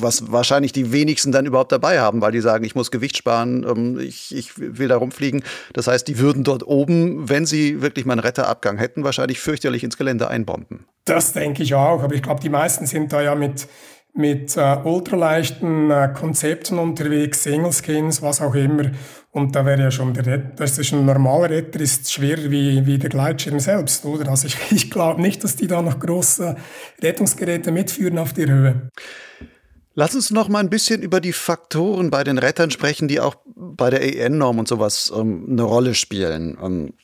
was 0.00 0.32
wahrscheinlich 0.32 0.72
die 0.72 0.92
wenigsten 0.92 1.32
dann 1.32 1.46
überhaupt 1.46 1.72
dabei 1.72 2.00
haben, 2.00 2.20
weil 2.20 2.32
die 2.32 2.40
sagen, 2.40 2.64
ich 2.64 2.74
muss 2.74 2.90
Gewicht 2.90 3.16
sparen, 3.16 3.64
ähm, 3.68 4.00
ich, 4.00 4.34
ich 4.34 4.52
will 4.56 4.88
da 4.88 4.96
rumfliegen. 4.96 5.42
Das 5.72 5.86
heißt, 5.86 6.06
die 6.08 6.18
würden 6.18 6.44
dort 6.44 6.66
oben, 6.66 7.28
wenn 7.28 7.46
sie 7.46 7.82
wirklich 7.82 8.04
mal 8.04 8.14
einen 8.14 8.20
Retterabgang 8.20 8.78
hätten, 8.78 9.04
wahrscheinlich 9.04 9.40
fürchterlich 9.40 9.84
ins 9.84 9.96
Gelände 9.96 10.28
einbomben. 10.28 10.86
Das 11.04 11.32
denke 11.32 11.62
ich 11.62 11.74
auch, 11.74 12.02
aber 12.02 12.14
ich 12.14 12.22
glaube, 12.22 12.40
die 12.40 12.48
meisten 12.48 12.86
sind 12.86 13.12
da 13.12 13.22
ja 13.22 13.34
mit, 13.34 13.66
mit 14.14 14.56
äh, 14.56 14.76
ultraleichten 14.84 15.90
äh, 15.90 16.12
Konzepten 16.14 16.78
unterwegs, 16.78 17.42
Single 17.42 17.72
Skins, 17.72 18.22
was 18.22 18.40
auch 18.40 18.54
immer. 18.54 18.90
Und 19.30 19.56
da 19.56 19.64
wäre 19.64 19.80
ja 19.80 19.90
schon 19.90 20.12
der 20.12 20.26
Retter, 20.26 20.52
das 20.56 20.78
ist 20.78 20.92
ein 20.92 21.06
normaler 21.06 21.48
Retter, 21.48 21.80
ist 21.80 22.12
schwerer 22.12 22.50
wie, 22.50 22.84
wie 22.84 22.98
der 22.98 23.08
Gleitschirm 23.08 23.58
selbst, 23.60 24.04
oder? 24.04 24.28
Also 24.28 24.46
ich, 24.46 24.56
ich 24.70 24.90
glaube 24.90 25.22
nicht, 25.22 25.42
dass 25.42 25.56
die 25.56 25.66
da 25.66 25.80
noch 25.80 25.98
große 25.98 26.54
Rettungsgeräte 27.02 27.72
mitführen 27.72 28.18
auf 28.18 28.34
der 28.34 28.48
Höhe. 28.48 28.90
Lass 29.94 30.14
uns 30.14 30.30
noch 30.30 30.48
mal 30.48 30.60
ein 30.60 30.70
bisschen 30.70 31.02
über 31.02 31.20
die 31.20 31.32
Faktoren 31.32 32.10
bei 32.10 32.24
den 32.24 32.38
Rettern 32.38 32.70
sprechen, 32.70 33.08
die 33.08 33.20
auch 33.20 33.36
bei 33.44 33.90
der 33.90 34.02
EN-Norm 34.02 34.58
und 34.58 34.68
sowas 34.68 35.12
ähm, 35.14 35.46
eine 35.50 35.62
Rolle 35.62 35.94
spielen 35.94 36.56
ähm, 36.62 36.94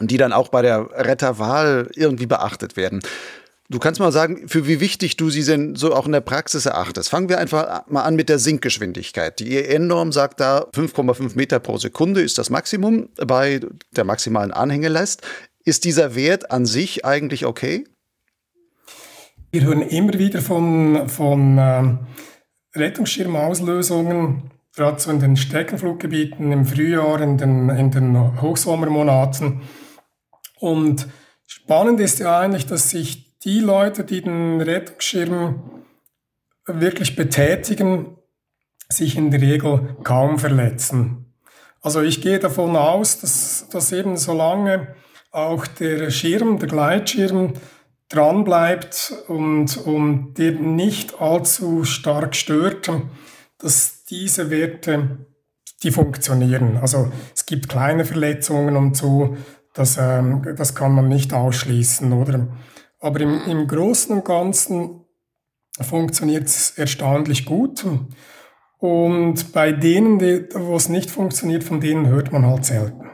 die 0.00 0.16
dann 0.16 0.32
auch 0.32 0.48
bei 0.48 0.62
der 0.62 0.88
Retterwahl 0.92 1.90
irgendwie 1.94 2.26
beachtet 2.26 2.76
werden. 2.76 3.02
Du 3.68 3.78
kannst 3.78 4.00
mal 4.00 4.12
sagen, 4.12 4.48
für 4.48 4.66
wie 4.66 4.80
wichtig 4.80 5.16
du 5.16 5.30
sie 5.30 5.44
denn 5.44 5.76
so 5.76 5.94
auch 5.94 6.06
in 6.06 6.12
der 6.12 6.20
Praxis 6.20 6.66
erachtest. 6.66 7.08
Fangen 7.08 7.28
wir 7.28 7.38
einfach 7.38 7.86
mal 7.88 8.02
an 8.02 8.16
mit 8.16 8.28
der 8.28 8.38
Sinkgeschwindigkeit. 8.38 9.38
Die 9.40 9.56
EN-Norm 9.56 10.12
sagt 10.12 10.40
da 10.40 10.66
5,5 10.74 11.36
Meter 11.36 11.58
pro 11.58 11.78
Sekunde 11.78 12.20
ist 12.20 12.38
das 12.38 12.50
Maximum 12.50 13.08
bei 13.16 13.60
der 13.92 14.04
maximalen 14.04 14.50
Anhängelast. 14.50 15.22
Ist 15.64 15.84
dieser 15.84 16.14
Wert 16.14 16.50
an 16.50 16.66
sich 16.66 17.04
eigentlich 17.04 17.46
okay? 17.46 17.84
Wir 19.54 19.64
hören 19.64 19.82
immer 19.82 20.14
wieder 20.14 20.40
von, 20.40 21.10
von 21.10 21.58
äh, 21.58 21.98
Rettungsschirmauslösungen, 22.74 24.50
gerade 24.74 24.98
so 24.98 25.10
in 25.10 25.20
den 25.20 25.36
Streckenfluggebieten 25.36 26.52
im 26.52 26.64
Frühjahr, 26.64 27.20
in 27.20 27.36
den, 27.36 27.68
in 27.68 27.90
den 27.90 28.40
Hochsommermonaten. 28.40 29.60
Und 30.58 31.06
spannend 31.46 32.00
ist 32.00 32.18
ja 32.18 32.40
eigentlich, 32.40 32.64
dass 32.64 32.88
sich 32.88 33.38
die 33.40 33.60
Leute, 33.60 34.04
die 34.04 34.22
den 34.22 34.62
Rettungsschirm 34.62 35.84
wirklich 36.64 37.14
betätigen, 37.14 38.16
sich 38.88 39.18
in 39.18 39.30
der 39.30 39.42
Regel 39.42 39.96
kaum 40.02 40.38
verletzen. 40.38 41.34
Also 41.82 42.00
ich 42.00 42.22
gehe 42.22 42.38
davon 42.38 42.74
aus, 42.74 43.20
dass, 43.20 43.68
dass 43.68 43.92
eben 43.92 44.16
solange 44.16 44.94
auch 45.30 45.66
der 45.66 46.10
Schirm, 46.10 46.58
der 46.58 46.70
Gleitschirm 46.70 47.52
dran 48.12 48.44
bleibt 48.44 49.14
und, 49.28 49.76
und 49.78 50.38
eben 50.38 50.76
nicht 50.76 51.20
allzu 51.20 51.84
stark 51.84 52.36
stört, 52.36 52.90
dass 53.58 54.04
diese 54.04 54.50
Werte, 54.50 55.26
die 55.82 55.90
funktionieren. 55.90 56.76
Also 56.76 57.10
es 57.34 57.46
gibt 57.46 57.68
kleine 57.68 58.04
Verletzungen 58.04 58.76
und 58.76 58.96
so, 58.96 59.36
das, 59.74 59.96
ähm, 59.98 60.42
das 60.56 60.74
kann 60.74 60.94
man 60.94 61.08
nicht 61.08 61.32
ausschließen, 61.32 62.12
oder? 62.12 62.48
Aber 63.00 63.20
im, 63.20 63.40
im 63.46 63.66
Großen 63.66 64.14
und 64.14 64.24
Ganzen 64.24 65.04
funktioniert 65.80 66.46
es 66.46 66.72
erstaunlich 66.76 67.46
gut. 67.46 67.84
Und 68.78 69.52
bei 69.52 69.72
denen, 69.72 70.20
wo 70.20 70.76
es 70.76 70.88
nicht 70.88 71.10
funktioniert, 71.10 71.64
von 71.64 71.80
denen 71.80 72.06
hört 72.08 72.32
man 72.32 72.44
halt 72.44 72.64
selten. 72.64 73.08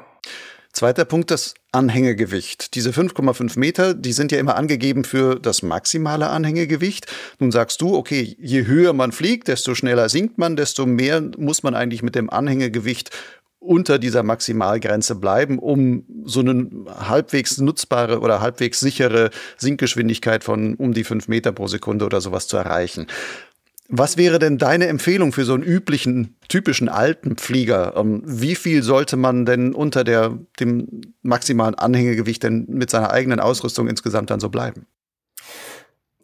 Zweiter 0.79 1.05
Punkt, 1.05 1.33
das 1.33 1.55
Anhängegewicht. 1.73 2.77
Diese 2.77 2.91
5,5 2.91 3.59
Meter, 3.59 3.95
die 3.95 4.13
sind 4.13 4.31
ja 4.31 4.39
immer 4.39 4.55
angegeben 4.55 5.03
für 5.03 5.35
das 5.35 5.63
maximale 5.63 6.29
Anhängegewicht. 6.29 7.09
Nun 7.41 7.51
sagst 7.51 7.81
du, 7.81 7.97
okay, 7.97 8.37
je 8.39 8.65
höher 8.65 8.93
man 8.93 9.11
fliegt, 9.11 9.49
desto 9.49 9.75
schneller 9.75 10.09
sinkt 10.09 10.39
man, 10.39 10.55
desto 10.55 10.87
mehr 10.87 11.21
muss 11.37 11.65
man 11.65 11.75
eigentlich 11.75 12.05
mit 12.05 12.15
dem 12.15 12.31
Anhängegewicht 12.31 13.11
unter 13.59 13.99
dieser 13.99 14.23
Maximalgrenze 14.23 15.17
bleiben, 15.17 15.59
um 15.59 16.05
so 16.25 16.41
eine 16.41 16.69
halbwegs 16.87 17.59
nutzbare 17.59 18.21
oder 18.21 18.41
halbwegs 18.41 18.79
sichere 18.79 19.31
Sinkgeschwindigkeit 19.57 20.45
von 20.45 20.77
um 20.77 20.95
die 20.95 21.03
fünf 21.03 21.27
Meter 21.27 21.51
pro 21.51 21.67
Sekunde 21.67 22.07
oder 22.07 22.21
sowas 22.21 22.47
zu 22.47 22.57
erreichen. 22.57 23.09
Was 23.91 24.19
wäre 24.19 24.39
denn 24.39 24.59
deine 24.59 24.87
Empfehlung 24.87 25.33
für 25.33 25.45
so 25.45 25.55
einen 25.55 25.63
üblichen, 25.63 26.37
typischen 26.49 26.91
alten 26.91 27.39
Flieger? 27.39 27.95
Ähm, 27.97 28.23
wie 28.25 28.55
viel 28.55 28.83
sollte 28.83 29.17
man 29.17 29.47
denn 29.47 29.73
unter 29.73 30.05
der, 30.05 30.39
dem 30.61 31.15
maximalen 31.23 31.75
Anhängegewicht 31.75 32.43
denn 32.43 32.67
mit 32.69 32.91
seiner 32.91 33.11
eigenen 33.11 33.41
Ausrüstung 33.41 33.89
insgesamt 33.89 34.29
dann 34.29 34.41
so 34.41 34.51
bleiben? 34.51 34.87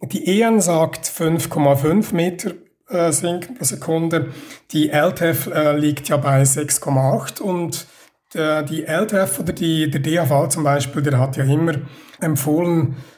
Die 0.02 0.40
EAN 0.40 0.60
sagt 0.60 1.06
5,5 1.06 2.14
Meter 2.14 2.52
äh, 2.88 3.10
sinken 3.12 3.54
pro 3.54 3.64
Sekunde. 3.64 4.28
Die 4.72 4.90
LTF 4.90 5.46
äh, 5.46 5.74
liegt 5.74 6.10
ja 6.10 6.18
bei 6.18 6.42
6,8 6.42 7.40
und 7.40 7.86
der, 8.34 8.62
die 8.62 8.82
LTF 8.82 9.40
oder 9.40 9.54
die, 9.54 9.90
der 9.90 10.00
DAV 10.00 10.48
zum 10.50 10.64
Beispiel, 10.64 11.00
der 11.00 11.18
hat 11.18 11.38
ja 11.38 11.44
immer 11.44 11.74
empfohlen, 12.20 12.88
äh, 12.92 13.13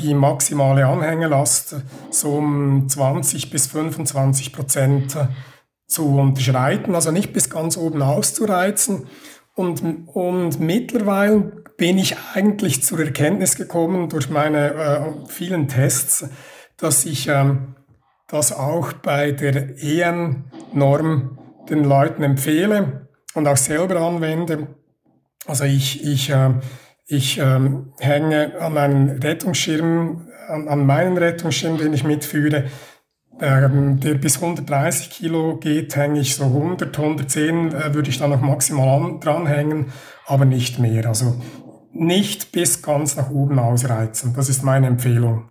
die 0.00 0.14
maximale 0.14 0.86
Anhängelast 0.86 1.76
so 2.10 2.36
um 2.38 2.88
20 2.88 3.50
bis 3.50 3.68
25 3.68 4.52
Prozent 4.52 5.16
zu 5.86 6.16
unterschreiten, 6.16 6.94
also 6.94 7.10
nicht 7.10 7.32
bis 7.32 7.50
ganz 7.50 7.76
oben 7.76 8.02
auszureizen. 8.02 9.06
Und, 9.54 9.82
und 10.06 10.60
mittlerweile 10.60 11.64
bin 11.76 11.98
ich 11.98 12.16
eigentlich 12.34 12.82
zur 12.82 13.00
Erkenntnis 13.00 13.56
gekommen 13.56 14.08
durch 14.08 14.30
meine 14.30 14.74
äh, 14.74 15.26
vielen 15.28 15.68
Tests, 15.68 16.28
dass 16.76 17.04
ich 17.04 17.28
ähm, 17.28 17.74
das 18.28 18.52
auch 18.52 18.92
bei 18.92 19.32
der 19.32 19.82
EN-Norm 19.82 21.38
den 21.68 21.84
Leuten 21.84 22.22
empfehle 22.22 23.08
und 23.34 23.46
auch 23.46 23.56
selber 23.56 24.00
anwende. 24.00 24.68
Also 25.46 25.64
ich, 25.64 26.04
ich, 26.04 26.30
äh, 26.30 26.54
ich 27.10 27.38
äh, 27.38 27.60
hänge 27.98 28.60
an 28.60 28.78
einen 28.78 29.18
Rettungsschirm, 29.18 30.28
an, 30.48 30.68
an 30.68 30.86
meinen 30.86 31.18
Rettungsschirm, 31.18 31.76
den 31.76 31.92
ich 31.92 32.04
mitführe, 32.04 32.66
ähm, 33.40 33.98
der 33.98 34.14
bis 34.14 34.36
130 34.36 35.10
Kilo 35.10 35.56
geht, 35.56 35.96
hänge 35.96 36.20
ich 36.20 36.36
so 36.36 36.44
100, 36.44 36.96
110 36.96 37.72
äh, 37.72 37.94
würde 37.94 38.10
ich 38.10 38.18
da 38.18 38.28
noch 38.28 38.40
maximal 38.40 39.02
an, 39.02 39.20
dranhängen, 39.20 39.92
aber 40.26 40.44
nicht 40.44 40.78
mehr. 40.78 41.06
Also 41.06 41.40
nicht 41.92 42.52
bis 42.52 42.80
ganz 42.80 43.16
nach 43.16 43.30
oben 43.30 43.58
ausreizen. 43.58 44.34
Das 44.36 44.48
ist 44.48 44.62
meine 44.62 44.86
Empfehlung. 44.86 45.50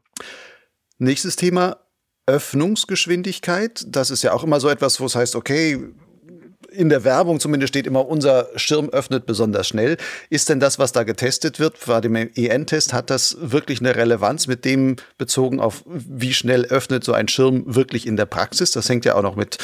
Nächstes 0.98 1.36
Thema, 1.36 1.78
Öffnungsgeschwindigkeit. 2.26 3.86
Das 3.88 4.12
ist 4.12 4.24
ja 4.24 4.32
auch 4.32 4.46
immer 4.46 4.62
so 4.62 4.70
etwas, 4.70 5.02
wo 5.02 5.06
es 5.06 5.16
heißt, 5.16 5.36
okay, 5.36 5.78
in 6.72 6.90
der 6.90 7.04
Werbung 7.04 7.40
zumindest 7.40 7.70
steht 7.70 7.88
immer, 7.88 8.08
unser 8.08 8.48
Schirm 8.56 8.90
öffnet 8.90 9.26
besonders 9.26 9.68
schnell. 9.68 9.98
Ist 10.30 10.50
denn 10.50 10.60
das, 10.60 10.80
was 10.80 10.92
da 10.92 11.04
getestet 11.04 11.60
wird, 11.60 11.76
bei 11.86 12.02
dem 12.02 12.16
EN-Test, 12.16 12.94
hat 12.94 13.10
das 13.10 13.38
wirklich 13.40 13.80
eine 13.80 13.96
Relevanz 13.96 14.48
mit 14.48 14.66
dem 14.66 14.98
bezogen 15.18 15.60
auf, 15.60 15.84
wie 15.86 16.34
schnell 16.34 16.66
öffnet 16.66 17.04
so 17.04 17.14
ein 17.14 17.28
Schirm 17.28 17.64
wirklich 17.68 18.08
in 18.08 18.18
der 18.18 18.26
Praxis? 18.26 18.72
Das 18.72 18.90
hängt 18.90 19.06
ja 19.06 19.16
auch 19.16 19.24
noch 19.24 19.36
mit 19.36 19.58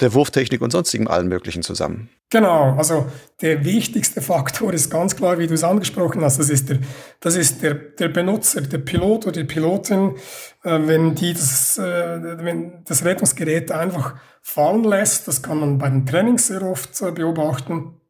der 0.00 0.14
Wurftechnik 0.14 0.60
und 0.60 0.70
sonstigem 0.70 1.08
allen 1.08 1.28
möglichen 1.28 1.62
zusammen. 1.62 2.08
Genau, 2.30 2.74
also 2.76 3.06
der 3.40 3.64
wichtigste 3.64 4.20
Faktor 4.20 4.72
ist 4.72 4.90
ganz 4.90 5.16
klar, 5.16 5.38
wie 5.38 5.46
du 5.46 5.54
es 5.54 5.64
angesprochen 5.64 6.22
hast, 6.22 6.38
das 6.38 6.50
ist 6.50 6.68
der, 6.68 6.78
das 7.20 7.36
ist 7.36 7.62
der, 7.62 7.74
der 7.74 8.08
Benutzer, 8.08 8.60
der 8.60 8.78
Pilot 8.78 9.26
oder 9.26 9.40
die 9.40 9.44
Pilotin, 9.44 10.14
äh, 10.62 10.78
wenn 10.84 11.14
die 11.14 11.32
das, 11.32 11.78
äh, 11.78 12.44
wenn 12.44 12.84
das 12.84 13.04
Rettungsgerät 13.04 13.72
einfach 13.72 14.14
fallen 14.42 14.84
lässt, 14.84 15.26
das 15.26 15.42
kann 15.42 15.60
man 15.60 15.78
bei 15.78 15.88
den 15.88 16.06
Trainings 16.06 16.48
sehr 16.48 16.62
oft 16.62 17.00
äh, 17.00 17.10
beobachten, 17.10 18.00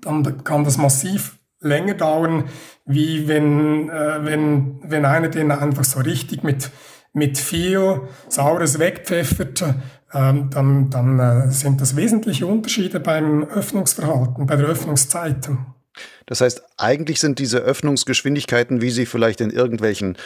dann 0.00 0.44
kann 0.44 0.64
das 0.64 0.78
massiv 0.78 1.38
länger 1.60 1.94
dauern, 1.94 2.44
wie 2.84 3.28
wenn, 3.28 3.88
äh, 3.88 4.24
wenn, 4.24 4.80
wenn 4.84 5.04
einer 5.04 5.28
den 5.28 5.50
einfach 5.50 5.84
so 5.84 6.00
richtig 6.00 6.44
mit, 6.44 6.70
mit 7.12 7.38
viel 7.38 8.02
Saures 8.28 8.78
wegpfeffert, 8.78 9.62
ähm, 9.62 9.82
dann, 10.16 10.90
dann 10.90 11.18
äh, 11.18 11.50
sind 11.50 11.80
das 11.80 11.96
wesentliche 11.96 12.46
Unterschiede 12.46 13.00
beim 13.00 13.44
Öffnungsverhalten, 13.44 14.46
bei 14.46 14.56
der 14.56 14.66
Öffnungszeit. 14.66 15.48
Das 16.26 16.40
heißt, 16.40 16.62
eigentlich 16.76 17.20
sind 17.20 17.38
diese 17.38 17.58
Öffnungsgeschwindigkeiten, 17.58 18.80
wie 18.80 18.90
sie 18.90 19.06
vielleicht 19.06 19.40
in 19.40 19.50
irgendwelchen 19.50 20.16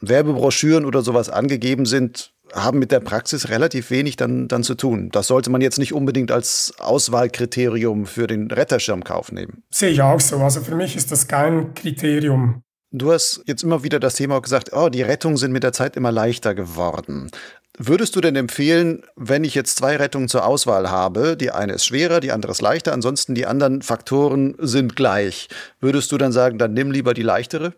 Werbebroschüren 0.00 0.84
oder 0.84 1.02
sowas 1.02 1.28
angegeben 1.28 1.86
sind, 1.86 2.32
haben 2.52 2.78
mit 2.78 2.90
der 2.90 3.00
Praxis 3.00 3.48
relativ 3.48 3.90
wenig 3.90 4.16
dann, 4.16 4.48
dann 4.48 4.62
zu 4.62 4.74
tun. 4.74 5.10
Das 5.10 5.26
sollte 5.26 5.50
man 5.50 5.60
jetzt 5.60 5.78
nicht 5.78 5.94
unbedingt 5.94 6.30
als 6.30 6.74
Auswahlkriterium 6.78 8.06
für 8.06 8.26
den 8.26 8.50
Retterschirmkauf 8.50 9.32
nehmen. 9.32 9.62
Sehe 9.70 9.90
ich 9.90 10.02
auch 10.02 10.20
so. 10.20 10.38
Also 10.38 10.60
für 10.60 10.74
mich 10.74 10.96
ist 10.96 11.12
das 11.12 11.28
kein 11.28 11.74
Kriterium. 11.74 12.62
Du 12.94 13.10
hast 13.10 13.42
jetzt 13.46 13.62
immer 13.62 13.84
wieder 13.84 13.98
das 14.00 14.16
Thema 14.16 14.38
gesagt, 14.40 14.70
oh, 14.74 14.90
die 14.90 15.00
Rettungen 15.00 15.38
sind 15.38 15.52
mit 15.52 15.62
der 15.62 15.72
Zeit 15.72 15.96
immer 15.96 16.12
leichter 16.12 16.54
geworden. 16.54 17.30
Würdest 17.78 18.14
du 18.16 18.20
denn 18.20 18.36
empfehlen, 18.36 19.02
wenn 19.16 19.44
ich 19.44 19.54
jetzt 19.54 19.78
zwei 19.78 19.96
Rettungen 19.96 20.28
zur 20.28 20.44
Auswahl 20.44 20.90
habe, 20.90 21.38
die 21.38 21.50
eine 21.50 21.72
ist 21.72 21.86
schwerer, 21.86 22.20
die 22.20 22.30
andere 22.30 22.52
ist 22.52 22.60
leichter, 22.60 22.92
ansonsten 22.92 23.34
die 23.34 23.46
anderen 23.46 23.80
Faktoren 23.80 24.54
sind 24.58 24.94
gleich, 24.94 25.48
würdest 25.80 26.12
du 26.12 26.18
dann 26.18 26.32
sagen, 26.32 26.58
dann 26.58 26.74
nimm 26.74 26.90
lieber 26.90 27.14
die 27.14 27.22
leichtere? 27.22 27.72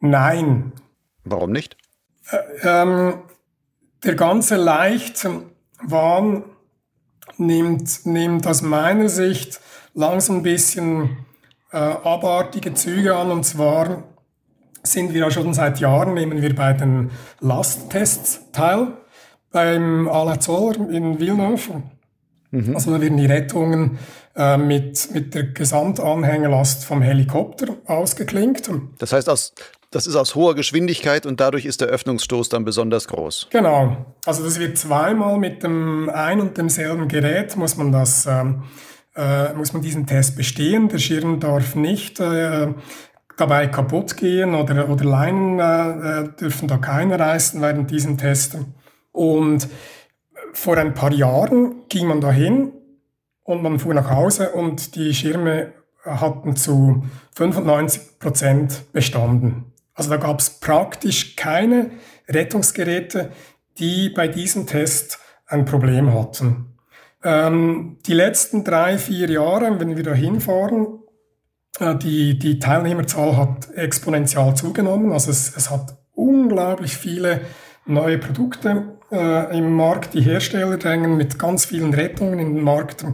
Nein. 0.00 0.72
Warum 1.24 1.50
nicht? 1.50 1.78
Äh, 2.30 2.36
ähm, 2.62 3.14
der 4.04 4.14
ganze 4.16 4.56
Leichtwahn 4.56 6.44
nimmt, 7.38 8.04
nimmt 8.04 8.46
aus 8.46 8.60
meiner 8.60 9.08
Sicht 9.08 9.60
langsam 9.94 10.36
ein 10.36 10.42
bisschen 10.42 11.24
äh, 11.72 11.78
abartige 11.78 12.74
Züge 12.74 13.16
an. 13.16 13.30
Und 13.30 13.44
zwar 13.44 14.04
sind 14.82 15.14
wir 15.14 15.22
ja 15.22 15.30
schon 15.30 15.54
seit 15.54 15.80
Jahren, 15.80 16.14
nehmen 16.14 16.42
wir 16.42 16.54
bei 16.54 16.74
den 16.74 17.10
Lasttests 17.40 18.52
teil 18.52 18.88
beim 19.50 20.08
Ala 20.08 20.40
Zoller 20.40 20.88
in 20.90 21.18
Villeneuve. 21.18 21.82
Mhm. 22.50 22.74
Also 22.74 22.92
da 22.92 23.00
werden 23.00 23.18
die 23.18 23.26
Rettungen 23.26 23.98
äh, 24.36 24.56
mit, 24.56 25.12
mit 25.12 25.34
der 25.34 25.44
Gesamtanhängerlast 25.44 26.84
vom 26.84 27.02
Helikopter 27.02 27.76
ausgeklinkt. 27.86 28.70
Das 28.98 29.12
heißt, 29.12 29.28
aus, 29.28 29.52
das 29.90 30.06
ist 30.06 30.16
aus 30.16 30.34
hoher 30.34 30.54
Geschwindigkeit 30.54 31.26
und 31.26 31.40
dadurch 31.40 31.64
ist 31.64 31.80
der 31.80 31.88
Öffnungsstoß 31.88 32.48
dann 32.48 32.64
besonders 32.64 33.08
groß. 33.08 33.48
Genau. 33.50 34.06
Also 34.24 34.44
das 34.44 34.58
wird 34.58 34.78
zweimal 34.78 35.38
mit 35.38 35.62
dem 35.62 36.10
ein 36.10 36.40
und 36.40 36.56
demselben 36.56 37.08
Gerät 37.08 37.56
muss 37.56 37.76
man 37.76 37.92
das 37.92 38.26
ähm, 38.26 38.62
äh, 39.18 39.52
muss 39.54 39.72
man 39.72 39.82
diesen 39.82 40.06
Test 40.06 40.36
bestehen. 40.36 40.88
Der 40.88 40.98
Schirm 40.98 41.40
darf 41.40 41.74
nicht 41.74 42.20
äh, 42.20 42.68
dabei 43.36 43.66
kaputt 43.66 44.16
gehen 44.16 44.54
oder, 44.54 44.88
oder 44.88 45.04
Leinen 45.04 45.58
äh, 45.58 46.20
äh 46.20 46.28
dürfen 46.40 46.68
da 46.68 46.76
keine 46.78 47.18
reißen 47.18 47.60
während 47.60 47.90
diesem 47.90 48.16
Test. 48.16 48.56
Und 49.18 49.68
vor 50.52 50.76
ein 50.76 50.94
paar 50.94 51.12
Jahren 51.12 51.82
ging 51.88 52.06
man 52.06 52.20
dahin 52.20 52.72
und 53.42 53.64
man 53.64 53.80
fuhr 53.80 53.92
nach 53.92 54.10
Hause 54.10 54.50
und 54.50 54.94
die 54.94 55.12
Schirme 55.12 55.72
hatten 56.04 56.54
zu 56.54 57.04
95 57.34 58.20
Prozent 58.20 58.92
bestanden. 58.92 59.72
Also 59.94 60.10
da 60.10 60.18
gab 60.18 60.38
es 60.38 60.50
praktisch 60.50 61.34
keine 61.34 61.90
Rettungsgeräte, 62.28 63.32
die 63.78 64.10
bei 64.10 64.28
diesem 64.28 64.68
Test 64.68 65.18
ein 65.46 65.64
Problem 65.64 66.14
hatten. 66.14 66.78
Ähm, 67.24 67.98
die 68.06 68.14
letzten 68.14 68.62
drei, 68.62 68.98
vier 68.98 69.28
Jahre, 69.28 69.80
wenn 69.80 69.96
wir 69.96 70.04
da 70.04 70.14
hinfahren, 70.14 71.00
äh, 71.80 71.96
die, 71.96 72.38
die 72.38 72.60
Teilnehmerzahl 72.60 73.36
hat 73.36 73.74
exponentiell 73.74 74.54
zugenommen. 74.54 75.10
Also 75.10 75.32
es, 75.32 75.56
es 75.56 75.70
hat 75.70 75.98
unglaublich 76.14 76.96
viele 76.96 77.40
neue 77.84 78.18
Produkte 78.18 78.97
äh, 79.10 79.56
im 79.56 79.72
Markt. 79.72 80.14
Die 80.14 80.20
Hersteller 80.20 80.76
drängen 80.76 81.16
mit 81.16 81.38
ganz 81.38 81.64
vielen 81.64 81.94
Rettungen 81.94 82.38
in 82.38 82.54
den 82.54 82.64
Markt. 82.64 83.04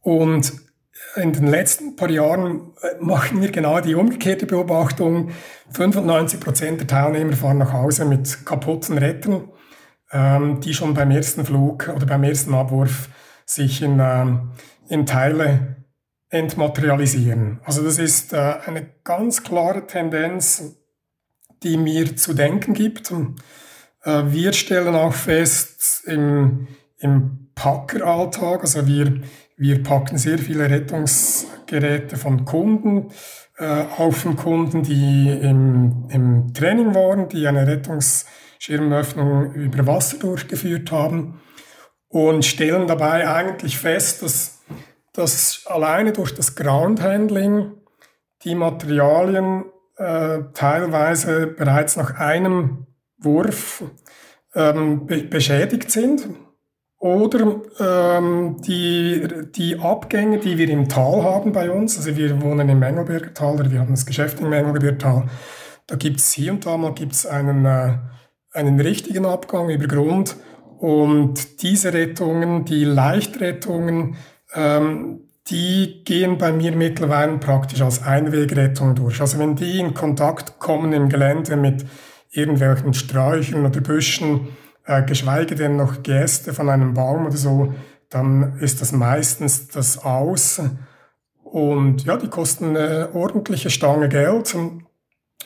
Und 0.00 0.52
in 1.16 1.32
den 1.32 1.46
letzten 1.46 1.96
paar 1.96 2.10
Jahren 2.10 2.72
äh, 2.82 3.02
machen 3.02 3.40
wir 3.40 3.50
genau 3.50 3.80
die 3.80 3.94
umgekehrte 3.94 4.46
Beobachtung. 4.46 5.30
95 5.72 6.40
Prozent 6.40 6.80
der 6.80 6.86
Teilnehmer 6.86 7.34
fahren 7.34 7.58
nach 7.58 7.72
Hause 7.72 8.04
mit 8.04 8.44
kaputten 8.44 8.98
Rettern, 8.98 9.48
ähm, 10.12 10.60
die 10.60 10.74
schon 10.74 10.94
beim 10.94 11.10
ersten 11.10 11.44
Flug 11.44 11.88
oder 11.94 12.06
beim 12.06 12.24
ersten 12.24 12.54
Abwurf 12.54 13.08
sich 13.46 13.82
in, 13.82 13.98
ähm, 14.00 14.52
in 14.88 15.06
Teile 15.06 15.84
entmaterialisieren. 16.30 17.60
Also 17.64 17.82
das 17.82 17.98
ist 17.98 18.32
äh, 18.32 18.54
eine 18.66 18.86
ganz 19.04 19.44
klare 19.44 19.86
Tendenz, 19.86 20.76
die 21.62 21.76
mir 21.76 22.16
zu 22.16 22.34
denken 22.34 22.74
gibt. 22.74 23.12
Äh, 24.04 24.22
wir 24.26 24.52
stellen 24.52 24.94
auch 24.94 25.14
fest 25.14 26.02
im, 26.06 26.68
im 26.98 27.50
Packeralltag, 27.54 28.62
also 28.62 28.86
wir, 28.86 29.20
wir 29.56 29.82
packen 29.82 30.18
sehr 30.18 30.38
viele 30.38 30.68
Rettungsgeräte 30.70 32.16
von 32.16 32.44
Kunden 32.44 33.10
äh, 33.58 33.84
auf 33.96 34.22
den 34.22 34.36
Kunden, 34.36 34.82
die 34.82 35.30
im, 35.30 36.08
im 36.10 36.54
Training 36.54 36.94
waren, 36.94 37.28
die 37.28 37.46
eine 37.46 37.66
Rettungsschirmöffnung 37.66 39.52
über 39.54 39.86
Wasser 39.86 40.18
durchgeführt 40.18 40.90
haben 40.90 41.40
und 42.08 42.44
stellen 42.44 42.86
dabei 42.86 43.28
eigentlich 43.28 43.78
fest, 43.78 44.22
dass 44.22 44.54
dass 45.14 45.66
alleine 45.66 46.12
durch 46.12 46.34
das 46.34 46.56
Groundhandling 46.56 47.72
die 48.42 48.54
Materialien 48.54 49.64
äh, 49.96 50.40
teilweise 50.52 51.46
bereits 51.46 51.96
nach 51.96 52.18
einem 52.18 52.86
Wurf 53.24 53.84
ähm, 54.54 55.06
be 55.06 55.24
beschädigt 55.24 55.90
sind. 55.90 56.28
Oder 56.98 57.60
ähm, 57.80 58.56
die, 58.66 59.28
die 59.54 59.78
Abgänge, 59.78 60.38
die 60.38 60.56
wir 60.56 60.70
im 60.70 60.88
Tal 60.88 61.22
haben 61.22 61.52
bei 61.52 61.70
uns, 61.70 61.98
also 61.98 62.16
wir 62.16 62.40
wohnen 62.40 62.66
im 62.70 62.78
Mengelberger 62.78 63.34
Tal, 63.34 63.54
oder 63.56 63.70
wir 63.70 63.80
haben 63.80 63.90
das 63.90 64.06
Geschäft 64.06 64.40
im 64.40 64.48
Mengelberger 64.48 64.96
Tal, 64.96 65.24
da 65.86 65.96
gibt 65.96 66.20
es 66.20 66.32
hier 66.32 66.52
und 66.52 66.64
da 66.64 66.78
mal 66.78 66.94
gibt's 66.94 67.26
einen, 67.26 67.66
äh, 67.66 67.98
einen 68.52 68.80
richtigen 68.80 69.26
Abgang 69.26 69.68
über 69.68 69.86
Grund. 69.86 70.36
Und 70.78 71.62
diese 71.62 71.92
Rettungen, 71.92 72.64
die 72.64 72.84
Leichtrettungen, 72.84 74.16
ähm, 74.54 75.28
die 75.48 76.04
gehen 76.04 76.38
bei 76.38 76.52
mir 76.52 76.72
mittlerweile 76.72 77.36
praktisch 77.36 77.82
als 77.82 78.02
Einwegrettung 78.02 78.94
durch. 78.94 79.20
Also 79.20 79.38
wenn 79.38 79.56
die 79.56 79.78
in 79.78 79.92
Kontakt 79.92 80.58
kommen 80.58 80.92
im 80.94 81.10
Gelände 81.10 81.56
mit 81.56 81.84
irgendwelchen 82.36 82.94
Sträuchern 82.94 83.64
oder 83.64 83.80
Büschen, 83.80 84.48
äh, 84.84 85.02
geschweige 85.02 85.54
denn 85.54 85.76
noch 85.76 86.02
Gäste 86.02 86.52
von 86.52 86.68
einem 86.68 86.94
Baum 86.94 87.26
oder 87.26 87.36
so, 87.36 87.74
dann 88.10 88.58
ist 88.58 88.80
das 88.80 88.92
meistens 88.92 89.68
das 89.68 89.98
Aus. 89.98 90.60
Und 91.42 92.04
ja, 92.04 92.16
die 92.16 92.28
kosten 92.28 92.76
eine 92.76 93.14
ordentliche 93.14 93.70
Stange 93.70 94.08
Geld. 94.08 94.54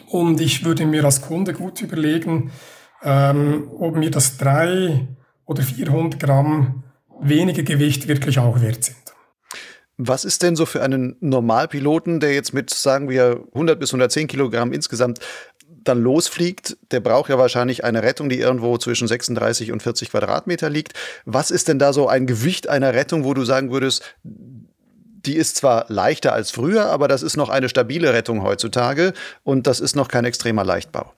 Und 0.07 0.41
ich 0.41 0.65
würde 0.65 0.87
mir 0.87 1.05
als 1.05 1.23
Kunde 1.23 1.53
gut 1.53 1.81
überlegen, 1.83 2.51
ähm, 3.03 3.71
ob 3.79 3.97
mir 3.97 4.11
das 4.11 4.39
drei 4.39 5.07
oder 5.45 5.63
400 5.63 6.21
Gramm 6.21 6.85
weniger 7.21 7.63
Gewicht 7.63 8.09
wirklich 8.09 8.39
auch 8.39 8.61
wert 8.61 8.85
sind. 8.85 8.97
Was 10.01 10.25
ist 10.25 10.45
denn 10.45 10.55
so 10.55 10.65
für 10.65 10.81
einen 10.81 11.17
Normalpiloten, 11.21 12.21
der 12.21 12.33
jetzt 12.33 12.55
mit, 12.55 12.71
sagen 12.71 13.09
wir, 13.09 13.45
100 13.53 13.81
bis 13.81 13.91
110 13.91 14.29
Kilogramm 14.29 14.73
insgesamt 14.73 15.19
dann 15.89 16.01
losfliegt, 16.01 16.77
der 16.91 17.01
braucht 17.01 17.31
ja 17.31 17.39
wahrscheinlich 17.39 17.85
eine 17.85 18.03
Rettung, 18.03 18.29
die 18.29 18.39
irgendwo 18.39 18.77
zwischen 18.79 19.09
36 19.09 19.73
und 19.73 19.83
40 19.83 20.11
Quadratmeter 20.11 20.71
liegt. 20.71 20.93
Was 21.25 21.51
ist 21.51 21.69
denn 21.69 21.79
da 21.79 21.93
so 21.93 22.09
ein 22.09 22.27
Gewicht 22.27 22.69
einer 22.69 22.95
Rettung, 22.95 23.25
wo 23.25 23.35
du 23.35 23.45
sagen 23.45 23.73
würdest, 23.73 24.03
die 24.23 25.37
ist 25.37 25.57
zwar 25.57 25.87
leichter 25.89 26.33
als 26.33 26.51
früher, 26.51 26.87
aber 26.87 27.09
das 27.09 27.23
ist 27.23 27.37
noch 27.37 27.49
eine 27.49 27.69
stabile 27.69 28.13
Rettung 28.13 28.43
heutzutage 28.43 29.13
und 29.43 29.67
das 29.67 29.81
ist 29.81 29.97
noch 29.97 30.09
kein 30.09 30.25
extremer 30.25 30.65
Leichtbau? 30.65 31.13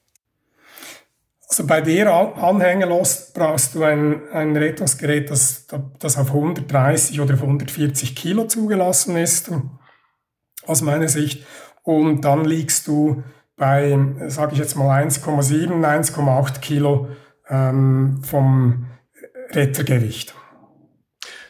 Also 1.49 1.67
bei 1.67 1.81
der 1.81 2.13
Anhängerlast 2.13 3.35
brauchst 3.35 3.75
du 3.75 3.83
ein, 3.83 4.23
ein 4.33 4.57
Rettungsgerät, 4.57 5.31
das, 5.31 5.67
das 5.99 6.17
auf 6.17 6.29
130 6.29 7.21
oder 7.21 7.35
140 7.35 8.15
Kilo 8.15 8.45
zugelassen 8.45 9.17
ist, 9.17 9.51
aus 10.65 10.81
meiner 10.81 11.09
Sicht. 11.09 11.45
Und 11.83 12.25
dann 12.25 12.45
liegst 12.45 12.87
du 12.87 13.25
bei, 13.61 13.97
sage 14.29 14.55
ich 14.55 14.59
jetzt 14.59 14.75
mal, 14.75 15.05
1,7, 15.05 15.69
1,8 15.85 16.61
Kilo 16.61 17.11
ähm, 17.49 18.23
vom 18.25 18.87
Rettergewicht. 19.51 20.35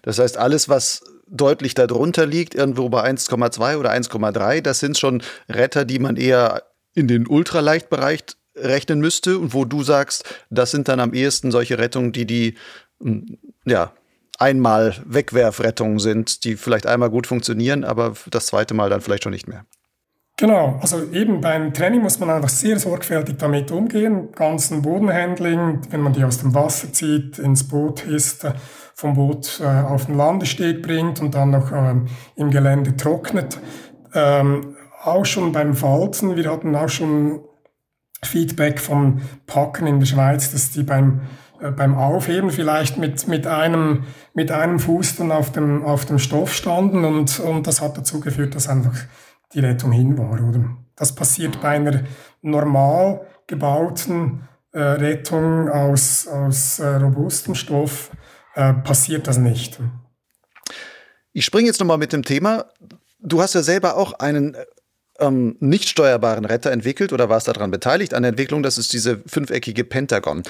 Das 0.03 0.19
heißt, 0.19 0.37
alles, 0.37 0.69
was 0.69 1.05
deutlich 1.29 1.75
darunter 1.75 2.27
liegt, 2.27 2.57
irgendwo 2.57 2.89
bei 2.89 3.09
1,2 3.09 3.77
oder 3.77 3.93
1,3, 3.93 4.61
das 4.61 4.81
sind 4.81 4.99
schon 4.99 5.23
Retter, 5.49 5.85
die 5.85 6.01
man 6.01 6.17
eher 6.17 6.65
in 6.95 7.07
den 7.07 7.29
Ultraleichtbereich 7.29 8.25
rechnen 8.57 8.99
müsste 8.99 9.39
und 9.39 9.55
wo 9.55 9.65
du 9.65 9.85
sagst, 9.85 10.25
das 10.51 10.73
sind 10.73 10.89
dann 10.89 10.99
am 10.99 11.15
ehesten 11.15 11.53
solche 11.53 11.79
Rettungen, 11.79 12.11
die 12.11 12.27
die 12.27 12.55
hm, 13.01 13.39
ja, 13.65 13.93
einmal 14.37 14.97
Wegwerfrettungen 15.07 16.01
sind, 16.01 16.43
die 16.43 16.57
vielleicht 16.57 16.89
einmal 16.89 17.11
gut 17.11 17.29
funktionieren, 17.29 17.85
aber 17.85 18.15
das 18.31 18.47
zweite 18.47 18.75
Mal 18.75 18.91
dann 18.91 19.01
vielleicht 19.01 19.23
schon 19.23 19.33
nicht 19.33 19.47
mehr. 19.47 19.65
Genau, 20.41 20.79
also 20.81 21.05
eben 21.13 21.43
beim 21.43 21.75
Training 21.75 22.01
muss 22.01 22.19
man 22.19 22.31
einfach 22.31 22.49
sehr 22.49 22.79
sorgfältig 22.79 23.37
damit 23.37 23.71
umgehen. 23.71 24.33
Ganzen 24.33 24.81
Bodenhandling, 24.81 25.83
wenn 25.91 26.01
man 26.01 26.15
die 26.15 26.25
aus 26.25 26.39
dem 26.39 26.55
Wasser 26.55 26.91
zieht, 26.95 27.39
ins 27.39 27.69
Boot 27.69 28.01
hisst, 28.01 28.47
vom 28.95 29.13
Boot 29.13 29.61
äh, 29.63 29.67
auf 29.67 30.07
den 30.07 30.17
Landesteg 30.17 30.81
bringt 30.81 31.21
und 31.21 31.35
dann 31.35 31.51
noch 31.51 31.71
ähm, 31.73 32.07
im 32.37 32.51
Gelände 32.51 32.97
trocknet. 32.97 33.59
Ähm, 34.15 34.77
auch 35.05 35.27
schon 35.27 35.53
beim 35.53 35.75
Falzen, 35.75 36.35
wir 36.37 36.51
hatten 36.51 36.75
auch 36.75 36.89
schon 36.89 37.41
Feedback 38.25 38.81
vom 38.81 39.21
Packen 39.47 39.87
in 39.87 40.01
der 40.01 40.07
Schweiz, 40.07 40.53
dass 40.53 40.71
die 40.71 40.85
beim 40.85 41.21
äh, 41.61 41.71
beim 41.71 41.95
Aufheben 41.95 42.49
vielleicht 42.49 42.97
mit, 42.97 43.29
mit, 43.29 43.47
einem, 43.47 44.05
mit 44.33 44.51
einem 44.51 44.79
Fuß 44.79 45.17
dann 45.17 45.33
auf 45.33 45.53
dem, 45.53 45.85
auf 45.85 46.07
dem 46.07 46.19
Stoff 46.19 46.55
standen 46.55 47.05
und, 47.05 47.41
und 47.41 47.67
das 47.67 47.83
hat 47.83 47.99
dazu 47.99 48.21
geführt, 48.21 48.55
dass 48.55 48.69
einfach 48.69 48.95
die 49.53 49.61
Rettung 49.61 49.93
hin 49.93 50.17
war. 50.19 50.33
Oder? 50.33 50.77
Das 50.97 51.15
passiert 51.15 51.61
bei 51.61 51.71
einer 51.71 52.05
normal 52.43 53.27
gebauten 53.47 54.49
äh, 54.73 54.81
Rettung 54.81 55.69
aus, 55.69 56.27
aus 56.29 56.79
äh, 56.79 56.87
robustem 56.87 57.55
Stoff, 57.55 58.11
äh, 58.55 58.73
passiert 58.73 59.27
das 59.27 59.39
nicht. 59.39 59.81
Ich 61.33 61.45
springe 61.45 61.67
jetzt 61.67 61.81
nochmal 61.81 61.99
mit 61.99 62.13
dem 62.13 62.25
Thema. 62.25 62.67
Du 63.21 63.41
hast 63.41 63.55
ja 63.55 63.63
selber 63.63 63.97
auch 63.97 64.15
einen 64.15 64.57
ähm, 65.19 65.57
nicht 65.61 65.89
steuerbaren 65.89 66.45
Retter 66.45 66.71
entwickelt 66.71 67.13
oder 67.13 67.29
warst 67.29 67.49
daran 67.49 67.71
beteiligt 67.71 68.15
an 68.15 68.23
der 68.23 68.31
Entwicklung. 68.31 68.63
Das 68.63 68.79
ist 68.79 68.93
diese 68.93 69.21
fünfeckige 69.27 69.85
Pentagon. 69.85 70.43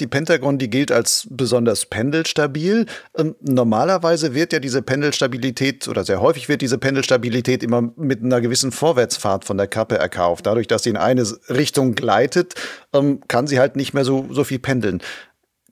Die 0.00 0.06
Pentagon, 0.06 0.58
die 0.58 0.70
gilt 0.70 0.90
als 0.90 1.26
besonders 1.30 1.86
pendelstabil. 1.86 2.86
Ähm, 3.16 3.36
normalerweise 3.40 4.34
wird 4.34 4.52
ja 4.52 4.58
diese 4.58 4.80
Pendelstabilität 4.80 5.86
oder 5.86 6.04
sehr 6.04 6.20
häufig 6.20 6.48
wird 6.48 6.62
diese 6.62 6.78
Pendelstabilität 6.78 7.62
immer 7.62 7.92
mit 7.96 8.22
einer 8.22 8.40
gewissen 8.40 8.72
Vorwärtsfahrt 8.72 9.44
von 9.44 9.58
der 9.58 9.66
Kappe 9.66 9.98
erkauft. 9.98 10.46
Dadurch, 10.46 10.66
dass 10.66 10.84
sie 10.84 10.90
in 10.90 10.96
eine 10.96 11.26
Richtung 11.50 11.94
gleitet, 11.94 12.54
ähm, 12.94 13.20
kann 13.28 13.46
sie 13.46 13.58
halt 13.58 13.76
nicht 13.76 13.92
mehr 13.92 14.04
so, 14.04 14.26
so 14.30 14.44
viel 14.44 14.58
pendeln. 14.58 15.02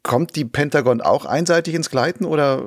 Kommt 0.03 0.37
die 0.37 0.45
Pentagon 0.45 1.01
auch 1.01 1.25
einseitig 1.25 1.75
ins 1.75 1.91
Gleiten 1.91 2.25
oder 2.25 2.63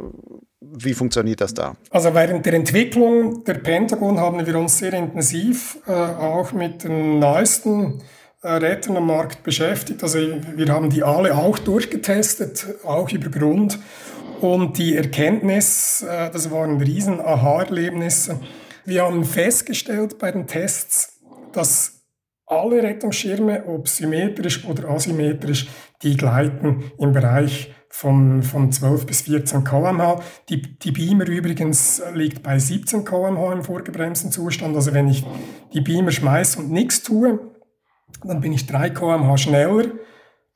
wie 0.60 0.94
funktioniert 0.94 1.42
das 1.42 1.54
da? 1.54 1.76
Also 1.90 2.14
während 2.14 2.46
der 2.46 2.54
Entwicklung 2.54 3.44
der 3.44 3.56
Pentagon 3.56 4.20
haben 4.20 4.46
wir 4.46 4.58
uns 4.58 4.80
sehr 4.80 4.94
intensiv 4.94 5.78
äh, 5.88 5.92
auch 5.92 6.52
mit 6.54 6.84
den 6.84 7.20
neuesten 7.20 8.02
äh, 8.44 8.52
Rettern 8.52 8.98
am 8.98 9.08
Markt 9.08 9.42
beschäftigt. 9.44 10.04
Also 10.04 10.20
wir 10.20 10.68
haben 10.68 10.90
die 10.90 11.02
alle 11.02 11.36
auch 11.36 11.58
durchgetestet, 11.58 12.68
auch 12.84 13.10
über 13.10 13.30
Grund. 13.30 13.80
Und 14.42 14.78
die 14.78 14.98
Erkenntnis, 14.98 16.02
äh, 16.02 16.30
das 16.30 16.52
war 16.52 16.66
ein 16.66 16.82
riesen 16.82 17.22
Aha-Erlebnis. 17.22 18.30
Wir 18.84 19.04
haben 19.04 19.24
festgestellt 19.24 20.20
bei 20.20 20.32
den 20.32 20.46
Tests, 20.46 21.22
dass 21.54 22.02
alle 22.46 22.84
Rettungsschirme, 22.84 23.64
ob 23.66 23.88
symmetrisch 23.88 24.66
oder 24.66 24.90
asymmetrisch, 24.90 25.70
die 26.02 26.18
gleiten 26.18 26.92
im 27.00 27.14
Bereich 27.14 27.74
von, 27.88 28.44
von 28.44 28.72
12 28.74 29.06
bis 29.06 29.22
14 29.22 29.64
kmh. 29.64 30.22
Die, 30.50 30.78
die 30.80 30.92
Beamer 30.92 31.28
übrigens 31.28 32.02
liegt 32.14 32.44
bei 32.44 32.60
17 32.60 33.06
kmh 33.06 33.54
im 33.54 33.64
vorgebremsten 33.64 34.32
Zustand. 34.32 34.76
Also 34.76 34.94
wenn 34.94 35.08
ich 35.08 35.24
die 35.74 35.80
Beamer 35.80 36.12
schmeiße 36.12 36.60
und 36.60 36.72
nichts 36.72 37.04
tue, 37.04 37.40
dann 38.24 38.42
bin 38.42 38.54
ich 38.54 38.66
3 38.66 38.90
kmh 38.92 39.38
schneller. 39.38 39.86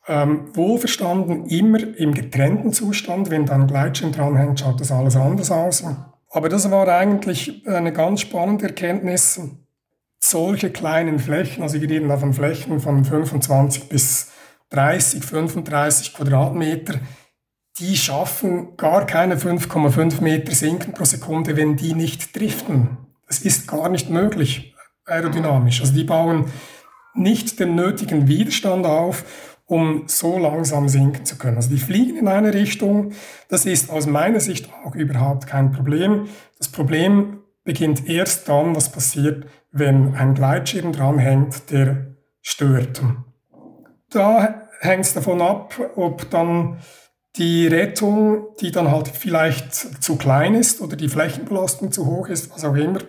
Ähm, 0.07 0.55
wohlverstanden 0.55 1.47
immer 1.47 1.79
im 1.97 2.13
getrennten 2.13 2.71
Zustand. 2.71 3.29
Wenn 3.29 3.45
dann 3.45 3.67
Gleitschirm 3.67 4.13
dranhängt, 4.13 4.61
schaut 4.61 4.79
das 4.79 4.91
alles 4.91 5.15
anders 5.15 5.51
aus. 5.51 5.83
Aber 6.29 6.49
das 6.49 6.69
war 6.71 6.87
eigentlich 6.87 7.67
eine 7.67 7.91
ganz 7.91 8.21
spannende 8.21 8.67
Erkenntnis. 8.67 9.39
Solche 10.19 10.71
kleinen 10.71 11.19
Flächen, 11.19 11.61
also 11.61 11.79
wir 11.81 11.89
reden 11.89 12.09
da 12.09 12.17
von 12.17 12.33
Flächen 12.33 12.79
von 12.79 13.05
25 13.05 13.89
bis 13.89 14.31
30, 14.69 15.23
35 15.23 16.13
Quadratmeter, 16.13 16.99
die 17.79 17.95
schaffen 17.95 18.75
gar 18.77 19.05
keine 19.05 19.35
5,5 19.35 20.21
Meter 20.21 20.53
Sinken 20.53 20.93
pro 20.93 21.05
Sekunde, 21.05 21.55
wenn 21.55 21.75
die 21.75 21.93
nicht 21.93 22.37
driften. 22.37 22.97
Das 23.27 23.39
ist 23.39 23.67
gar 23.67 23.89
nicht 23.89 24.09
möglich 24.09 24.75
aerodynamisch. 25.05 25.81
Also 25.81 25.93
die 25.93 26.03
bauen 26.03 26.45
nicht 27.17 27.59
den 27.59 27.75
nötigen 27.75 28.27
Widerstand 28.27 28.85
auf, 28.85 29.25
um 29.65 30.03
so 30.07 30.37
langsam 30.37 30.87
sinken 30.87 31.25
zu 31.25 31.37
können. 31.37 31.57
Also 31.57 31.69
die 31.69 31.77
fliegen 31.77 32.17
in 32.17 32.27
eine 32.27 32.53
Richtung. 32.53 33.11
Das 33.49 33.65
ist 33.65 33.89
aus 33.89 34.07
meiner 34.07 34.39
Sicht 34.39 34.69
auch 34.85 34.95
überhaupt 34.95 35.45
kein 35.45 35.71
Problem. 35.71 36.27
Das 36.57 36.69
Problem 36.69 37.41
beginnt 37.63 38.07
erst 38.07 38.47
dann, 38.47 38.75
was 38.75 38.91
passiert, 38.91 39.45
wenn 39.71 40.15
ein 40.15 40.33
Gleitschirm 40.33 40.93
dranhängt, 40.93 41.69
der 41.69 42.15
stört. 42.41 43.01
Da 44.09 44.67
hängt 44.79 45.05
es 45.05 45.13
davon 45.13 45.41
ab, 45.41 45.73
ob 45.95 46.29
dann 46.29 46.77
die 47.35 47.67
Rettung, 47.67 48.47
die 48.61 48.71
dann 48.71 48.89
halt 48.89 49.09
vielleicht 49.09 49.73
zu 49.73 50.15
klein 50.15 50.55
ist 50.55 50.81
oder 50.81 50.95
die 50.95 51.09
Flächenbelastung 51.09 51.91
zu 51.91 52.05
hoch 52.05 52.29
ist, 52.29 52.51
was 52.51 52.63
auch 52.63 52.75
immer, 52.75 52.99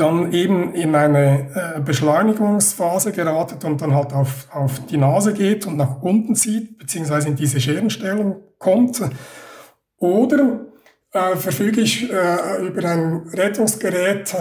dann 0.00 0.32
eben 0.32 0.72
in 0.72 0.94
eine 0.94 1.76
äh, 1.76 1.80
Beschleunigungsphase 1.80 3.12
geratet 3.12 3.64
und 3.64 3.80
dann 3.82 3.94
halt 3.94 4.12
auf, 4.12 4.48
auf 4.50 4.86
die 4.86 4.96
Nase 4.96 5.34
geht 5.34 5.66
und 5.66 5.76
nach 5.76 6.00
unten 6.00 6.34
zieht, 6.34 6.78
beziehungsweise 6.78 7.28
in 7.28 7.36
diese 7.36 7.60
Scherenstellung 7.60 8.42
kommt. 8.58 9.00
Oder 9.98 10.60
äh, 11.12 11.36
verfüge 11.36 11.82
ich 11.82 12.10
äh, 12.10 12.66
über 12.66 12.88
ein 12.88 13.28
Rettungsgerät, 13.34 14.34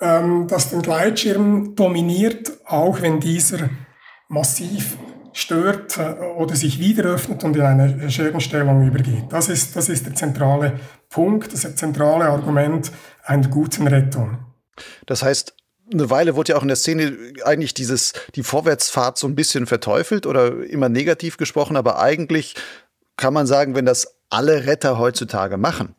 ähm, 0.00 0.46
das 0.48 0.70
den 0.70 0.82
Gleitschirm 0.82 1.76
dominiert, 1.76 2.52
auch 2.66 3.00
wenn 3.00 3.20
dieser 3.20 3.70
massiv 4.28 4.96
stört 5.32 5.98
äh, 5.98 6.20
oder 6.36 6.56
sich 6.56 6.80
wieder 6.80 7.04
öffnet 7.04 7.44
und 7.44 7.54
in 7.54 7.62
eine 7.62 8.10
Scherbenstellung 8.10 8.86
übergeht. 8.86 9.26
Das 9.30 9.48
ist, 9.48 9.76
das 9.76 9.88
ist 9.88 10.06
der 10.06 10.14
zentrale 10.14 10.80
Punkt, 11.08 11.52
das 11.52 11.76
zentrale 11.76 12.24
Argument 12.24 12.90
einer 13.24 13.46
guten 13.48 13.86
Rettung. 13.86 14.49
Das 15.06 15.22
heißt, 15.22 15.54
eine 15.92 16.10
Weile 16.10 16.36
wurde 16.36 16.52
ja 16.52 16.58
auch 16.58 16.62
in 16.62 16.68
der 16.68 16.76
Szene 16.76 17.16
eigentlich 17.44 17.74
dieses, 17.74 18.12
die 18.34 18.42
Vorwärtsfahrt 18.42 19.18
so 19.18 19.26
ein 19.26 19.34
bisschen 19.34 19.66
verteufelt 19.66 20.26
oder 20.26 20.64
immer 20.64 20.88
negativ 20.88 21.36
gesprochen, 21.36 21.76
aber 21.76 22.00
eigentlich 22.00 22.54
kann 23.16 23.34
man 23.34 23.46
sagen, 23.46 23.74
wenn 23.74 23.86
das 23.86 24.16
alle 24.28 24.66
Retter 24.66 24.98
heutzutage 24.98 25.56
machen 25.56 25.94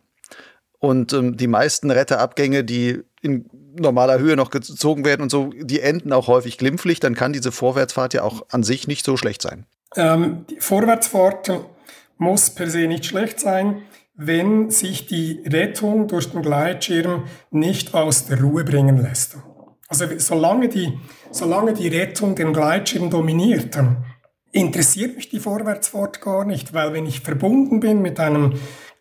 und 0.79 1.13
ähm, 1.13 1.38
die 1.38 1.47
meisten 1.47 1.91
Retterabgänge, 1.91 2.63
die 2.63 3.01
in 3.21 3.45
normaler 3.77 4.19
Höhe 4.19 4.36
noch 4.36 4.49
gezogen 4.49 5.05
werden 5.05 5.21
und 5.21 5.29
so, 5.29 5.51
die 5.55 5.79
enden 5.79 6.11
auch 6.11 6.27
häufig 6.27 6.57
glimpflich, 6.57 6.99
dann 6.99 7.15
kann 7.15 7.34
diese 7.34 7.51
Vorwärtsfahrt 7.51 8.13
ja 8.13 8.23
auch 8.23 8.45
an 8.49 8.63
sich 8.63 8.88
nicht 8.88 9.05
so 9.05 9.15
schlecht 9.15 9.41
sein. 9.41 9.65
Ähm, 9.95 10.45
die 10.49 10.59
Vorwärtsfahrt 10.59 11.51
muss 12.17 12.49
per 12.49 12.69
se 12.69 12.88
nicht 12.88 13.05
schlecht 13.05 13.39
sein, 13.39 13.84
wenn 14.14 14.70
sich 14.70 15.07
die 15.07 15.43
Rettung 15.47 16.07
durch 16.07 16.32
den 16.32 16.41
Gleitschirm 16.41 17.24
nicht 17.49 17.93
aus 17.93 18.28
der 18.28 18.41
Ruhe 18.41 18.64
bringen 18.64 18.97
lässt. 18.97 19.38
Also 19.88 20.05
solange 20.18 20.70
die, 20.70 20.99
solange 21.32 21.74
die 21.74 21.88
Rettung 21.88 22.36
den 22.36 22.53
Gleitschirm 22.53 23.09
dominiert, 23.09 23.78
interessiert 24.51 25.16
mich 25.16 25.30
die 25.30 25.39
Vorwärtsfahrt 25.39 26.22
gar 26.22 26.45
nicht, 26.45 26.74
weil 26.74 26.93
wenn 26.93 27.05
ich 27.05 27.22
verbunden 27.22 27.80
bin 27.80 28.01
mit 28.01 28.20
einem 28.20 28.53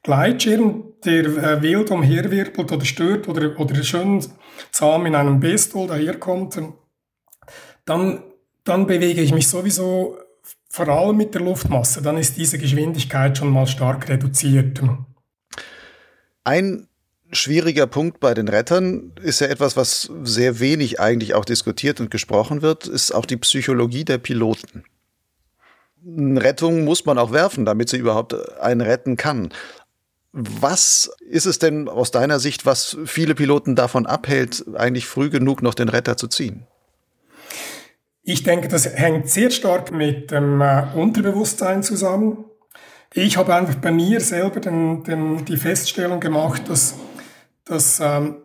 Gleitschirm, 0.03 0.95
der 1.05 1.25
äh, 1.25 1.63
wild 1.63 1.91
umherwirbelt 1.91 2.73
oder 2.73 2.85
stört 2.85 3.29
oder, 3.29 3.59
oder 3.59 3.83
schön 3.83 4.25
zahm 4.71 5.07
in 5.07 5.15
einem 5.15 5.41
Bestol 5.41 5.89
daherkommt, 5.89 6.61
dann, 7.85 8.23
dann 8.65 8.87
bewege 8.87 9.21
ich 9.21 9.33
mich 9.33 9.49
sowieso 9.49 10.19
vor 10.71 10.89
allem 10.89 11.17
mit 11.17 11.35
der 11.35 11.43
Luftmasse. 11.43 12.01
Dann 12.01 12.17
ist 12.17 12.37
diese 12.37 12.57
Geschwindigkeit 12.57 13.37
schon 13.37 13.51
mal 13.51 13.67
stark 13.67 14.09
reduziert. 14.09 14.81
Ein 16.45 16.87
schwieriger 17.33 17.87
Punkt 17.87 18.21
bei 18.21 18.35
den 18.35 18.49
Rettern 18.49 19.13
ist 19.21 19.41
ja 19.41 19.49
etwas, 19.49 19.77
was 19.77 20.11
sehr 20.23 20.61
wenig 20.61 21.01
eigentlich 21.01 21.35
auch 21.35 21.45
diskutiert 21.45 22.01
und 22.01 22.11
gesprochen 22.11 22.63
wird, 22.63 22.87
ist 22.87 23.13
auch 23.13 23.27
die 23.27 23.37
Psychologie 23.37 24.05
der 24.05 24.19
Piloten. 24.19 24.85
Rettung 26.07 26.85
muss 26.85 27.05
man 27.05 27.19
auch 27.19 27.33
werfen, 27.33 27.65
damit 27.67 27.89
sie 27.91 27.99
überhaupt 27.99 28.35
einen 28.61 28.81
retten 28.81 29.17
kann. 29.17 29.53
Was 30.33 31.11
ist 31.19 31.47
es 31.47 31.59
denn 31.59 31.89
aus 31.89 32.13
deiner 32.13 32.39
Sicht, 32.39 32.65
was 32.65 32.97
viele 33.05 33.35
Piloten 33.35 33.75
davon 33.75 34.07
abhält, 34.07 34.65
eigentlich 34.77 35.07
früh 35.07 35.29
genug 35.29 35.63
noch 35.63 35.75
den 35.75 35.89
Retter 35.89 36.17
zu 36.17 36.29
ziehen? 36.29 36.67
Ich 38.23 38.43
denke, 38.43 38.69
das 38.69 38.87
hängt 38.87 39.29
sehr 39.29 39.51
stark 39.51 39.93
mit 39.93 40.31
dem 40.31 40.61
äh, 40.61 40.85
Unterbewusstsein 40.95 41.83
zusammen. 41.83 42.45
Ich 43.15 43.37
habe 43.37 43.55
einfach 43.55 43.77
bei 43.77 43.91
mir 43.91 44.21
selber 44.21 44.61
den, 44.61 45.03
den, 45.05 45.45
die 45.45 45.57
Feststellung 45.57 46.21
gemacht, 46.21 46.69
dass, 46.69 46.95
dass, 47.65 47.99
ähm, 48.01 48.43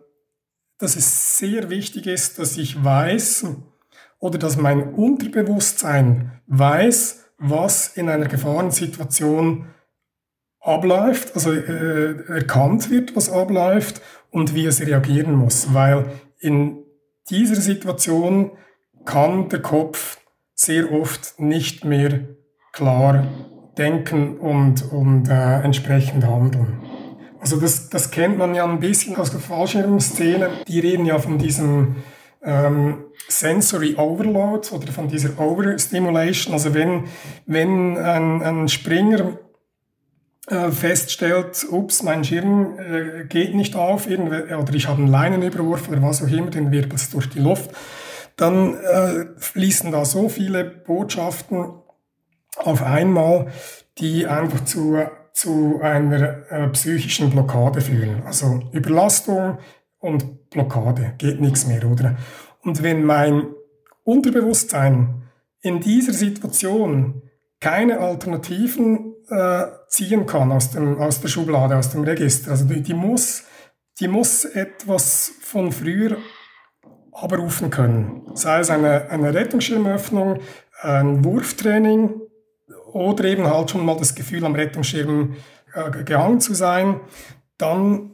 dass 0.78 0.96
es 0.96 1.38
sehr 1.38 1.70
wichtig 1.70 2.06
ist, 2.06 2.38
dass 2.38 2.56
ich 2.56 2.82
weiß 2.82 3.46
oder 4.18 4.38
dass 4.38 4.56
mein 4.56 4.94
Unterbewusstsein 4.94 6.40
weiß, 6.46 7.24
was 7.38 7.96
in 7.96 8.08
einer 8.08 8.26
Gefahrensituation 8.26 9.66
abläuft, 10.60 11.34
also 11.34 11.52
äh, 11.52 12.26
erkannt 12.28 12.90
wird, 12.90 13.14
was 13.14 13.30
abläuft 13.30 14.00
und 14.30 14.54
wie 14.54 14.66
es 14.66 14.80
reagieren 14.80 15.34
muss. 15.34 15.74
Weil 15.74 16.06
in 16.40 16.82
dieser 17.30 17.56
Situation 17.56 18.52
kann 19.06 19.48
der 19.48 19.62
Kopf 19.62 20.18
sehr 20.54 20.92
oft 20.92 21.40
nicht 21.40 21.84
mehr 21.84 22.20
klar 22.72 23.26
denken 23.78 24.38
und, 24.38 24.90
und 24.92 25.28
äh, 25.28 25.60
entsprechend 25.62 26.26
handeln. 26.26 26.82
Also 27.40 27.60
das, 27.60 27.88
das 27.90 28.10
kennt 28.10 28.38
man 28.38 28.54
ja 28.54 28.64
ein 28.64 28.80
bisschen 28.80 29.16
aus 29.16 29.30
der 29.30 29.40
Fallschirmszene. 29.40 30.48
Die 30.66 30.80
reden 30.80 31.06
ja 31.06 31.18
von 31.18 31.38
diesem 31.38 31.96
ähm, 32.42 33.04
Sensory 33.28 33.94
Overload 33.96 34.68
oder 34.72 34.90
von 34.92 35.08
dieser 35.08 35.38
Overstimulation. 35.38 36.54
Also 36.54 36.74
wenn, 36.74 37.04
wenn 37.46 37.98
ein, 37.98 38.42
ein 38.42 38.68
Springer 38.68 39.38
äh, 40.48 40.70
feststellt, 40.70 41.66
ups, 41.70 42.02
mein 42.02 42.24
Schirm 42.24 42.78
äh, 42.78 43.24
geht 43.26 43.54
nicht 43.54 43.76
auf, 43.76 44.06
oder 44.06 44.74
ich 44.74 44.88
habe 44.88 45.02
einen 45.02 45.10
Leinenüberwurf 45.10 45.88
oder 45.88 46.02
was 46.02 46.22
auch 46.24 46.28
immer, 46.28 46.50
den 46.50 46.70
wirbelt 46.70 46.94
es 46.94 47.10
durch 47.10 47.28
die 47.28 47.40
Luft, 47.40 47.70
dann 48.36 48.74
äh, 48.74 49.26
fließen 49.38 49.92
da 49.92 50.04
so 50.04 50.28
viele 50.28 50.64
Botschaften 50.64 51.72
auf 52.56 52.82
einmal, 52.82 53.48
die 53.98 54.26
einfach 54.26 54.64
zu, 54.64 54.98
zu 55.32 55.80
einer 55.82 56.50
äh, 56.50 56.68
psychischen 56.68 57.30
Blockade 57.30 57.80
führen. 57.80 58.22
Also 58.24 58.62
Überlastung 58.72 59.58
und 59.98 60.50
Blockade, 60.50 61.14
geht 61.18 61.40
nichts 61.40 61.66
mehr, 61.66 61.84
oder? 61.90 62.16
Und 62.62 62.82
wenn 62.82 63.04
mein 63.04 63.46
Unterbewusstsein 64.04 65.22
in 65.60 65.80
dieser 65.80 66.12
Situation 66.12 67.22
keine 67.60 67.98
Alternativen 67.98 69.14
äh, 69.28 69.64
ziehen 69.88 70.26
kann 70.26 70.52
aus, 70.52 70.70
dem, 70.70 70.98
aus 70.98 71.20
der 71.20 71.28
Schublade, 71.28 71.76
aus 71.76 71.90
dem 71.90 72.04
Register. 72.04 72.52
Also 72.52 72.66
die, 72.66 72.82
die, 72.82 72.94
muss, 72.94 73.44
die 73.98 74.08
muss 74.08 74.44
etwas 74.44 75.32
von 75.40 75.72
früher 75.72 76.18
abrufen 77.22 77.70
können. 77.70 78.22
Sei 78.34 78.60
es 78.60 78.70
eine, 78.70 79.10
eine 79.10 79.32
Rettungsschirmöffnung, 79.32 80.40
ein 80.82 81.24
Wurftraining 81.24 82.20
oder 82.92 83.24
eben 83.24 83.46
halt 83.46 83.70
schon 83.70 83.84
mal 83.84 83.96
das 83.96 84.14
Gefühl, 84.14 84.44
am 84.44 84.54
Rettungsschirm 84.54 85.36
äh, 85.74 86.04
gehangen 86.04 86.40
zu 86.40 86.54
sein. 86.54 87.00
Dann 87.58 88.12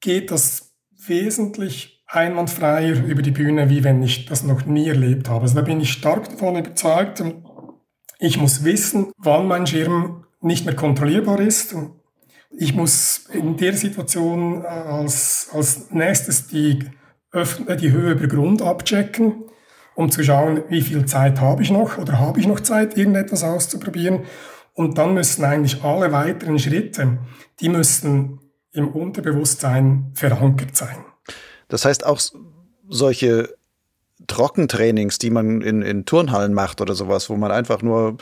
geht 0.00 0.30
das 0.30 0.74
wesentlich 1.06 2.04
einwandfreier 2.06 3.04
über 3.04 3.22
die 3.22 3.30
Bühne, 3.30 3.70
wie 3.70 3.84
wenn 3.84 4.02
ich 4.02 4.26
das 4.26 4.44
noch 4.44 4.66
nie 4.66 4.88
erlebt 4.88 5.28
habe. 5.28 5.42
Also 5.42 5.54
da 5.54 5.62
bin 5.62 5.80
ich 5.80 5.92
stark 5.92 6.28
davon 6.28 6.56
überzeugt. 6.56 7.22
Ich 8.18 8.38
muss 8.38 8.64
wissen, 8.64 9.12
wann 9.16 9.48
mein 9.48 9.66
Schirm 9.66 10.24
nicht 10.40 10.66
mehr 10.66 10.76
kontrollierbar 10.76 11.40
ist. 11.40 11.74
Ich 12.50 12.74
muss 12.74 13.28
in 13.32 13.56
der 13.56 13.72
Situation 13.72 14.62
äh, 14.62 14.66
als, 14.66 15.48
als 15.52 15.90
nächstes 15.90 16.48
die, 16.48 16.80
die 17.34 17.92
Höhe 17.92 18.12
über 18.12 18.26
Grund 18.26 18.62
abchecken, 18.62 19.44
um 19.94 20.10
zu 20.10 20.22
schauen, 20.22 20.62
wie 20.68 20.82
viel 20.82 21.06
Zeit 21.06 21.40
habe 21.40 21.62
ich 21.62 21.70
noch 21.70 21.98
oder 21.98 22.18
habe 22.18 22.40
ich 22.40 22.46
noch 22.46 22.60
Zeit, 22.60 22.96
irgendetwas 22.96 23.42
auszuprobieren. 23.42 24.20
Und 24.74 24.98
dann 24.98 25.14
müssen 25.14 25.44
eigentlich 25.44 25.82
alle 25.82 26.12
weiteren 26.12 26.58
Schritte, 26.58 27.18
die 27.60 27.68
müssen 27.68 28.40
im 28.72 28.88
Unterbewusstsein 28.88 30.12
verankert 30.14 30.76
sein. 30.76 30.96
Das 31.68 31.84
heißt 31.84 32.06
auch 32.06 32.20
solche 32.88 33.54
Trockentrainings, 34.26 35.18
die 35.18 35.30
man 35.30 35.60
in, 35.62 35.82
in 35.82 36.04
Turnhallen 36.04 36.54
macht 36.54 36.80
oder 36.80 36.94
sowas, 36.94 37.28
wo 37.28 37.36
man 37.36 37.50
einfach 37.50 37.82
nur 37.82 38.16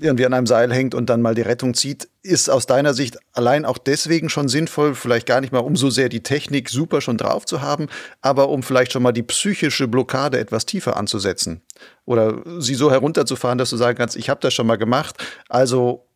irgendwie 0.00 0.26
an 0.26 0.34
einem 0.34 0.46
Seil 0.46 0.72
hängt 0.72 0.94
und 0.94 1.08
dann 1.08 1.22
mal 1.22 1.34
die 1.34 1.42
Rettung 1.42 1.74
zieht, 1.74 2.08
ist 2.22 2.50
aus 2.50 2.66
deiner 2.66 2.94
Sicht 2.94 3.18
allein 3.32 3.64
auch 3.64 3.78
deswegen 3.78 4.28
schon 4.28 4.48
sinnvoll, 4.48 4.94
vielleicht 4.94 5.26
gar 5.26 5.40
nicht 5.40 5.52
mal 5.52 5.60
um 5.60 5.76
so 5.76 5.90
sehr 5.90 6.08
die 6.08 6.22
Technik 6.22 6.68
super 6.68 7.00
schon 7.00 7.16
drauf 7.16 7.46
zu 7.46 7.62
haben, 7.62 7.88
aber 8.20 8.48
um 8.48 8.62
vielleicht 8.62 8.92
schon 8.92 9.02
mal 9.02 9.12
die 9.12 9.22
psychische 9.22 9.88
Blockade 9.88 10.38
etwas 10.38 10.66
tiefer 10.66 10.96
anzusetzen 10.96 11.62
oder 12.04 12.42
sie 12.58 12.74
so 12.74 12.90
herunterzufahren, 12.90 13.58
dass 13.58 13.70
du 13.70 13.76
sagen 13.76 13.96
kannst, 13.96 14.16
ich 14.16 14.28
habe 14.28 14.40
das 14.40 14.54
schon 14.54 14.66
mal 14.66 14.76
gemacht, 14.76 15.16
also 15.48 16.06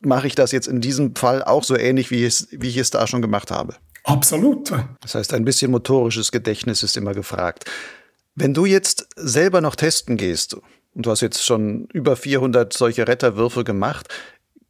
mache 0.00 0.26
ich 0.26 0.34
das 0.34 0.52
jetzt 0.52 0.68
in 0.68 0.80
diesem 0.80 1.14
Fall 1.14 1.42
auch 1.42 1.64
so 1.64 1.76
ähnlich, 1.76 2.10
wie, 2.10 2.24
es, 2.24 2.48
wie 2.50 2.68
ich 2.68 2.76
es 2.76 2.90
da 2.90 3.06
schon 3.06 3.22
gemacht 3.22 3.50
habe. 3.50 3.74
Absolut. 4.04 4.72
Das 5.00 5.14
heißt, 5.14 5.34
ein 5.34 5.44
bisschen 5.44 5.70
motorisches 5.70 6.30
Gedächtnis 6.30 6.82
ist 6.82 6.96
immer 6.96 7.12
gefragt. 7.12 7.64
Wenn 8.36 8.54
du 8.54 8.66
jetzt 8.66 9.08
selber 9.16 9.60
noch 9.60 9.74
testen 9.74 10.16
gehst, 10.16 10.56
und 10.96 11.04
du 11.04 11.10
hast 11.10 11.20
jetzt 11.20 11.44
schon 11.44 11.88
über 11.92 12.16
400 12.16 12.72
solche 12.72 13.06
Retterwürfe 13.06 13.64
gemacht. 13.64 14.08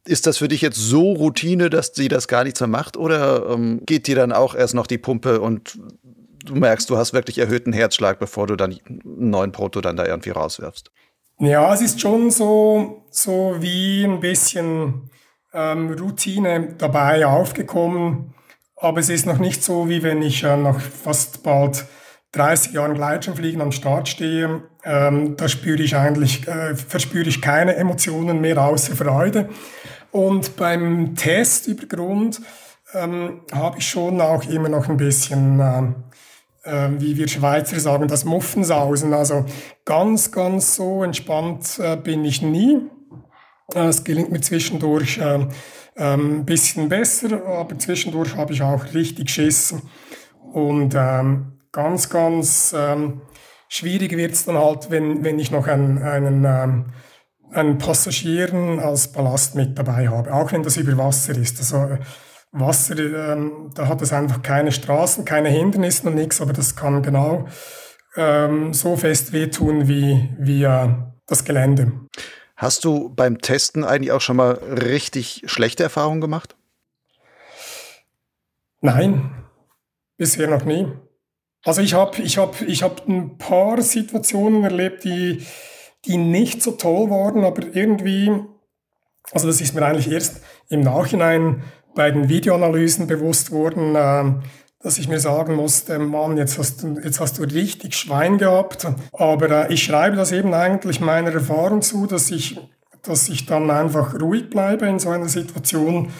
Ist 0.05 0.27
das 0.27 0.37
für 0.37 0.49
dich 0.49 0.61
jetzt 0.61 0.77
so 0.77 1.13
Routine, 1.13 1.69
dass 1.69 1.93
sie 1.93 2.09
das 2.09 2.27
gar 2.27 2.43
nichts 2.43 2.59
mehr 2.59 2.67
macht? 2.67 2.97
Oder 2.97 3.49
ähm, 3.49 3.81
geht 3.85 4.07
dir 4.07 4.15
dann 4.15 4.33
auch 4.33 4.53
erst 4.53 4.73
noch 4.73 4.87
die 4.87 4.97
Pumpe 4.97 5.39
und 5.39 5.79
du 6.45 6.55
merkst, 6.55 6.89
du 6.89 6.97
hast 6.97 7.13
wirklich 7.13 7.37
erhöhten 7.37 7.71
Herzschlag, 7.71 8.19
bevor 8.19 8.45
du 8.45 8.57
dann 8.57 8.71
einen 8.71 9.29
neuen 9.29 9.53
Proto 9.53 9.79
dann 9.79 9.95
da 9.95 10.05
irgendwie 10.05 10.31
rauswirfst? 10.31 10.91
Ja, 11.39 11.73
es 11.73 11.81
ist 11.81 12.01
schon 12.01 12.29
so, 12.29 13.05
so 13.09 13.55
wie 13.59 14.03
ein 14.03 14.19
bisschen 14.19 15.09
ähm, 15.53 15.93
Routine 15.93 16.75
dabei 16.77 17.25
aufgekommen. 17.25 18.33
Aber 18.75 18.99
es 18.99 19.09
ist 19.09 19.25
noch 19.25 19.39
nicht 19.39 19.63
so, 19.63 19.87
wie 19.87 20.03
wenn 20.03 20.21
ich 20.21 20.43
äh, 20.43 20.57
nach 20.57 20.79
fast 20.79 21.43
bald 21.43 21.85
30 22.37 22.73
Jahren 22.73 22.93
Gleitschirmfliegen 22.93 23.61
am 23.61 23.71
Start 23.71 24.07
stehe, 24.07 24.63
ähm, 24.83 25.35
da 25.37 25.47
spüre 25.47 25.81
ich 25.81 25.95
eigentlich, 25.95 26.47
äh, 26.47 26.75
verspüre 26.75 27.27
ich 27.27 27.41
keine 27.41 27.75
Emotionen 27.75 28.41
mehr 28.41 28.63
außer 28.63 28.95
Freude. 28.95 29.49
Und 30.11 30.55
beim 30.55 31.15
Test 31.15 31.67
über 31.67 31.85
Grund 31.85 32.41
ähm, 32.93 33.41
habe 33.51 33.79
ich 33.79 33.87
schon 33.87 34.21
auch 34.21 34.45
immer 34.45 34.69
noch 34.69 34.87
ein 34.87 34.97
bisschen, 34.97 35.59
äh, 35.59 35.81
äh, 36.63 36.89
wie 36.99 37.17
wir 37.17 37.27
Schweizer 37.27 37.79
sagen, 37.79 38.07
das 38.07 38.23
Muffensausen. 38.23 39.13
Also 39.13 39.45
ganz, 39.83 40.31
ganz 40.31 40.75
so 40.75 41.03
entspannt 41.03 41.79
äh, 41.79 41.97
bin 41.97 42.23
ich 42.23 42.41
nie. 42.41 42.81
Äh, 43.73 43.87
es 43.87 44.03
gelingt 44.03 44.31
mir 44.31 44.41
zwischendurch 44.41 45.17
äh, 45.17 45.47
ein 45.95 46.45
bisschen 46.45 46.89
besser, 46.89 47.45
aber 47.45 47.77
zwischendurch 47.79 48.35
habe 48.35 48.53
ich 48.53 48.61
auch 48.61 48.93
richtig 48.93 49.29
Schiss. 49.29 49.73
Und 50.53 50.95
ähm, 50.95 51.56
ganz, 51.77 52.09
ganz 52.09 52.73
ähm, 52.75 53.21
schwierig 53.69 54.17
wird 54.17 54.31
es 54.31 54.45
dann 54.45 54.57
halt, 54.57 54.89
wenn, 54.89 55.23
wenn 55.23 55.37
ich 55.37 55.51
noch 55.51 55.67
einen, 55.67 56.01
einen, 56.01 56.43
ähm, 56.43 56.85
einen 57.51 57.77
Passagieren 57.77 58.79
als 58.79 59.11
Ballast 59.11 59.53
mit 59.53 59.77
dabei 59.77 60.09
habe, 60.09 60.33
auch 60.33 60.51
wenn 60.51 60.63
das 60.63 60.77
über 60.77 60.97
Wasser 60.97 61.37
ist. 61.37 61.59
Also 61.59 61.99
Wasser, 62.51 62.97
ähm, 62.97 63.69
da 63.75 63.87
hat 63.87 64.01
es 64.01 64.11
einfach 64.11 64.41
keine 64.41 64.71
Straßen, 64.71 65.23
keine 65.23 65.49
Hindernisse 65.49 66.07
und 66.07 66.15
nichts, 66.15 66.41
aber 66.41 66.51
das 66.51 66.75
kann 66.75 67.03
genau 67.03 67.47
ähm, 68.15 68.73
so 68.73 68.97
fest 68.97 69.31
wehtun 69.31 69.87
wie, 69.87 70.35
wie 70.39 70.63
äh, 70.63 70.89
das 71.27 71.45
Gelände. 71.45 71.91
Hast 72.55 72.85
du 72.85 73.09
beim 73.09 73.37
Testen 73.37 73.83
eigentlich 73.83 74.11
auch 74.11 74.21
schon 74.21 74.37
mal 74.37 74.53
richtig 74.53 75.43
schlechte 75.45 75.83
Erfahrungen 75.83 76.21
gemacht? 76.21 76.55
Nein, 78.81 79.29
bisher 80.17 80.47
noch 80.49 80.65
nie. 80.65 80.87
Also 81.63 81.81
ich 81.81 81.93
habe 81.93 82.21
ich 82.21 82.37
hab, 82.37 82.61
ich 82.61 82.83
hab 82.83 83.07
ein 83.07 83.37
paar 83.37 83.81
Situationen 83.81 84.63
erlebt, 84.63 85.03
die, 85.03 85.45
die 86.05 86.17
nicht 86.17 86.61
so 86.61 86.71
toll 86.71 87.09
waren, 87.09 87.43
aber 87.43 87.63
irgendwie, 87.73 88.31
also 89.31 89.47
das 89.47 89.59
ist 89.61 89.73
mir 89.73 89.85
eigentlich 89.85 90.11
erst 90.11 90.41
im 90.69 90.81
Nachhinein 90.81 91.63
bei 91.95 92.11
den 92.11 92.29
Videoanalysen 92.29 93.07
bewusst 93.07 93.51
worden, 93.51 93.95
äh, 93.95 94.41
dass 94.81 94.99
ich 94.99 95.07
mir 95.07 95.19
sagen 95.19 95.55
musste, 95.55 95.97
Mann, 95.99 96.37
jetzt 96.37 96.57
hast 96.57 96.83
du, 96.83 96.99
jetzt 97.03 97.19
hast 97.19 97.39
du 97.39 97.43
richtig 97.43 97.95
Schwein 97.95 98.37
gehabt. 98.37 98.87
Aber 99.11 99.67
äh, 99.69 99.73
ich 99.73 99.83
schreibe 99.83 100.15
das 100.15 100.31
eben 100.31 100.53
eigentlich 100.53 101.01
meiner 101.01 101.33
Erfahrung 101.33 101.81
zu, 101.81 102.05
dass 102.05 102.29
ich, 102.29 102.59
dass 103.01 103.27
ich 103.27 103.45
dann 103.47 103.71
einfach 103.71 104.13
ruhig 104.21 104.49
bleibe 104.49 104.85
in 104.85 104.99
so 104.99 105.09
einer 105.09 105.27
Situation 105.27 106.11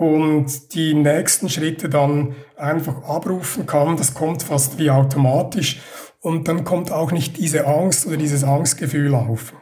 und 0.00 0.72
die 0.72 0.94
nächsten 0.94 1.50
Schritte 1.50 1.90
dann 1.90 2.34
einfach 2.56 3.02
abrufen 3.02 3.66
kann. 3.66 3.98
Das 3.98 4.14
kommt 4.14 4.42
fast 4.42 4.78
wie 4.78 4.90
automatisch. 4.90 5.82
Und 6.20 6.48
dann 6.48 6.64
kommt 6.64 6.90
auch 6.90 7.12
nicht 7.12 7.36
diese 7.36 7.66
Angst 7.66 8.06
oder 8.06 8.16
dieses 8.16 8.42
Angstgefühl 8.42 9.14
auf. 9.14 9.52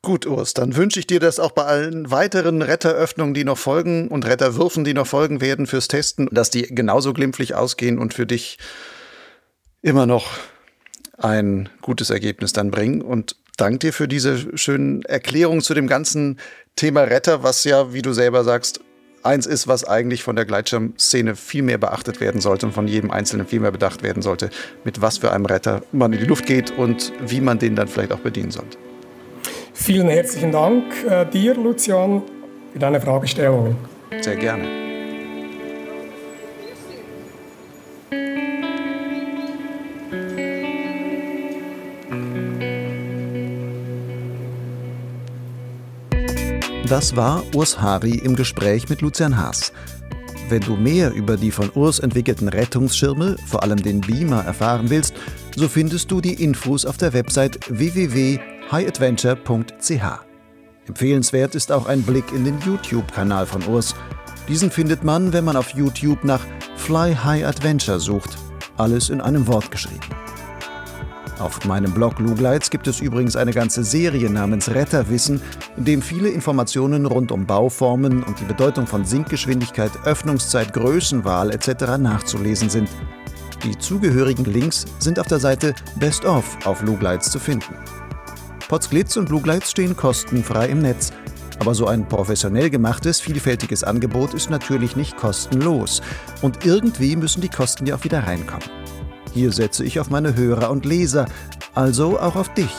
Gut, 0.00 0.24
Urs, 0.24 0.54
dann 0.54 0.76
wünsche 0.76 1.00
ich 1.00 1.08
dir 1.08 1.18
das 1.18 1.40
auch 1.40 1.50
bei 1.50 1.64
allen 1.64 2.12
weiteren 2.12 2.62
Retteröffnungen, 2.62 3.34
die 3.34 3.42
noch 3.42 3.58
folgen 3.58 4.06
und 4.06 4.24
Retterwürfen, 4.24 4.84
die 4.84 4.94
noch 4.94 5.08
folgen 5.08 5.40
werden 5.40 5.66
fürs 5.66 5.88
Testen, 5.88 6.28
dass 6.30 6.50
die 6.50 6.62
genauso 6.62 7.12
glimpflich 7.12 7.56
ausgehen 7.56 7.98
und 7.98 8.14
für 8.14 8.26
dich 8.26 8.58
immer 9.80 10.06
noch 10.06 10.26
ein 11.18 11.68
gutes 11.80 12.10
Ergebnis 12.10 12.52
dann 12.52 12.70
bringen. 12.70 13.02
Und 13.02 13.34
danke 13.56 13.78
dir 13.80 13.92
für 13.92 14.06
diese 14.06 14.56
schönen 14.56 15.02
Erklärungen 15.02 15.60
zu 15.60 15.74
dem 15.74 15.88
ganzen 15.88 16.38
Thema 16.76 17.02
Retter, 17.02 17.42
was 17.42 17.64
ja, 17.64 17.92
wie 17.92 18.02
du 18.02 18.12
selber 18.12 18.44
sagst, 18.44 18.80
eins 19.22 19.46
ist, 19.46 19.68
was 19.68 19.84
eigentlich 19.84 20.22
von 20.22 20.36
der 20.36 20.44
Gleitschirmszene 20.44 21.36
viel 21.36 21.62
mehr 21.62 21.78
beachtet 21.78 22.20
werden 22.20 22.40
sollte 22.40 22.66
und 22.66 22.72
von 22.72 22.88
jedem 22.88 23.10
Einzelnen 23.10 23.46
viel 23.46 23.60
mehr 23.60 23.70
bedacht 23.70 24.02
werden 24.02 24.22
sollte, 24.22 24.50
mit 24.84 25.00
was 25.00 25.18
für 25.18 25.32
einem 25.32 25.46
Retter 25.46 25.82
man 25.92 26.12
in 26.12 26.20
die 26.20 26.26
Luft 26.26 26.46
geht 26.46 26.70
und 26.70 27.12
wie 27.20 27.40
man 27.40 27.58
den 27.58 27.76
dann 27.76 27.88
vielleicht 27.88 28.12
auch 28.12 28.20
bedienen 28.20 28.50
sollte. 28.50 28.78
Vielen 29.74 30.08
herzlichen 30.08 30.52
Dank 30.52 30.84
äh, 31.08 31.24
dir, 31.26 31.54
Lucian, 31.54 32.22
für 32.72 32.78
deine 32.78 33.00
Fragestellungen. 33.00 33.76
Sehr 34.20 34.36
gerne. 34.36 34.81
Das 46.92 47.16
war 47.16 47.42
Urs 47.54 47.80
Hari 47.80 48.16
im 48.16 48.36
Gespräch 48.36 48.90
mit 48.90 49.00
Lucian 49.00 49.38
Haas. 49.38 49.72
Wenn 50.50 50.60
du 50.60 50.76
mehr 50.76 51.10
über 51.14 51.38
die 51.38 51.50
von 51.50 51.70
Urs 51.70 52.00
entwickelten 52.00 52.48
Rettungsschirme, 52.48 53.36
vor 53.46 53.62
allem 53.62 53.82
den 53.82 54.02
Beamer, 54.02 54.44
erfahren 54.44 54.90
willst, 54.90 55.14
so 55.56 55.68
findest 55.68 56.10
du 56.10 56.20
die 56.20 56.34
Infos 56.34 56.84
auf 56.84 56.98
der 56.98 57.14
Website 57.14 57.58
www 57.70 58.38
highadventure.ch. 58.70 60.02
Empfehlenswert 60.86 61.54
ist 61.54 61.72
auch 61.72 61.86
ein 61.86 62.02
Blick 62.02 62.30
in 62.30 62.44
den 62.44 62.60
YouTube-Kanal 62.60 63.46
von 63.46 63.64
Urs. 63.68 63.94
Diesen 64.46 64.70
findet 64.70 65.02
man, 65.02 65.32
wenn 65.32 65.46
man 65.46 65.56
auf 65.56 65.70
YouTube 65.70 66.24
nach 66.24 66.44
Fly 66.76 67.14
High 67.14 67.46
Adventure 67.46 68.00
sucht. 68.00 68.36
Alles 68.76 69.08
in 69.08 69.22
einem 69.22 69.46
Wort 69.46 69.70
geschrieben. 69.70 70.21
Auf 71.42 71.64
meinem 71.64 71.92
Blog 71.92 72.20
Lugleitz 72.20 72.70
gibt 72.70 72.86
es 72.86 73.00
übrigens 73.00 73.34
eine 73.34 73.50
ganze 73.50 73.82
Serie 73.82 74.30
namens 74.30 74.70
Retterwissen, 74.70 75.42
in 75.76 75.84
dem 75.84 76.00
viele 76.00 76.28
Informationen 76.28 77.04
rund 77.04 77.32
um 77.32 77.46
Bauformen 77.46 78.22
und 78.22 78.38
die 78.38 78.44
Bedeutung 78.44 78.86
von 78.86 79.04
Sinkgeschwindigkeit, 79.04 79.90
Öffnungszeit, 80.04 80.72
Größenwahl 80.72 81.50
etc. 81.50 81.98
nachzulesen 81.98 82.70
sind. 82.70 82.88
Die 83.64 83.76
zugehörigen 83.76 84.44
Links 84.44 84.84
sind 85.00 85.18
auf 85.18 85.26
der 85.26 85.40
Seite 85.40 85.74
Best 85.96 86.24
of 86.24 86.44
auf 86.64 86.80
Lugleitz 86.82 87.28
zu 87.32 87.40
finden. 87.40 87.74
Potsglitz 88.68 89.16
und 89.16 89.28
Bluglights 89.28 89.72
stehen 89.72 89.96
kostenfrei 89.96 90.68
im 90.68 90.78
Netz. 90.78 91.12
Aber 91.58 91.74
so 91.74 91.88
ein 91.88 92.06
professionell 92.06 92.70
gemachtes, 92.70 93.20
vielfältiges 93.20 93.82
Angebot 93.82 94.32
ist 94.32 94.48
natürlich 94.48 94.94
nicht 94.94 95.16
kostenlos. 95.16 96.02
Und 96.40 96.64
irgendwie 96.64 97.16
müssen 97.16 97.40
die 97.40 97.48
Kosten 97.48 97.84
ja 97.86 97.96
auch 97.96 98.04
wieder 98.04 98.20
reinkommen. 98.20 98.81
Hier 99.34 99.52
setze 99.52 99.84
ich 99.84 99.98
auf 100.00 100.10
meine 100.10 100.36
Hörer 100.36 100.70
und 100.70 100.84
Leser, 100.84 101.26
also 101.74 102.18
auch 102.18 102.36
auf 102.36 102.52
dich. 102.54 102.70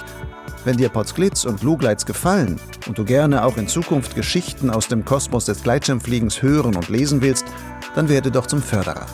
Wenn 0.66 0.78
dir 0.78 0.90
Potsglitz 0.90 1.46
und 1.46 1.60
Bluglights 1.60 2.06
gefallen 2.06 2.60
und 2.88 2.98
du 2.98 3.04
gerne 3.04 3.44
auch 3.44 3.58
in 3.58 3.68
Zukunft 3.68 4.16
Geschichten 4.16 4.70
aus 4.70 4.88
dem 4.88 5.04
Kosmos 5.04 5.46
des 5.46 5.64
Gleitschirmfliegens 5.64 6.42
hören 6.42 6.76
und 6.76 6.90
lesen 6.90 7.22
willst, 7.22 7.46
dann 7.96 8.08
werde 8.08 8.32
doch 8.32 8.48
zum 8.48 8.62
Förderer. 8.62 9.06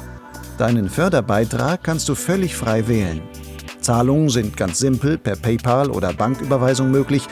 Deinen 0.57 0.89
Förderbeitrag 0.89 1.83
kannst 1.83 2.07
du 2.09 2.15
völlig 2.15 2.55
frei 2.55 2.87
wählen. 2.87 3.21
Zahlungen 3.81 4.29
sind 4.29 4.57
ganz 4.57 4.79
simpel 4.79 5.17
per 5.17 5.35
PayPal 5.35 5.89
oder 5.89 6.13
Banküberweisung 6.13 6.91
möglich. 6.91 7.27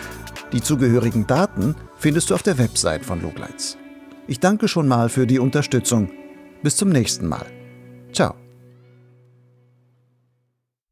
Die 0.53 0.61
zugehörigen 0.61 1.27
Daten 1.27 1.75
findest 1.97 2.29
du 2.29 2.35
auf 2.35 2.43
der 2.43 2.57
Website 2.57 3.05
von 3.05 3.21
Lugleitz. 3.21 3.77
Ich 4.27 4.39
danke 4.39 4.67
schon 4.67 4.87
mal 4.87 5.09
für 5.09 5.27
die 5.27 5.39
Unterstützung. 5.39 6.09
Bis 6.63 6.77
zum 6.77 6.89
nächsten 6.89 7.27
Mal. 7.27 7.45
Ciao. 8.13 8.46